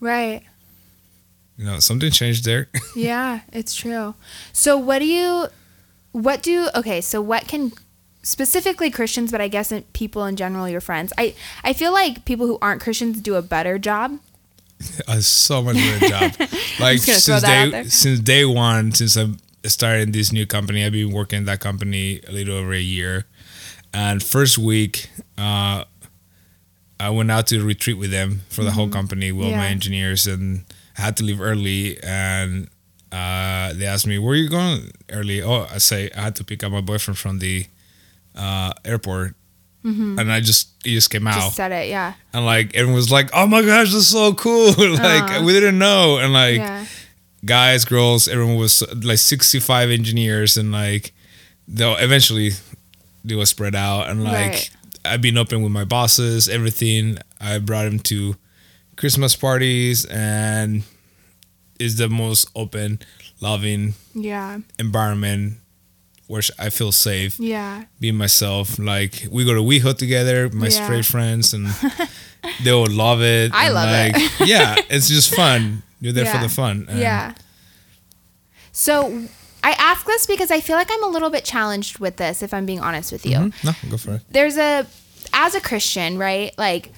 right 0.00 0.42
You 1.58 1.64
know, 1.66 1.78
something 1.80 2.10
changed 2.10 2.44
there. 2.44 2.68
yeah 2.96 3.40
it's 3.52 3.74
true 3.74 4.14
so 4.52 4.76
what 4.78 4.98
do 5.00 5.06
you 5.06 5.48
what 6.12 6.42
do 6.42 6.68
okay 6.74 7.00
so 7.00 7.20
what 7.20 7.46
can 7.46 7.72
specifically 8.22 8.90
christians 8.90 9.30
but 9.30 9.40
i 9.40 9.48
guess 9.48 9.72
people 9.92 10.24
in 10.24 10.36
general 10.36 10.68
your 10.68 10.80
friends 10.80 11.12
i 11.16 11.34
i 11.64 11.72
feel 11.72 11.92
like 11.92 12.24
people 12.24 12.46
who 12.46 12.58
aren't 12.60 12.80
christians 12.80 13.20
do 13.20 13.34
a 13.36 13.42
better 13.42 13.78
job 13.78 14.18
a 15.08 15.20
so 15.20 15.62
much 15.62 15.76
better 15.76 16.08
job. 16.08 16.32
Like 16.80 17.02
just 17.02 17.28
gonna 17.28 17.40
throw 17.40 17.50
since 17.50 17.82
day 17.82 17.88
since 17.90 18.20
day 18.20 18.44
one, 18.46 18.92
since 18.92 19.18
I 19.18 19.28
started 19.68 20.14
this 20.14 20.32
new 20.32 20.46
company, 20.46 20.82
I've 20.84 20.92
been 20.92 21.12
working 21.12 21.40
at 21.40 21.46
that 21.46 21.60
company 21.60 22.20
a 22.26 22.32
little 22.32 22.56
over 22.56 22.72
a 22.72 22.80
year. 22.80 23.26
And 23.92 24.22
first 24.22 24.56
week, 24.56 25.10
uh, 25.36 25.84
I 26.98 27.10
went 27.10 27.30
out 27.30 27.46
to 27.48 27.62
retreat 27.62 27.98
with 27.98 28.10
them 28.10 28.40
for 28.48 28.64
the 28.64 28.70
whole 28.70 28.88
company, 28.88 29.32
with 29.32 29.46
all 29.46 29.52
my 29.52 29.64
Mm-hmm. 29.64 29.72
Engineers, 29.72 30.26
and 30.26 30.64
I 30.96 31.02
had 31.02 31.16
to 31.18 31.24
leave 31.24 31.42
early. 31.42 32.02
And 32.02 32.68
uh, 33.12 33.72
they 33.74 33.86
asked 33.86 34.06
me, 34.06 34.18
"Where 34.18 34.32
are 34.32 34.36
you 34.36 34.48
going 34.48 34.90
early?" 35.10 35.42
Oh, 35.42 35.66
I 35.72 35.78
say 35.78 36.10
I 36.16 36.22
had 36.22 36.36
to 36.36 36.44
pick 36.44 36.62
up 36.64 36.72
my 36.72 36.80
boyfriend 36.80 37.18
from 37.18 37.38
the 37.38 37.66
uh, 38.36 38.72
airport, 38.84 39.34
and 39.82 40.30
I 40.30 40.40
just 40.40 40.68
he 40.84 40.94
just 40.94 41.10
came 41.10 41.26
out. 41.26 41.34
Mm-hmm. 41.34 41.40
just 41.46 41.56
said 41.56 41.72
it 41.72 41.88
yeah 41.88 42.12
And 42.34 42.44
like 42.44 42.74
everyone 42.74 42.96
was 42.96 43.10
like, 43.10 43.30
"Oh 43.32 43.46
my 43.46 43.62
gosh, 43.62 43.92
that's 43.92 44.06
so 44.08 44.34
cool!" 44.34 44.68
like 44.78 45.42
we 45.42 45.52
didn't 45.52 45.78
know, 45.78 46.18
and 46.18 46.32
like 46.32 46.56
yeah 46.58 46.84
guys, 47.44 47.86
girls, 47.86 48.28
everyone 48.28 48.56
was 48.56 48.82
like 49.02 49.18
sixty-five 49.18 49.90
engineers, 49.90 50.56
and 50.58 50.70
like 50.72 51.12
though 51.66 51.96
eventually 51.96 52.50
they 53.24 53.34
was 53.34 53.48
spread 53.50 53.74
out, 53.74 54.08
and 54.10 54.22
like 54.22 54.52
Right. 54.52 54.70
I've 55.04 55.22
been 55.22 55.38
open 55.38 55.62
with 55.62 55.72
my 55.72 55.84
bosses, 55.84 56.48
everything. 56.48 57.16
I 57.40 57.58
brought 57.58 57.86
him 57.86 57.98
to 58.00 58.36
Christmas 58.96 59.34
parties, 59.34 60.04
and 60.04 60.82
is 61.80 61.96
the 61.96 62.08
most 62.08 62.48
open, 62.54 62.98
loving 63.40 63.94
yeah 64.14 64.58
environment 64.78 65.54
where 66.26 66.42
I 66.58 66.70
feel 66.70 66.92
safe 66.92 67.40
yeah 67.40 67.84
being 67.98 68.16
myself. 68.16 68.78
Like 68.78 69.26
we 69.30 69.44
go 69.44 69.54
to 69.54 69.62
WeHo 69.62 69.96
together, 69.96 70.48
my 70.50 70.68
Yeah. 70.68 70.84
straight 70.84 71.06
friends, 71.06 71.52
and 71.54 71.66
they 72.64 72.72
will 72.72 72.90
love 72.90 73.20
it. 73.22 73.52
I 73.52 73.66
and, 73.66 73.74
love 73.74 73.88
it. 73.90 74.48
yeah, 74.48 74.76
it's 74.88 75.08
just 75.08 75.34
fun. 75.42 75.82
You're 76.00 76.12
there 76.12 76.24
Yeah. 76.24 76.32
for 76.40 76.42
the 76.46 76.48
fun. 76.52 76.86
and 76.88 76.98
yeah 77.00 77.34
so 78.72 79.24
i 79.64 79.72
ask 79.72 80.06
this 80.06 80.26
because 80.26 80.50
i 80.50 80.60
feel 80.60 80.76
like 80.76 80.88
i'm 80.90 81.02
a 81.04 81.08
little 81.08 81.30
bit 81.30 81.44
challenged 81.44 81.98
with 81.98 82.16
this 82.16 82.42
if 82.42 82.54
i'm 82.54 82.64
being 82.66 82.80
honest 82.80 83.12
with 83.12 83.26
you 83.26 83.36
Mhm. 83.36 83.64
No, 83.64 83.72
go 83.90 83.96
for 83.96 84.14
it. 84.14 84.22
there's 84.30 84.56
a 84.56 84.86
as 85.32 85.54
a 85.54 85.60
christian 85.60 86.18
right 86.18 86.52
like 86.56 86.92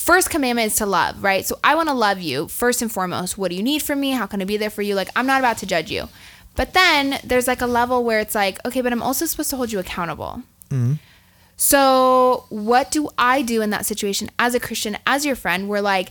first 0.00 0.30
commandment 0.30 0.66
is 0.72 0.76
to 0.76 0.86
love 0.86 1.22
right 1.22 1.46
so 1.46 1.58
i 1.62 1.74
want 1.74 1.88
to 1.88 1.94
love 1.94 2.20
you 2.20 2.48
first 2.48 2.80
and 2.82 2.90
foremost 2.90 3.36
what 3.36 3.50
do 3.50 3.56
you 3.56 3.62
need 3.62 3.82
from 3.82 4.00
me 4.00 4.10
how 4.12 4.26
can 4.26 4.40
i 4.40 4.44
be 4.44 4.56
there 4.56 4.70
for 4.70 4.82
you 4.82 4.94
like 4.94 5.10
i'm 5.14 5.26
not 5.26 5.40
about 5.40 5.58
to 5.58 5.66
judge 5.66 5.90
you 5.90 6.08
But 6.56 6.74
then 6.74 7.18
there's 7.24 7.46
like 7.46 7.60
a 7.60 7.66
level 7.66 8.04
where 8.04 8.20
it's 8.20 8.34
like, 8.34 8.64
okay, 8.66 8.80
but 8.80 8.92
I'm 8.92 9.02
also 9.02 9.26
supposed 9.26 9.50
to 9.50 9.56
hold 9.56 9.72
you 9.72 9.78
accountable. 9.78 10.42
Mm-hmm. 10.70 10.94
So, 11.56 12.44
what 12.48 12.90
do 12.90 13.08
I 13.18 13.42
do 13.42 13.60
in 13.60 13.70
that 13.70 13.86
situation 13.86 14.30
as 14.38 14.54
a 14.54 14.60
Christian, 14.60 14.96
as 15.06 15.26
your 15.26 15.36
friend? 15.36 15.68
We're 15.68 15.80
like, 15.80 16.10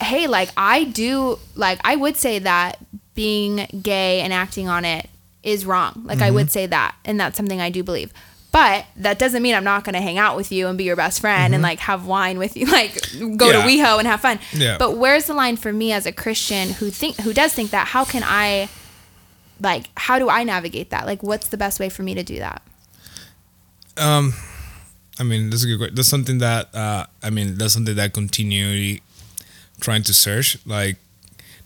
hey, 0.00 0.26
like, 0.26 0.50
I 0.56 0.84
do, 0.84 1.38
like, 1.56 1.80
I 1.84 1.96
would 1.96 2.16
say 2.16 2.38
that 2.40 2.78
being 3.14 3.66
gay 3.82 4.20
and 4.20 4.32
acting 4.32 4.68
on 4.68 4.84
it 4.84 5.08
is 5.42 5.66
wrong. 5.66 6.02
Like, 6.04 6.20
I 6.20 6.30
would 6.30 6.46
mm-hmm. 6.46 6.50
say 6.50 6.66
that. 6.66 6.94
And 7.04 7.18
that's 7.18 7.36
something 7.36 7.60
I 7.60 7.70
do 7.70 7.82
believe. 7.82 8.12
But 8.56 8.86
that 8.96 9.18
doesn't 9.18 9.42
mean 9.42 9.54
I'm 9.54 9.64
not 9.64 9.84
going 9.84 9.92
to 9.96 10.00
hang 10.00 10.16
out 10.16 10.34
with 10.34 10.50
you 10.50 10.66
and 10.68 10.78
be 10.78 10.84
your 10.84 10.96
best 10.96 11.20
friend 11.20 11.52
and 11.52 11.62
like 11.62 11.78
have 11.80 12.06
wine 12.06 12.38
with 12.38 12.56
you, 12.56 12.64
like 12.72 12.94
go 13.36 13.50
Yeah. 13.50 13.60
to 13.60 13.68
WeHo 13.68 13.98
and 13.98 14.08
have 14.08 14.22
fun. 14.22 14.38
Yeah. 14.54 14.78
But 14.78 14.96
where's 14.96 15.26
the 15.26 15.34
line 15.34 15.58
for 15.58 15.74
me 15.74 15.92
as 15.92 16.06
a 16.06 16.12
Christian 16.12 16.70
who 16.70 16.88
think 16.88 17.16
who 17.20 17.34
does 17.34 17.52
think 17.52 17.70
that? 17.72 17.88
How 17.88 18.06
can 18.06 18.22
I, 18.24 18.70
like, 19.60 19.90
how 19.98 20.18
do 20.18 20.30
I 20.30 20.42
navigate 20.42 20.88
that? 20.88 21.04
Like, 21.04 21.22
what's 21.22 21.48
the 21.48 21.58
best 21.58 21.78
way 21.78 21.90
for 21.90 22.02
me 22.02 22.14
to 22.14 22.22
do 22.22 22.38
that? 22.38 22.62
Um, 23.98 24.32
I 25.18 25.22
mean, 25.22 25.50
that's 25.50 25.64
a 25.64 25.66
good 25.66 25.76
question. 25.76 25.94
That's 25.94 26.08
something 26.08 26.38
that 26.38 26.74
uh, 26.74 27.04
I 27.22 27.28
mean, 27.28 27.56
that's 27.58 27.74
something 27.74 27.94
that 27.96 28.14
continually 28.14 29.02
trying 29.80 30.02
to 30.04 30.14
search, 30.14 30.56
like 30.64 30.96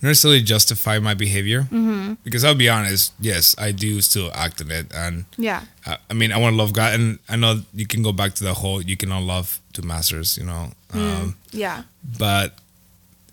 not 0.03 0.09
necessarily 0.09 0.40
justify 0.42 0.98
my 0.98 1.14
behavior. 1.14 1.62
Mm-hmm. 1.62 2.14
Because 2.24 2.44
I'll 2.44 2.55
be 2.55 2.68
honest, 2.68 3.12
yes, 3.20 3.55
I 3.59 3.72
do 3.72 4.01
still 4.01 4.30
act 4.34 4.61
on 4.61 4.70
it, 4.70 4.86
and 4.94 5.24
Yeah. 5.36 5.62
I, 5.86 5.98
I 6.11 6.14
mean, 6.14 6.32
I 6.32 6.38
want 6.38 6.55
to 6.55 6.57
love 6.59 6.72
God, 6.72 6.94
and 6.94 7.18
I 7.28 7.36
know 7.36 7.61
you 7.74 7.86
can 7.86 8.03
go 8.03 8.12
back 8.12 8.34
to 8.34 8.44
the 8.44 8.55
whole 8.55 8.80
you 8.82 8.96
cannot 8.96 9.22
love 9.22 9.59
two 9.72 9.82
masters, 9.82 10.36
you 10.38 10.44
know. 10.44 10.72
Um, 10.92 11.36
Yeah. 11.53 11.82
but 12.18 12.55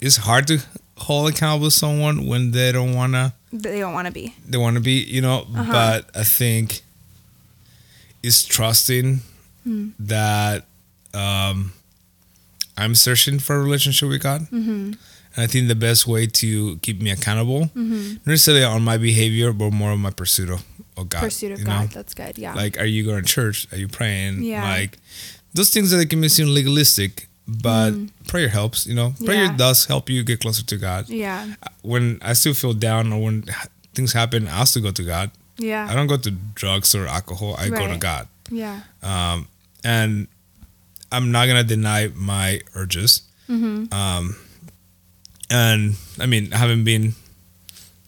it's 0.01 0.17
hard 0.17 0.47
to 0.47 0.59
hold 0.97 1.29
accountable 1.31 1.71
someone 1.71 2.25
when 2.27 2.51
they 2.51 2.71
don't 2.71 2.93
wanna 2.95 3.33
They 3.53 3.79
don't 3.79 3.93
want 3.93 4.07
to 4.07 4.11
be. 4.13 4.35
they 4.47 4.57
want 4.57 4.75
to 4.75 4.81
be, 4.81 5.03
you 5.03 5.21
know. 5.21 5.45
But 5.49 6.09
I 6.15 6.23
think 6.23 6.81
it's 8.23 8.43
trusting 8.43 9.21
that 9.99 10.65
um, 11.13 11.73
I'm 12.77 12.95
searching 12.95 13.39
for 13.39 13.55
a 13.55 13.63
relationship 13.63 14.09
with 14.09 14.21
God, 14.21 14.41
mm-hmm. 14.51 14.93
And 15.37 15.43
I 15.43 15.47
think 15.47 15.67
the 15.69 15.75
best 15.75 16.07
way 16.07 16.25
to 16.27 16.77
keep 16.81 16.99
me 17.01 17.11
accountable, 17.11 17.65
Mm-hmm. 17.75 18.13
not 18.25 18.27
necessarily 18.27 18.63
on 18.65 18.81
my 18.83 18.97
behavior, 18.97 19.53
but 19.53 19.71
more 19.71 19.91
on 19.91 19.99
my 19.99 20.09
pursuit 20.09 20.49
of, 20.49 20.65
of 20.97 21.07
God. 21.09 21.21
Pursuit 21.21 21.51
of 21.53 21.63
God. 21.63 21.81
know? 21.81 21.87
That's 21.93 22.13
good. 22.13 22.37
Yeah. 22.37 22.53
Like, 22.55 22.77
are 22.79 22.85
you 22.85 23.05
going 23.05 23.23
to 23.23 23.27
church? 23.27 23.67
Are 23.71 23.77
you 23.77 23.87
praying? 23.87 24.41
Yeah. 24.43 24.63
Like 24.63 24.97
those 25.53 25.69
things 25.69 25.91
that 25.91 26.09
can 26.09 26.19
be 26.21 26.27
seem 26.29 26.47
legalistic, 26.47 27.27
but 27.47 27.91
prayer 28.27 28.49
helps. 28.49 28.85
You 28.87 28.95
know, 28.95 29.13
prayer 29.23 29.45
Mm. 29.47 29.51
Yeah. 29.51 29.57
does 29.57 29.85
help 29.85 30.09
you 30.09 30.23
get 30.23 30.41
closer 30.41 30.63
to 30.65 30.77
God 30.77 31.07
yeah. 31.07 31.53
when 31.83 32.17
I 32.21 32.33
still 32.33 32.53
feel 32.53 32.73
down 32.73 33.13
or 33.13 33.21
when 33.21 33.43
things 33.93 34.13
happen, 34.13 34.47
I 34.47 34.63
still 34.65 34.81
go 34.81 34.91
to 34.91 35.03
God. 35.03 35.31
Yeah. 35.57 35.87
I 35.89 35.93
don't 35.95 36.07
go 36.07 36.17
to 36.17 36.31
drugs 36.55 36.93
or 36.93 37.07
alcohol. 37.07 37.55
I 37.57 37.69
go 37.69 37.87
to 37.87 37.97
God. 37.97 38.27
Yeah. 38.51 38.81
Um, 39.01 39.47
and 39.83 40.27
I'm 41.11 41.31
not 41.31 41.47
gonna 41.47 41.63
deny 41.63 42.09
my 42.15 42.61
urges. 42.75 43.21
Mm-hmm. 43.49 43.93
Um, 43.93 44.35
and 45.49 45.95
I 46.19 46.25
mean, 46.25 46.53
I 46.53 46.57
haven't 46.57 46.83
been 46.83 47.13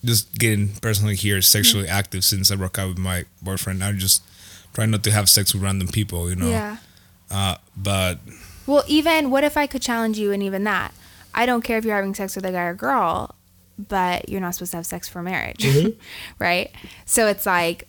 just 0.03 0.37
getting 0.37 0.69
personally 0.81 1.15
here 1.15 1.41
sexually 1.41 1.83
Mm-hmm. 1.85 1.93
active 1.99 2.23
since 2.23 2.51
I 2.51 2.55
broke 2.55 2.77
up 2.79 2.87
with 2.89 2.97
my 2.97 3.25
boyfriend. 3.41 3.83
I'm 3.83 3.97
just 3.97 4.23
try 4.73 4.85
not 4.85 5.03
to 5.03 5.11
have 5.11 5.27
sex 5.29 5.53
with 5.53 5.61
random 5.63 5.87
people, 5.89 6.29
you 6.29 6.35
know. 6.37 6.49
Yeah. 6.49 6.77
Uh, 7.29 7.55
but 7.75 8.19
Well, 8.65 8.83
even 8.87 9.29
what 9.29 9.43
if 9.43 9.57
I 9.57 9.67
could 9.67 9.81
challenge 9.81 10.17
you 10.17 10.31
and 10.31 10.41
even 10.41 10.63
that? 10.63 10.93
I 11.33 11.45
don't 11.45 11.61
care 11.63 11.77
if 11.77 11.83
you're 11.85 11.95
having 11.95 12.15
sex 12.15 12.35
with 12.35 12.45
a 12.45 12.51
guy 12.51 12.63
or 12.63 12.73
girl, 12.73 13.35
but 13.77 14.29
you're 14.29 14.39
not 14.41 14.55
supposed 14.55 14.71
to 14.71 14.77
have 14.77 14.85
sex 14.85 15.07
for 15.09 15.21
marriage. 15.21 15.67
right? 16.39 16.71
So 17.05 17.27
it's 17.27 17.45
like 17.45 17.87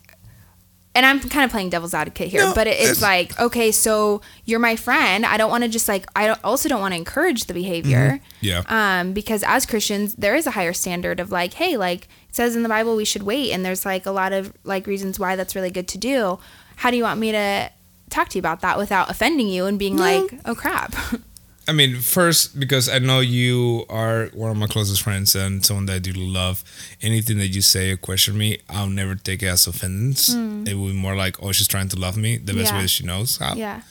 and 0.95 1.07
I'm 1.07 1.21
kind 1.21 1.45
of 1.45 1.51
playing 1.53 1.71
devil's 1.71 1.95
advocate 1.95 2.29
here, 2.29 2.43
No, 2.43 2.53
but 2.55 2.67
it, 2.67 2.71
it's 2.81 2.83
it's- 2.99 3.03
like, 3.03 3.39
okay, 3.41 3.71
so 3.73 4.21
you're 4.45 4.59
my 4.59 4.75
friend. 4.77 5.25
I 5.25 5.37
don't 5.37 5.51
want 5.51 5.63
to 5.65 5.69
just 5.69 5.89
like 5.89 6.07
I 6.17 6.27
don't, 6.27 6.41
also 6.45 6.69
don't 6.69 6.81
want 6.81 6.93
to 6.93 6.99
encourage 6.99 7.45
the 7.45 7.55
behavior. 7.55 8.21
yeah, 8.41 8.63
um, 8.67 9.13
because 9.13 9.43
as 9.45 9.67
Christians, 9.67 10.15
there 10.17 10.35
is 10.35 10.47
a 10.47 10.51
higher 10.53 10.73
standard 10.73 11.21
of 11.21 11.31
like, 11.31 11.55
hey, 11.55 11.77
like 11.77 12.05
it 12.29 12.35
says 12.35 12.57
in 12.57 12.63
the 12.63 12.69
Bible, 12.69 12.97
we 12.97 13.05
should 13.05 13.23
wait, 13.23 13.53
and 13.53 13.65
there's 13.65 13.85
like 13.87 14.05
a 14.07 14.11
lot 14.11 14.33
of 14.33 14.53
like 14.65 14.87
reasons 14.87 15.19
why 15.19 15.37
that's 15.37 15.55
really 15.55 15.71
good 15.71 15.87
to 15.89 15.99
do. 15.99 16.39
How 16.77 16.91
do 16.91 16.97
you 16.97 17.03
want 17.05 17.21
me 17.21 17.31
to 17.33 17.71
talk 18.09 18.29
to 18.31 18.39
you 18.39 18.41
about 18.41 18.61
that 18.63 18.77
without 18.79 19.09
offending 19.11 19.47
you 19.49 19.67
and 19.67 19.79
being 19.79 19.97
like, 19.97 20.41
oh 20.45 20.55
crap? 20.57 20.95
I 21.69 21.73
mean, 21.73 21.97
first 22.01 22.59
because 22.59 22.89
I 22.89 22.99
know 22.99 23.21
you 23.21 23.85
are 23.89 24.27
one 24.33 24.51
of 24.51 24.57
my 24.57 24.67
closest 24.67 25.03
friends 25.03 25.37
and 25.37 25.65
someone 25.65 25.87
that 25.87 25.95
I 25.95 25.99
do 26.01 26.13
love. 26.13 26.65
Anything 27.01 27.39
that 27.39 27.49
you 27.49 27.61
say 27.61 27.93
or 27.93 27.97
question 27.97 28.37
me, 28.37 28.59
I'll 28.69 28.89
never 28.89 29.15
take 29.15 29.43
it 29.43 29.47
as 29.47 29.67
offense. 29.67 30.31
It 30.35 30.75
will 30.75 30.89
be 30.89 30.93
more 30.95 31.15
like, 31.15 31.41
oh, 31.43 31.53
she's 31.53 31.69
trying 31.69 31.89
to 31.91 31.97
love 31.97 32.17
me 32.17 32.39
the 32.39 32.55
best. 32.55 32.71
Yeah. 32.73 32.77
way 32.77 32.83
that 32.83 32.89
she 32.89 33.05
knows 33.05 33.37
how. 33.39 33.55
yeah, 33.55 33.83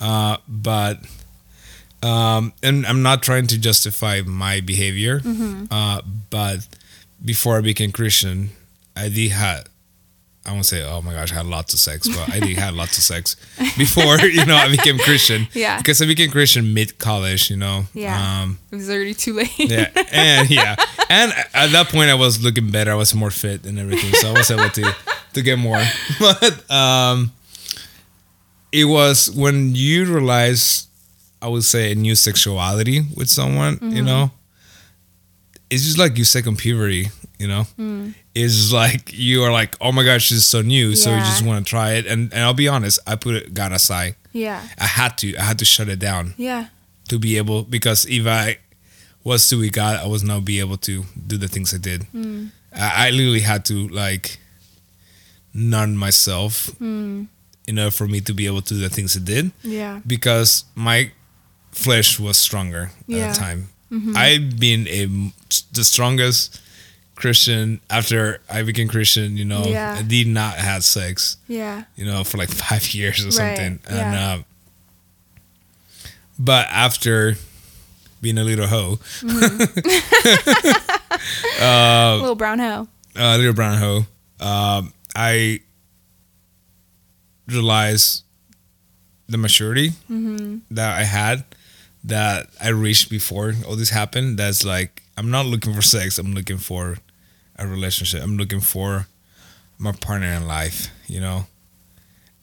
Uh, 0.00 0.36
but 0.46 1.00
um, 2.02 2.52
and 2.62 2.86
I'm 2.86 3.02
not 3.02 3.22
trying 3.22 3.46
to 3.48 3.58
justify 3.58 4.20
my 4.24 4.60
behavior. 4.60 5.20
Mm-hmm. 5.20 5.64
Uh, 5.70 6.02
but 6.30 6.68
before 7.24 7.56
I 7.56 7.62
became 7.62 7.90
Christian, 7.92 8.50
I 8.94 9.08
did 9.08 9.32
had 9.32 9.68
I 10.46 10.52
won't 10.52 10.66
say 10.66 10.84
oh 10.84 11.00
my 11.00 11.12
gosh 11.14 11.32
I 11.32 11.36
had 11.36 11.46
lots 11.46 11.72
of 11.72 11.80
sex, 11.80 12.06
but 12.06 12.30
I 12.30 12.38
did 12.38 12.56
had 12.58 12.74
lots 12.74 12.98
of 12.98 13.04
sex 13.04 13.36
before 13.78 14.18
you 14.20 14.44
know 14.44 14.56
I 14.56 14.68
became 14.70 14.98
Christian. 14.98 15.48
Yeah. 15.54 15.78
because 15.78 16.02
I 16.02 16.06
became 16.06 16.30
Christian 16.30 16.74
mid 16.74 16.98
college. 16.98 17.50
You 17.50 17.56
know. 17.56 17.84
Yeah. 17.94 18.42
Um, 18.42 18.58
it 18.70 18.76
was 18.76 18.90
already 18.90 19.14
too 19.14 19.32
late. 19.34 19.58
yeah, 19.58 19.88
and 20.12 20.50
yeah, 20.50 20.76
and 21.08 21.32
at 21.54 21.70
that 21.72 21.88
point 21.88 22.10
I 22.10 22.14
was 22.14 22.42
looking 22.44 22.70
better. 22.70 22.92
I 22.92 22.94
was 22.94 23.14
more 23.14 23.30
fit 23.30 23.64
and 23.64 23.78
everything, 23.78 24.12
so 24.14 24.30
I 24.30 24.32
was 24.32 24.50
able 24.50 24.68
to 24.68 24.94
to 25.34 25.42
get 25.42 25.58
more. 25.58 25.82
But 26.20 26.70
um, 26.70 27.32
it 28.70 28.84
was 28.84 29.30
when 29.30 29.74
you 29.74 30.04
realize, 30.04 30.88
I 31.40 31.48
would 31.48 31.64
say, 31.64 31.92
a 31.92 31.94
new 31.94 32.14
sexuality 32.14 33.00
with 33.16 33.28
someone. 33.28 33.78
You 33.80 34.02
know, 34.02 34.30
it's 35.70 35.84
just 35.84 35.98
like 35.98 36.18
you 36.18 36.24
second 36.24 36.58
puberty. 36.58 37.08
You 37.44 37.48
know, 37.48 37.64
hmm. 37.76 38.10
it's 38.34 38.54
just 38.54 38.72
like 38.72 39.12
you 39.12 39.42
are 39.42 39.52
like, 39.52 39.76
oh 39.78 39.92
my 39.92 40.02
gosh, 40.02 40.30
this 40.30 40.38
is 40.38 40.46
so 40.46 40.62
new, 40.62 40.96
so 40.96 41.10
you 41.10 41.20
just 41.20 41.44
want 41.44 41.62
to 41.62 41.68
try 41.68 41.92
it. 41.92 42.06
And 42.06 42.32
and 42.32 42.42
I'll 42.42 42.54
be 42.54 42.68
honest, 42.68 43.00
I 43.06 43.16
put 43.16 43.34
it 43.34 43.52
God 43.52 43.70
aside. 43.70 44.14
yeah, 44.32 44.66
I 44.78 44.86
had 44.86 45.18
to. 45.18 45.36
I 45.36 45.42
had 45.42 45.58
to 45.58 45.66
shut 45.66 45.90
it 45.90 45.98
down 45.98 46.32
yeah, 46.38 46.68
to 47.10 47.18
be 47.18 47.36
able 47.36 47.62
because 47.64 48.06
if 48.06 48.26
I 48.26 48.60
was 49.24 49.46
to 49.50 49.68
God, 49.68 50.00
I 50.00 50.06
was 50.06 50.24
not 50.24 50.46
be 50.46 50.58
able 50.58 50.78
to 50.88 51.04
do 51.26 51.36
the 51.36 51.48
things 51.48 51.74
I 51.74 51.76
did. 51.76 52.04
Hmm. 52.04 52.46
I, 52.74 53.08
I 53.08 53.10
literally 53.10 53.40
had 53.40 53.66
to 53.66 53.88
like 53.88 54.38
numb 55.52 55.94
myself 55.96 56.68
hmm. 56.78 57.24
in 57.68 57.78
order 57.78 57.90
for 57.90 58.08
me 58.08 58.22
to 58.22 58.32
be 58.32 58.46
able 58.46 58.62
to 58.62 58.72
do 58.72 58.80
the 58.80 58.88
things 58.88 59.18
I 59.18 59.20
did 59.20 59.52
yeah, 59.62 60.00
because 60.06 60.64
my 60.74 61.12
flesh 61.72 62.18
was 62.18 62.38
stronger 62.38 62.90
Yeah. 63.06 63.18
at 63.18 63.34
the 63.34 63.38
time. 63.38 63.68
Mm-hmm. 63.92 64.16
I've 64.16 64.58
been 64.58 64.88
a 64.88 65.06
the 65.72 65.84
strongest 65.84 66.60
Christian 67.14 67.80
after 67.90 68.40
I 68.50 68.62
became 68.62 68.88
Christian. 68.88 69.36
You 69.36 69.44
know, 69.44 69.64
Yeah. 69.64 69.96
I 69.98 70.02
did 70.02 70.26
not 70.26 70.54
have 70.56 70.82
sex 70.84 71.36
yeah, 71.48 71.84
you 71.96 72.04
know, 72.04 72.24
for 72.24 72.38
like 72.38 72.48
five 72.68 72.92
years 72.94 73.20
or 73.22 73.26
Right, 73.26 73.32
something. 73.56 73.78
And 73.88 73.96
yeah. 74.14 74.34
uh, 74.38 74.42
but 76.38 76.66
after 76.70 77.36
being 78.20 78.38
a 78.38 78.44
little 78.44 78.66
hoe, 78.66 78.98
little 82.20 82.34
brown 82.34 82.58
hoe. 82.58 82.88
uh, 83.16 83.36
little 83.36 83.52
brown 83.52 83.78
hoe, 83.78 84.06
um, 84.44 84.92
I 85.14 85.60
realized 87.46 88.24
the 89.28 89.38
maturity 89.38 89.92
that 90.70 90.98
I 90.98 91.04
had 91.04 91.44
that 92.04 92.48
I 92.60 92.68
reached 92.68 93.08
before 93.10 93.54
all 93.66 93.76
this 93.76 93.90
happened. 93.90 94.38
That's 94.38 94.64
like 94.64 95.02
I'm 95.16 95.30
not 95.30 95.46
looking 95.46 95.72
for 95.74 95.82
sex. 95.82 96.18
I'm 96.18 96.34
looking 96.34 96.58
for 96.58 96.98
a 97.58 97.66
relationship. 97.66 98.22
I'm 98.22 98.36
looking 98.36 98.60
for 98.60 99.06
my 99.78 99.92
partner 99.92 100.28
in 100.28 100.46
life. 100.46 100.88
You 101.06 101.20
know, 101.20 101.46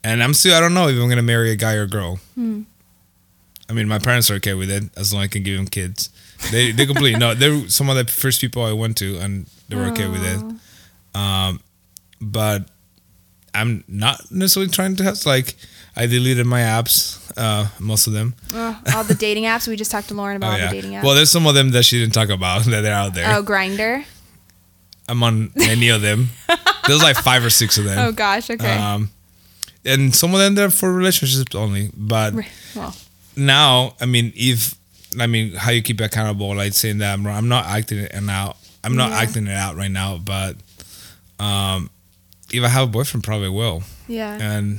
and 0.04 0.22
I'm 0.22 0.34
still 0.34 0.54
I 0.56 0.60
don't 0.60 0.74
know 0.74 0.88
if 0.88 0.96
I'm 1.00 1.08
gonna 1.08 1.22
marry 1.22 1.50
a 1.50 1.56
guy 1.56 1.74
or 1.74 1.82
a 1.82 1.88
girl. 1.88 2.20
I 2.36 3.74
mean, 3.74 3.88
my 3.88 3.98
parents 3.98 4.30
are 4.30 4.34
okay 4.34 4.54
with 4.54 4.70
it 4.70 4.84
as 4.96 5.12
long 5.14 5.22
as 5.22 5.26
I 5.26 5.28
can 5.28 5.42
give 5.42 5.56
them 5.56 5.66
kids. 5.66 6.10
They 6.50 6.72
they 6.72 6.86
completely 6.86 7.18
no. 7.18 7.34
They're 7.34 7.68
some 7.68 7.88
of 7.88 7.96
the 7.96 8.04
first 8.10 8.40
people 8.40 8.62
I 8.64 8.72
went 8.72 8.96
to, 8.98 9.18
and 9.18 9.46
they 9.68 9.76
were 9.76 9.86
okay 9.86 10.08
with 10.08 10.24
it. 10.24 10.42
Um, 11.18 11.60
but 12.20 12.68
I'm 13.54 13.84
not 13.88 14.30
necessarily 14.30 14.70
trying 14.70 14.96
to 14.96 15.04
have 15.04 15.24
like 15.26 15.54
I 15.96 16.06
deleted 16.06 16.46
my 16.46 16.60
apps, 16.60 17.20
uh, 17.36 17.68
most 17.78 18.06
of 18.06 18.12
them. 18.12 18.34
All 18.54 19.04
the 19.04 19.14
dating 19.18 19.44
apps. 19.44 19.68
We 19.68 19.76
just 19.76 19.90
talked 19.90 20.08
to 20.08 20.14
Lauren 20.14 20.36
about 20.38 20.54
Oh 20.54 20.56
yeah. 20.56 20.66
the 20.70 20.72
dating 20.80 20.92
apps. 20.92 21.04
Well, 21.04 21.14
there's 21.14 21.30
some 21.30 21.46
of 21.46 21.54
them 21.54 21.70
that 21.72 21.84
she 21.84 21.98
didn't 22.00 22.14
talk 22.14 22.28
about 22.30 22.64
that 22.66 22.80
they're 22.80 22.94
out 22.94 23.14
there. 23.14 23.34
oh, 23.36 23.42
Grindr. 23.42 24.04
I'm 25.08 25.22
on 25.22 25.50
many 25.56 25.88
of 25.88 26.00
them. 26.02 26.28
There's 26.86 27.02
like 27.02 27.16
five 27.16 27.44
or 27.44 27.50
six 27.50 27.78
of 27.78 27.84
them. 27.84 27.98
Oh 28.08 28.12
gosh. 28.12 28.50
Okay. 28.50 28.76
Um, 28.76 29.10
and 29.84 30.14
some 30.14 30.32
of 30.32 30.38
them 30.40 30.54
they're 30.54 30.70
for 30.70 30.92
relationships 30.92 31.54
only. 31.54 31.90
But 31.96 32.34
well, 32.76 32.94
now, 33.36 33.94
I 34.00 34.06
mean, 34.06 34.32
if 34.36 34.74
I 35.20 35.26
mean, 35.26 35.54
how 35.54 35.70
you 35.72 35.82
keep 35.82 36.00
it 36.00 36.04
accountable, 36.04 36.54
like 36.54 36.72
saying 36.72 36.98
that 36.98 37.12
I'm, 37.14 37.26
I'm 37.26 37.48
not 37.48 37.66
acting 37.66 37.98
it 37.98 38.14
out. 38.28 38.56
I'm 38.84 38.96
not 38.96 39.10
Yeah. 39.10 39.18
acting 39.18 39.46
it 39.46 39.54
out 39.54 39.76
right 39.76 39.90
now, 39.90 40.18
but 40.18 40.56
Um, 41.38 41.90
if 42.52 42.62
I 42.62 42.68
have 42.68 42.84
a 42.84 42.90
boyfriend, 42.90 43.24
probably 43.24 43.48
will. 43.48 43.82
Yeah. 44.08 44.36
and 44.40 44.78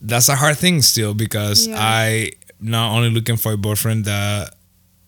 that's 0.00 0.28
a 0.28 0.34
hard 0.36 0.56
thing 0.58 0.80
still 0.82 1.14
because 1.14 1.66
Yeah. 1.66 1.76
I 1.78 2.32
not 2.60 2.92
only 2.96 3.10
looking 3.10 3.36
for 3.36 3.52
a 3.52 3.56
boyfriend 3.56 4.04
that 4.06 4.54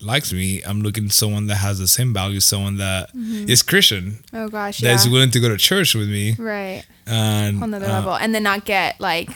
likes 0.03 0.32
me, 0.32 0.62
I'm 0.62 0.80
looking 0.82 1.09
someone 1.11 1.46
that 1.46 1.57
has 1.57 1.78
the 1.78 1.88
same 1.88 2.12
values, 2.12 2.44
someone 2.44 2.76
that 2.78 3.11
is 3.14 3.62
Christian, 3.62 4.18
oh 4.32 4.48
gosh. 4.48 4.78
that 4.80 4.86
Yeah. 4.88 4.94
is 4.94 5.09
willing 5.09 5.30
to 5.30 5.40
go 5.40 5.48
to 5.48 5.57
church 5.57 5.94
with 5.94 6.09
me, 6.09 6.34
right. 6.38 6.84
and 7.07 7.59
Whole 7.59 7.68
nother 7.68 7.86
uh, 7.86 7.90
level, 7.90 8.14
and 8.14 8.34
then 8.34 8.42
not 8.42 8.64
get 8.64 9.00
like 9.00 9.30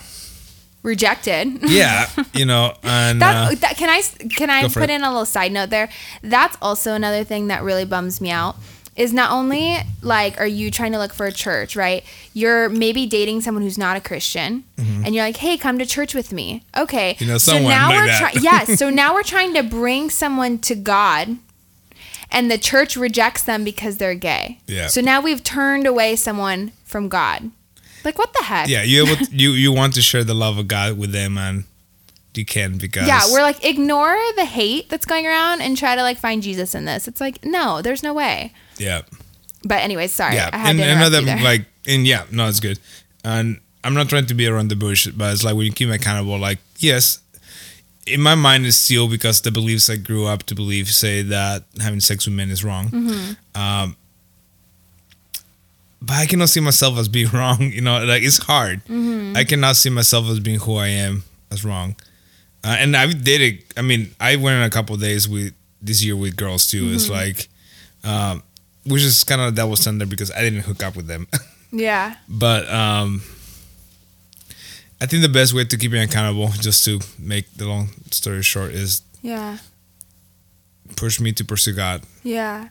rejected. 0.83 1.59
yeah, 1.69 2.09
you 2.35 2.45
know, 2.45 2.75
and 2.83 3.21
That, 3.23 3.53
uh, 3.53 3.55
that 3.57 3.77
can 3.77 3.89
I 3.91 4.03
can 4.37 4.51
I 4.51 4.69
put 4.69 4.85
it. 4.85 4.91
in 4.91 5.03
a 5.03 5.09
little 5.09 5.27
side 5.27 5.53
note 5.53 5.71
there? 5.71 5.89
That's 6.23 6.57
also 6.63 6.95
another 6.95 7.25
thing 7.25 7.49
that 7.49 7.63
really 7.63 7.85
bums 7.85 8.21
me 8.21 8.31
out. 8.31 8.57
Is 8.97 9.13
not 9.13 9.31
only 9.31 9.77
like 10.01 10.41
are 10.41 10.47
you 10.47 10.71
trying 10.71 10.93
to 10.93 10.99
look 10.99 11.13
for 11.13 11.27
a 11.27 11.33
church, 11.33 11.77
right? 11.77 12.03
You're 12.33 12.71
maybe 12.71 13.05
dating 13.05 13.43
someone 13.43 13.63
who's 13.63 13.77
not 13.77 13.97
a 13.97 14.01
Christian, 14.01 14.65
and 14.79 15.15
you're 15.15 15.25
like, 15.25 15.37
"Hey, 15.37 15.59
come 15.59 15.79
to 15.79 15.85
church 15.85 16.15
with 16.15 16.33
me." 16.33 16.65
Okay, 16.77 17.13
Mm-hmm. 17.15 17.25
You 17.25 17.31
know, 17.33 17.39
so 17.39 17.53
someone 17.53 17.71
now 17.73 17.89
like 17.91 17.99
we're 17.99 18.07
that. 18.07 18.21
trying. 18.33 18.35
yes, 18.43 18.79
so 18.79 18.89
now 18.89 19.13
we're 19.13 19.23
trying 19.23 19.53
to 19.55 19.63
bring 19.63 20.09
someone 20.09 20.59
to 20.61 20.75
God, 20.75 21.37
and 22.31 22.51
the 22.51 22.57
church 22.59 22.97
rejects 22.97 23.43
them 23.43 23.65
because 23.65 23.99
they're 23.99 24.15
gay. 24.15 24.61
Yeah. 24.67 24.87
So 24.87 25.01
now 25.03 25.21
we've 25.21 25.45
turned 25.45 25.87
away 25.87 26.17
someone 26.17 26.73
from 26.85 27.09
God. 27.09 27.51
Like 28.05 28.17
what 28.19 28.33
the 28.33 28.45
heck? 28.45 28.69
yeah, 28.69 28.83
you 28.83 29.05
able 29.05 29.17
you 29.31 29.51
you 29.51 29.73
want 29.73 29.93
to 29.95 30.01
share 30.03 30.25
the 30.25 30.35
love 30.35 30.57
of 30.59 30.69
God 30.69 30.97
with 30.97 31.13
them, 31.13 31.37
and 31.37 31.65
you 32.37 32.45
can 32.45 32.79
because 32.79 33.07
Yeah, 33.07 33.21
we're 33.31 33.43
like 33.43 33.65
ignore 33.65 34.17
the 34.37 34.45
hate 34.45 34.89
that's 34.89 35.07
going 35.07 35.27
around 35.27 35.61
and 35.63 35.77
try 35.77 35.97
to 35.97 36.03
like 36.03 36.19
find 36.19 36.43
Jesus 36.43 36.75
in 36.75 36.85
this. 36.85 37.07
It's 37.09 37.21
like 37.21 37.45
no, 37.45 37.83
there's 37.83 38.03
no 38.03 38.13
way. 38.15 38.53
yeah. 38.79 39.03
But 39.65 39.83
anyways, 39.83 40.13
sorry, 40.13 40.37
yeah, 40.37 40.51
I 40.53 40.59
had 40.59 40.77
and 40.77 40.81
another 40.81 41.21
like, 41.43 41.67
and 41.89 42.07
yeah, 42.07 42.25
no, 42.31 42.47
it's 42.49 42.61
good. 42.61 42.79
And 43.25 43.59
I'm 43.83 43.95
not 43.95 44.09
trying 44.09 44.27
to 44.27 44.35
be 44.35 44.47
around 44.47 44.69
the 44.69 44.77
bush, 44.77 45.09
but 45.09 45.33
it's 45.33 45.43
like 45.43 45.57
when 45.57 45.67
you 45.67 45.73
keep 45.73 45.89
accountable. 45.91 46.39
Like, 46.39 46.59
yes, 46.79 47.19
in 48.07 48.21
my 48.21 48.37
mind 48.37 48.65
is 48.65 48.77
still 48.77 49.09
because 49.09 49.41
the 49.41 49.51
beliefs 49.51 49.91
I 49.91 49.97
grew 49.97 50.27
up 50.27 50.45
to 50.45 50.55
believe 50.55 50.89
say 50.89 51.23
that 51.23 51.65
having 51.81 51.99
sex 51.99 52.27
with 52.27 52.37
men 52.37 52.51
is 52.51 52.63
wrong. 52.63 52.89
Mm-hmm. 52.91 53.61
Um, 53.61 53.97
but 56.01 56.15
I 56.15 56.27
cannot 56.27 56.49
see 56.51 56.61
myself 56.61 56.99
as 56.99 57.09
being 57.09 57.29
wrong. 57.33 57.61
You 57.61 57.81
know, 57.81 58.05
like 58.05 58.23
it's 58.23 58.39
hard. 58.39 58.85
Mm-hmm. 58.85 59.37
I 59.37 59.45
cannot 59.45 59.77
see 59.77 59.91
myself 59.91 60.27
as 60.29 60.39
being 60.39 60.61
who 60.61 60.77
I 60.77 60.89
am 60.89 61.25
as 61.51 61.65
wrong. 61.65 61.97
Uh, 62.67 62.77
and 62.81 62.97
I 62.97 63.07
did 63.13 63.41
it. 63.41 63.73
I 63.77 63.83
mean, 63.83 64.11
I 64.19 64.35
went 64.37 64.57
on 64.59 64.63
a 64.65 64.71
couple 64.71 64.97
days 64.97 65.29
with 65.29 65.55
this 65.81 66.03
year 66.03 66.17
with 66.17 66.35
girls 66.37 66.67
too. 66.67 66.89
It's 66.93 67.05
Mm-hmm. 67.05 67.13
like, 67.13 67.49
um, 68.03 68.43
which 68.85 69.03
is 69.03 69.23
kind 69.25 69.41
of 69.41 69.53
a 69.53 69.57
double 69.57 69.77
standard 69.77 70.09
because 70.11 70.31
I 70.33 70.41
didn't 70.41 70.61
hook 70.63 70.83
up 70.83 70.97
with 70.97 71.07
them. 71.07 71.29
yeah, 71.73 72.17
but 72.29 72.69
um, 72.69 73.23
I 75.01 75.07
think 75.07 75.23
the 75.23 75.29
best 75.29 75.53
way 75.55 75.65
to 75.65 75.77
keep 75.77 75.93
me 75.93 76.01
accountable, 76.03 76.49
just 76.61 76.85
to 76.87 77.01
make 77.19 77.53
the 77.55 77.67
long 77.67 77.89
story 78.11 78.43
short, 78.43 78.73
is 78.73 79.03
yeah, 79.23 79.59
push 80.97 81.21
me 81.21 81.33
to 81.33 81.45
pursue 81.45 81.73
God. 81.73 82.03
yeah. 82.23 82.69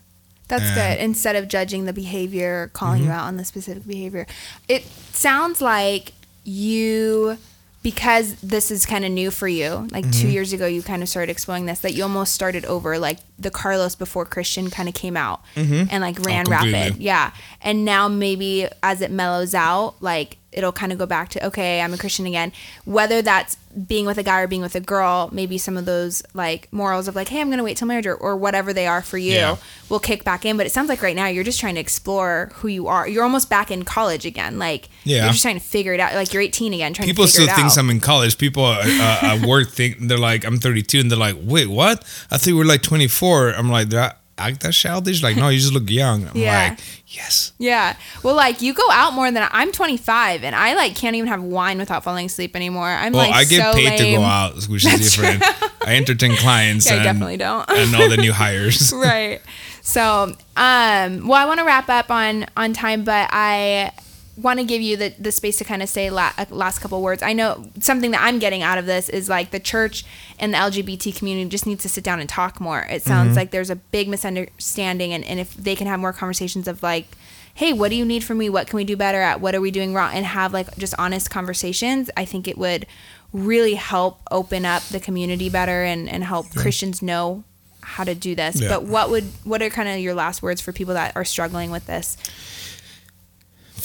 That's 0.48 0.64
And- 0.64 0.76
good. 0.76 1.04
Instead 1.04 1.36
of 1.38 1.48
judging 1.48 1.86
the 1.86 1.94
behavior, 1.94 2.70
calling 2.74 3.00
Mm-hmm. 3.02 3.08
you 3.10 3.16
out 3.16 3.26
on 3.26 3.38
the 3.38 3.44
specific 3.46 3.88
behavior, 3.88 4.28
it 4.68 4.84
sounds 5.12 5.60
like 5.60 6.12
you 6.44 7.40
because 7.86 8.34
this 8.42 8.72
is 8.72 8.84
kind 8.84 9.06
of 9.06 9.12
new 9.12 9.30
for 9.30 9.48
you. 9.48 9.88
Like 9.92 10.06
Mm-hmm. 10.06 10.22
two 10.22 10.28
years 10.30 10.54
ago, 10.54 10.66
you 10.66 10.82
kind 10.82 11.04
of 11.04 11.08
started 11.08 11.32
exploring 11.32 11.68
this. 11.68 11.82
That 11.82 11.94
you 11.94 12.02
almost 12.02 12.34
started 12.34 12.66
over, 12.66 12.98
like 12.98 13.20
the 13.38 13.52
Carlos 13.52 13.94
before 13.94 14.26
Christian 14.26 14.72
kind 14.72 14.90
of 14.90 14.96
came 14.96 15.16
out 15.16 15.42
and 15.56 16.02
like 16.02 16.20
ran 16.26 16.46
Oh, 16.48 16.52
rapid. 16.52 16.98
Yeah. 16.98 17.32
And 17.62 17.86
now 17.86 18.08
maybe 18.08 18.68
as 18.82 19.02
it 19.02 19.12
mellows 19.12 19.54
out, 19.54 20.02
like 20.02 20.38
it'll 20.56 20.72
kind 20.72 20.92
of 20.92 20.98
go 20.98 21.06
back 21.06 21.30
to, 21.30 21.46
okay, 21.48 21.82
I'm 21.82 21.94
a 21.94 21.98
Christian 21.98 22.26
again. 22.26 22.52
Whether 22.86 23.22
that's 23.22 23.58
being 23.88 24.06
with 24.06 24.18
a 24.18 24.24
guy 24.24 24.40
or 24.40 24.48
being 24.48 24.62
with 24.62 24.74
a 24.76 24.80
girl, 24.80 25.30
maybe 25.34 25.58
some 25.58 25.76
of 25.76 25.84
those 25.86 26.24
like 26.34 26.72
morals 26.72 27.08
of 27.10 27.16
like, 27.16 27.28
hey, 27.28 27.42
I'm 27.42 27.48
going 27.50 27.58
to 27.58 27.64
wait 27.64 27.76
till 27.76 27.88
marriage 27.90 28.06
or, 28.08 28.16
or 28.16 28.38
whatever 28.38 28.72
they 28.72 28.88
are 28.88 29.02
for 29.02 29.18
you 29.18 29.34
Yeah. 29.34 29.58
will 29.90 30.00
kick 30.00 30.24
back 30.24 30.46
in. 30.46 30.56
But 30.56 30.66
it 30.66 30.72
sounds 30.72 30.88
like 30.88 31.02
right 31.02 31.16
now 31.16 31.28
you're 31.28 31.44
just 31.44 31.60
trying 31.60 31.76
to 31.76 31.82
explore 31.82 32.52
who 32.56 32.70
you 32.70 32.88
are. 32.88 33.06
You're 33.08 33.24
almost 33.24 33.50
back 33.50 33.70
in 33.70 33.84
college 33.84 34.26
again. 34.26 34.58
Like, 34.58 34.88
Yeah. 35.04 35.24
you're 35.24 35.32
just 35.34 35.42
trying 35.42 35.60
to 35.60 35.66
figure 35.66 35.94
it 35.94 36.00
out. 36.00 36.14
Like 36.14 36.32
you're 36.34 36.42
18 36.42 36.74
again, 36.74 36.94
trying 36.94 37.08
People 37.10 37.26
to 37.26 37.32
figure 37.32 37.48
still 37.54 37.70
think. 37.70 37.78
I'm 37.78 37.90
in 37.90 38.00
college. 38.00 38.38
People 38.38 38.64
uh, 38.64 38.78
uh, 38.86 39.20
at 39.24 39.46
work 39.46 39.70
think 39.72 39.98
they're 40.08 40.18
like 40.18 40.46
I'm 40.46 40.58
32, 40.58 41.02
and 41.02 41.12
they're 41.12 41.18
like, 41.20 41.36
"Wait, 41.42 41.68
what? 41.68 42.00
I 42.32 42.38
thought 42.38 42.48
you 42.48 42.56
were 42.56 42.64
like 42.64 42.82
24." 42.82 43.50
I'm 43.56 43.70
like, 43.70 43.90
"Do 43.90 43.98
I 43.98 44.14
act 44.38 44.62
that 44.62 44.72
childish?" 44.74 45.22
Like, 45.22 45.36
no, 45.36 45.50
you 45.50 45.60
just 45.60 45.74
look 45.74 45.90
young. 45.90 46.28
I'm 46.30 46.38
Yeah. 46.38 46.70
like, 46.70 46.80
"Yes." 47.16 47.52
Yeah. 47.58 47.96
Well, 48.24 48.36
like 48.36 48.62
you 48.62 48.74
go 48.74 48.90
out 48.92 49.14
more 49.14 49.32
than 49.32 49.44
I, 49.44 49.50
I'm 49.52 49.72
25 49.72 50.44
and 50.44 50.56
I 50.56 50.74
like 50.76 50.96
can't 50.96 51.16
even 51.16 51.28
have 51.30 51.42
wine 51.42 51.78
without 51.78 52.04
falling 52.04 52.26
asleep 52.28 52.56
anymore. 52.56 52.88
I'm 52.88 53.14
Well, 53.14 53.28
like 53.28 53.36
I 53.36 53.44
get 53.46 53.62
so 53.62 53.74
paid 53.74 53.98
to 53.98 54.04
lame. 54.04 54.20
go 54.20 54.24
out, 54.26 54.56
which 54.68 54.86
is 54.86 55.16
different. 55.16 55.44
I 55.88 55.96
entertain 55.96 56.36
clients. 56.38 56.86
Yeah, 56.90 57.02
I 57.02 57.04
definitely 57.04 57.38
don't. 57.38 57.70
and 57.70 57.96
all 57.96 58.10
the 58.10 58.18
new 58.18 58.34
hires. 58.44 58.92
right. 58.94 59.42
So, 59.82 60.36
um, 60.58 61.28
well, 61.28 61.34
I 61.42 61.46
want 61.46 61.60
to 61.60 61.66
wrap 61.66 61.90
up 61.90 62.10
on 62.10 62.46
on 62.58 62.74
time, 62.74 63.04
but 63.04 63.30
I 63.32 63.92
want 64.38 64.60
to 64.60 64.66
give 64.66 64.82
you 64.82 64.98
the, 64.98 65.14
the 65.18 65.32
space 65.32 65.58
to 65.58 65.64
kind 65.64 65.82
of 65.82 65.90
say 65.90 66.10
la- 66.10 66.34
uh, 66.38 66.46
last 66.50 66.80
couple 66.80 67.02
words. 67.02 67.24
I 67.24 67.34
know 67.34 67.70
something 67.80 68.12
that 68.12 68.22
I'm 68.22 68.40
getting 68.40 68.62
out 68.62 68.78
of 68.78 68.86
this 68.86 69.08
is 69.08 69.30
like 69.30 69.52
the 69.52 69.60
church 69.60 70.06
and 70.40 70.54
the 70.54 70.58
LGBT 70.58 71.16
community 71.16 71.50
just 71.50 71.66
needs 71.66 71.84
to 71.84 71.90
sit 71.90 72.04
down 72.04 72.20
and 72.20 72.28
talk 72.28 72.60
more. 72.60 72.82
It 72.90 73.02
sounds 73.02 73.36
like 73.38 73.52
there's 73.52 73.70
a 73.70 73.76
big 73.76 74.10
misunderstanding, 74.10 75.14
and, 75.14 75.24
and 75.24 75.40
if 75.40 75.54
they 75.56 75.76
can 75.76 75.88
have 75.88 76.00
more 76.00 76.14
conversations 76.14 76.68
of 76.68 76.84
like, 76.84 77.08
hey, 77.54 77.72
what 77.72 77.90
do 77.90 77.96
you 77.96 78.04
need 78.04 78.24
from 78.24 78.38
me? 78.38 78.50
What 78.50 78.68
can 78.68 78.76
we 78.78 78.84
do 78.84 78.98
better 78.98 79.22
at? 79.22 79.40
What 79.40 79.56
are 79.56 79.62
we 79.62 79.72
doing 79.72 79.94
wrong? 79.94 80.14
And 80.14 80.26
have 80.26 80.52
like 80.52 80.76
just 80.78 80.94
honest 80.98 81.30
conversations, 81.30 82.10
I 82.18 82.26
think 82.26 82.48
it 82.48 82.58
would 82.58 82.86
really 83.32 83.76
help 83.76 84.20
open 84.30 84.66
up 84.66 84.84
the 84.84 85.00
community 85.00 85.50
better 85.50 85.84
and, 85.84 86.10
and 86.10 86.24
help 86.24 86.54
Christians 86.54 87.02
know 87.02 87.44
how 87.82 88.04
to 88.04 88.16
do 88.16 88.36
this. 88.36 88.60
Yeah. 88.60 88.70
But 88.70 88.84
what 88.84 89.10
would 89.10 89.24
what 89.44 89.62
are 89.62 89.70
kind 89.70 89.88
of 89.88 90.00
your 90.00 90.16
last 90.16 90.42
words 90.42 90.60
for 90.60 90.74
people 90.74 90.96
that 90.96 91.16
are 91.16 91.24
struggling 91.24 91.72
with 91.72 91.86
this? 91.86 92.18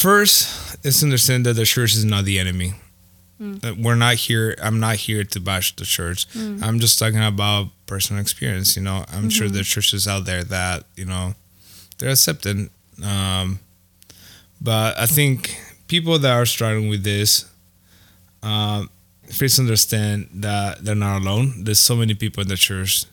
First, 0.00 0.76
is 0.82 1.02
understand 1.02 1.44
that 1.44 1.54
the 1.54 1.64
church 1.66 1.94
is 1.94 2.04
not 2.06 2.24
the 2.24 2.38
enemy. 2.38 2.72
That 3.38 3.76
We're 3.78 3.96
not 3.96 4.14
here. 4.16 4.54
I'm 4.62 4.80
not 4.80 4.96
here 4.96 5.24
to 5.24 5.40
bash 5.40 5.74
the 5.76 5.84
church. 5.84 6.26
I'm 6.36 6.78
just 6.78 6.98
talking 6.98 7.22
about 7.22 7.68
personal 7.86 8.20
experience. 8.20 8.76
You 8.76 8.82
know, 8.82 9.04
I'm 9.12 9.30
sure 9.30 9.48
there 9.48 9.62
are 9.62 9.64
churches 9.64 10.06
out 10.08 10.24
there 10.26 10.44
that 10.44 10.84
you 10.96 11.04
know 11.06 11.34
they're 11.98 12.10
accepting. 12.10 12.70
Um, 13.04 13.60
but 14.60 14.98
I 14.98 15.06
think 15.06 15.58
people 15.88 16.18
that 16.18 16.30
are 16.32 16.44
struggling 16.46 16.88
with 16.90 17.02
this, 17.02 17.46
um, 18.42 18.90
please 19.30 19.58
understand 19.58 20.28
that 20.34 20.84
they're 20.84 20.94
not 20.94 21.22
alone. 21.22 21.64
There's 21.64 21.80
so 21.80 21.96
many 21.96 22.14
people 22.14 22.42
in 22.42 22.48
the 22.48 22.56
church. 22.56 23.04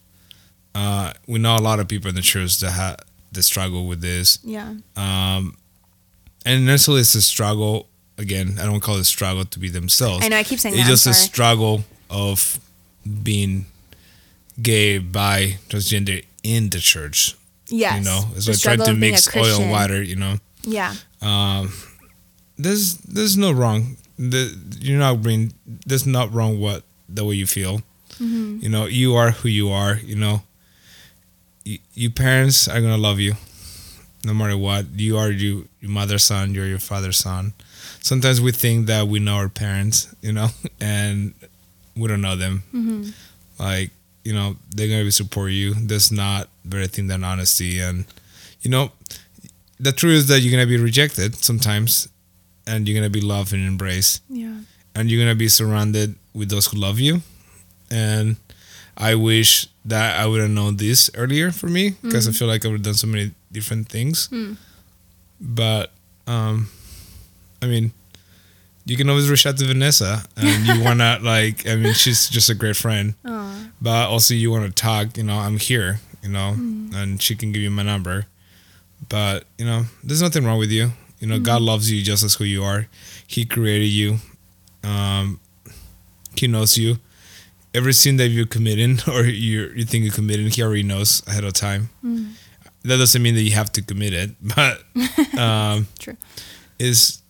Uh, 0.76 1.12
we 1.26 1.40
know 1.40 1.56
a 1.56 1.60
lot 1.64 1.80
of 1.80 1.88
people 1.88 2.10
in 2.10 2.16
the 2.16 2.22
church 2.22 2.60
that 2.60 2.72
have 2.72 2.98
that 3.32 3.44
struggle 3.44 3.88
with 3.88 4.00
this 4.02 4.40
Yeah. 4.44 4.74
um, 4.96 5.58
and 6.48 6.66
necessarily 6.66 7.02
it's 7.02 7.16
a 7.16 7.22
struggle. 7.22 7.88
Again, 8.18 8.58
I 8.60 8.66
don't 8.66 8.80
call 8.80 8.96
it 8.98 9.02
a 9.02 9.06
struggle 9.06 9.46
to 9.46 9.60
be 9.60 9.70
themselves. 9.70 10.26
I 10.26 10.30
know 10.30 10.38
I 10.38 10.44
keep 10.44 10.60
saying 10.60 10.74
it's 10.74 10.84
that. 10.84 10.90
I'm 10.90 10.94
just 10.94 11.08
a 11.08 11.14
struggle 11.14 11.84
of 12.10 12.60
being 13.24 13.66
gay, 14.62 14.98
bi 14.98 15.58
transgender 15.70 16.24
in 16.44 16.70
the 16.70 16.80
church. 16.80 17.36
Yes. 17.70 18.00
You 18.00 18.06
know, 18.06 18.22
it's 18.36 18.48
like 18.48 18.60
trying 18.60 18.78
to 18.78 18.92
of 18.92 19.00
being 19.00 19.14
a 19.14 19.16
mix 19.18 19.36
oil 19.36 19.62
and 19.62 19.72
water. 19.72 20.02
You 20.02 20.16
know, 20.16 20.38
Yeah. 20.64 20.96
um, 21.22 21.72
there's 22.58 22.96
there's 22.98 23.38
no 23.38 23.52
wrong. 23.52 23.98
The, 24.18 24.58
you're 24.82 24.98
not 24.98 25.22
being 25.22 25.54
there's 25.86 26.08
not 26.08 26.34
wrong 26.34 26.60
what 26.60 26.84
the 27.08 27.24
way 27.24 27.36
you 27.36 27.46
feel. 27.46 27.82
Mm-hmm. 28.20 28.60
You 28.62 28.70
know, 28.70 28.86
you 28.88 29.16
are 29.16 29.30
who 29.32 29.50
you 29.50 29.70
are. 29.70 29.98
You 30.04 30.16
know, 30.16 30.42
you, 31.64 31.78
you 31.94 32.10
parents 32.10 32.68
are 32.68 32.82
gonna 32.82 32.98
love 32.98 33.20
you, 33.20 33.36
no 34.28 34.34
matter 34.34 34.58
what. 34.58 34.86
You 34.96 35.18
are 35.18 35.32
you 35.32 35.68
your 35.82 35.90
mother's 35.92 36.24
son. 36.24 36.54
You're 36.54 36.68
your 36.68 36.80
father's 36.80 37.18
son. 37.18 37.54
Sometimes 38.02 38.40
we 38.40 38.52
think 38.52 38.86
that 38.88 39.08
we 39.08 39.20
know 39.20 39.36
our 39.36 39.50
parents, 39.50 40.14
you 40.22 40.32
know, 40.34 40.50
and 40.80 41.34
we 41.96 42.08
don't 42.08 42.22
know 42.22 42.36
them. 42.36 42.64
Mm-hmm. 42.74 43.10
Like 43.60 43.92
you 44.24 44.34
know, 44.34 44.58
they're 44.70 44.90
gonna 44.90 45.04
be 45.06 45.12
support 45.12 45.52
you. 45.52 45.74
There's 45.74 46.12
not 46.12 46.50
better 46.66 46.86
thing 46.88 47.08
than 47.08 47.24
honesty, 47.24 47.80
and 47.80 48.06
you 48.62 48.70
know, 48.70 48.92
the 49.80 49.92
truth 49.94 50.16
is 50.16 50.28
that 50.28 50.42
you're 50.42 50.52
gonna 50.52 50.68
be 50.68 50.78
rejected 50.78 51.36
sometimes, 51.36 52.08
and 52.68 52.88
you're 52.88 52.96
gonna 53.00 53.10
be 53.10 53.22
loved 53.22 53.54
and 53.54 53.66
embraced 53.66 54.22
Yeah. 54.30 54.58
and 54.94 55.10
you're 55.10 55.22
gonna 55.22 55.36
be 55.36 55.48
surrounded 55.48 56.16
with 56.34 56.50
those 56.50 56.68
who 56.68 56.78
love 56.78 57.00
you. 57.00 57.22
And 57.90 58.36
I 58.98 59.16
wish 59.16 59.68
that 59.86 60.20
I 60.20 60.26
would 60.28 60.42
have 60.42 60.50
known 60.52 60.76
this 60.76 61.10
earlier 61.16 61.52
for 61.52 61.68
me 61.68 61.96
because 62.02 62.28
I 62.28 62.32
feel 62.34 62.50
like 62.50 62.66
I 62.66 62.68
would 62.68 62.80
have 62.84 62.84
done 62.84 62.96
so 62.96 63.08
many 63.08 63.32
different 63.52 63.90
things. 63.90 64.30
But 65.40 65.92
um, 66.26 66.70
I 67.62 67.68
mean, 67.68 67.92
you 68.86 68.98
can 68.98 69.10
always 69.10 69.30
reach 69.30 69.46
out 69.46 69.58
to 69.58 69.66
Vanessa, 69.66 70.24
and 70.36 70.66
you 70.66 70.84
wanna 70.84 71.20
like. 71.22 71.68
I 71.68 71.76
mean, 71.76 71.94
she's 71.94 72.30
just 72.30 72.50
a 72.50 72.56
great 72.56 72.76
friend. 72.76 73.16
Aw. 73.26 73.70
But 73.82 74.10
also, 74.10 74.34
you 74.34 74.50
want 74.52 74.66
to 74.66 74.72
talk. 74.72 75.18
You 75.18 75.24
know, 75.24 75.38
I'm 75.38 75.58
here. 75.58 76.00
You 76.24 76.30
know, 76.30 76.50
and 76.96 77.22
she 77.22 77.36
can 77.36 77.52
give 77.52 77.62
you 77.62 77.70
my 77.70 77.84
number. 77.84 78.26
But 79.10 79.46
you 79.58 79.66
know, 79.66 79.86
there's 80.04 80.22
nothing 80.22 80.44
wrong 80.46 80.58
with 80.60 80.72
you. 80.72 80.92
You 81.20 81.28
know, 81.28 81.40
God 81.40 81.62
loves 81.62 81.92
you 81.92 82.02
just 82.04 82.24
as 82.24 82.36
who 82.36 82.44
you 82.44 82.64
are. 82.64 82.88
He 83.26 83.46
created 83.46 83.88
you. 83.88 84.18
Um, 84.84 85.40
he 86.36 86.48
knows 86.48 86.78
you. 86.78 86.98
Every 87.74 87.94
sin 87.94 88.18
that 88.18 88.30
you're 88.30 88.46
committing 88.48 89.00
or 89.08 89.24
you 89.24 89.72
you 89.76 89.86
think 89.86 90.04
you're 90.04 90.14
committing, 90.14 90.50
He 90.50 90.64
already 90.64 90.84
knows 90.84 91.22
ahead 91.28 91.44
of 91.44 91.54
time. 91.54 91.90
That 92.88 92.98
doesn't 92.98 93.22
mean 93.22 93.36
that 93.36 93.42
you 93.42 93.52
have 93.52 93.72
to 93.74 93.82
commit 93.82 94.14
it, 94.14 94.32
but 94.56 94.84
um, 95.40 95.88
True. 96.00 96.18
is 96.80 97.22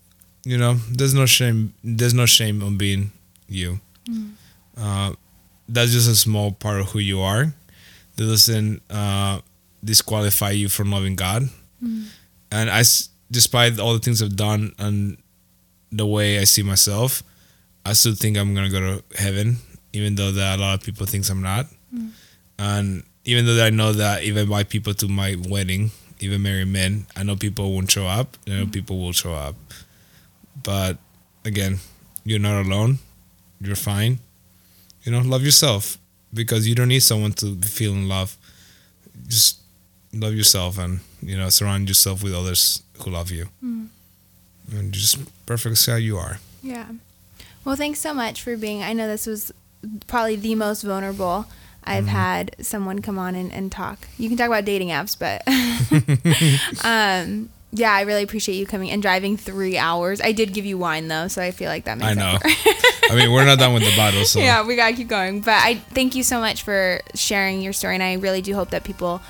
you 0.45 0.57
know 0.57 0.75
there's 0.91 1.13
no 1.13 1.25
shame 1.25 1.73
there's 1.83 2.13
no 2.13 2.25
shame 2.25 2.63
on 2.63 2.77
being 2.77 3.11
you. 3.47 3.79
Uh, 4.77 5.13
that's 5.67 5.91
just 5.91 6.07
a 6.09 6.15
small 6.15 6.51
part 6.51 6.79
of 6.79 6.87
who 6.91 6.99
you 6.99 7.19
are. 7.21 7.53
That 8.15 8.25
doesn't 8.25 8.81
uh, 8.89 9.41
disqualify 9.83 10.51
you 10.51 10.69
from 10.69 10.91
loving 10.91 11.15
god. 11.15 11.49
And 12.51 12.69
I, 12.69 12.83
despite 13.29 13.77
all 13.79 13.93
the 13.93 13.99
things 13.99 14.21
i've 14.21 14.35
done 14.37 14.73
and 14.79 15.17
the 15.91 16.05
way 16.05 16.39
i 16.39 16.43
see 16.45 16.63
myself 16.63 17.21
i 17.85 17.93
still 17.93 18.15
think 18.15 18.37
i'm 18.37 18.55
gonna 18.55 18.69
go 18.69 18.79
to 18.79 19.03
heaven 19.17 19.57
even 19.93 20.15
though 20.15 20.31
that 20.31 20.57
a 20.57 20.61
lot 20.61 20.73
of 20.75 20.83
people 20.83 21.05
thinks 21.05 21.29
i'm 21.29 21.41
not. 21.41 21.65
And 22.59 23.03
even 23.27 23.45
though 23.45 23.63
I 23.63 23.69
know 23.69 23.91
that 23.91 24.23
even 24.23 24.43
invite 24.43 24.69
people 24.69 24.93
to 24.95 25.07
my 25.09 25.35
wedding, 25.49 25.91
even 26.21 26.41
married 26.41 26.69
men, 26.69 27.05
I 27.15 27.23
know 27.23 27.35
people 27.35 27.73
won't 27.73 27.91
show 27.91 28.07
up. 28.07 28.37
I 28.47 28.51
know 28.51 28.65
mm. 28.65 28.71
people 28.71 28.97
will 28.99 29.11
show 29.11 29.33
up. 29.33 29.55
But 30.63 30.97
again, 31.43 31.79
you're 32.23 32.39
not 32.39 32.65
alone. 32.65 32.99
You're 33.59 33.75
fine. 33.75 34.19
You 35.03 35.11
know, 35.11 35.19
love 35.19 35.43
yourself 35.43 35.97
because 36.33 36.69
you 36.69 36.73
don't 36.73 36.87
need 36.87 37.01
someone 37.01 37.33
to 37.33 37.55
feel 37.57 37.91
in 37.91 38.07
love. 38.07 38.37
Just 39.27 39.59
love 40.13 40.33
yourself 40.33 40.79
and 40.79 41.01
you 41.21 41.37
know 41.37 41.49
surround 41.49 41.89
yourself 41.89 42.23
with 42.23 42.33
others 42.33 42.81
who 43.03 43.11
love 43.11 43.29
you. 43.29 43.49
Mm. 43.63 43.87
And 44.71 44.93
just 44.93 45.19
perfect 45.45 45.85
how 45.85 45.95
you 45.95 46.17
are. 46.17 46.39
Yeah. 46.63 46.87
Well, 47.65 47.75
thanks 47.75 47.99
so 47.99 48.13
much 48.13 48.41
for 48.41 48.55
being. 48.55 48.83
I 48.83 48.93
know 48.93 49.07
this 49.07 49.27
was 49.27 49.51
probably 50.07 50.37
the 50.37 50.55
most 50.55 50.83
vulnerable 50.83 51.45
I've 51.87 52.07
had 52.07 52.55
someone 52.61 53.01
come 53.01 53.17
on 53.17 53.35
and, 53.35 53.51
and 53.51 53.71
talk. 53.71 54.07
You 54.17 54.29
can 54.29 54.37
talk 54.37 54.47
about 54.47 54.65
dating 54.65 54.89
apps, 54.89 55.17
but 55.17 55.41
um, 56.85 57.49
yeah, 57.71 57.93
I 57.93 58.01
really 58.01 58.23
appreciate 58.23 58.55
you 58.55 58.65
coming 58.65 58.89
and 58.91 59.01
driving 59.01 59.37
three 59.37 59.77
hours. 59.77 60.21
I 60.21 60.31
did 60.31 60.53
give 60.53 60.65
you 60.65 60.77
wine 60.77 61.07
though, 61.07 61.27
so 61.27 61.41
I 61.41 61.51
feel 61.51 61.69
like 61.69 61.85
that 61.85 61.97
makes 61.97 62.11
I 62.11 62.13
know. 62.13 62.37
I 63.09 63.15
mean, 63.15 63.31
we're 63.31 63.45
not 63.45 63.59
done 63.59 63.73
with 63.73 63.83
the 63.83 63.93
bottle, 63.97 64.25
so 64.25 64.39
yeah, 64.39 64.65
we 64.65 64.75
gotta 64.75 64.95
keep 64.95 65.07
going. 65.07 65.41
But 65.41 65.61
I 65.63 65.75
thank 65.75 66.15
you 66.15 66.23
so 66.23 66.39
much 66.39 66.63
for 66.63 67.01
sharing 67.15 67.61
your 67.61 67.73
story, 67.73 67.95
and 67.95 68.03
I 68.03 68.13
really 68.13 68.41
do 68.41 68.53
hope 68.53 68.69
that 68.71 68.83
people 68.83 69.21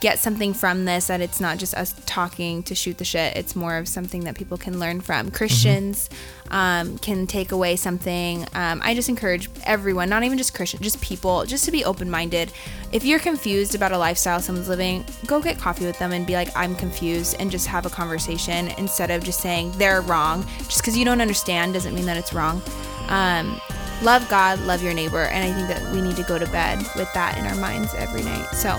get 0.00 0.18
something 0.18 0.54
from 0.54 0.84
this. 0.84 1.06
That 1.06 1.20
it's 1.20 1.40
not 1.40 1.58
just 1.58 1.74
us 1.74 1.94
talking 2.06 2.62
to 2.64 2.74
shoot 2.74 2.98
the 2.98 3.04
shit. 3.04 3.36
It's 3.36 3.54
more 3.54 3.76
of 3.76 3.88
something 3.88 4.24
that 4.24 4.34
people 4.34 4.58
can 4.58 4.78
learn 4.78 5.00
from. 5.00 5.30
Christians 5.30 6.10
um, 6.50 6.98
can 6.98 7.26
take 7.26 7.52
away 7.52 7.76
something. 7.76 8.46
Um, 8.54 8.80
I 8.82 8.94
just 8.94 9.08
encourage 9.08 9.48
everyone, 9.64 10.08
not 10.08 10.24
even 10.24 10.36
just 10.38 10.54
Christian, 10.54 10.82
just 10.82 11.00
people, 11.00 11.44
just 11.44 11.64
to 11.64 11.70
be 11.70 11.84
open 11.84 12.10
minded. 12.10 12.52
If 12.92 13.04
you're 13.04 13.20
confused 13.20 13.74
about 13.74 13.92
a 13.92 13.98
lifestyle 13.98 14.40
someone's 14.40 14.68
living, 14.68 15.04
go 15.26 15.40
get 15.40 15.58
coffee 15.58 15.86
with 15.86 15.98
them 15.98 16.12
and 16.12 16.26
be 16.26 16.34
like, 16.34 16.48
I'm 16.56 16.74
confused, 16.74 17.36
and 17.38 17.50
just 17.50 17.66
have 17.68 17.86
a 17.86 17.90
conversation 17.90 18.68
instead 18.78 19.10
of 19.10 19.22
just 19.22 19.40
saying 19.40 19.72
they're 19.78 20.00
wrong. 20.02 20.44
Just 20.58 20.78
because 20.78 20.96
you 20.96 21.04
don't 21.04 21.20
understand 21.20 21.74
doesn't 21.74 21.94
mean 21.94 22.06
that 22.06 22.16
it's 22.16 22.32
wrong. 22.32 22.60
Um, 23.08 23.60
love 24.02 24.28
God, 24.28 24.60
love 24.60 24.82
your 24.82 24.94
neighbor, 24.94 25.24
and 25.24 25.44
I 25.44 25.54
think 25.54 25.68
that 25.68 25.92
we 25.92 26.00
need 26.00 26.16
to 26.16 26.22
go 26.24 26.38
to 26.38 26.46
bed 26.46 26.78
with 26.96 27.12
that 27.14 27.38
in 27.38 27.46
our 27.46 27.56
minds 27.56 27.94
every 27.94 28.22
night. 28.22 28.46
So, 28.46 28.78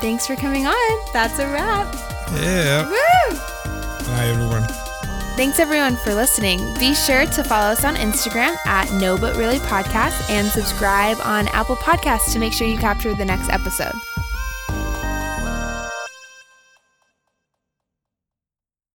thanks 0.00 0.26
for 0.26 0.36
coming 0.36 0.66
on. 0.66 0.98
That's 1.12 1.38
a 1.38 1.46
wrap. 1.46 1.94
yeah. 2.34 2.88
Woo! 2.88 3.36
Bye, 4.06 4.26
everyone. 4.28 4.64
Thanks 5.36 5.58
everyone 5.58 5.96
for 5.96 6.14
listening. 6.14 6.58
Be 6.78 6.94
sure 6.94 7.24
to 7.24 7.44
follow 7.44 7.72
us 7.72 7.84
on 7.84 7.94
Instagram 7.94 8.56
at 8.66 8.92
No 8.92 9.16
But 9.16 9.36
Really 9.36 9.58
Podcast 9.58 10.28
and 10.28 10.46
subscribe 10.48 11.16
on 11.22 11.48
Apple 11.48 11.76
Podcasts 11.76 12.32
to 12.32 12.38
make 12.38 12.52
sure 12.52 12.66
you 12.66 12.76
capture 12.76 13.14
the 13.14 13.24
next 13.24 13.48
episode. 13.48 13.94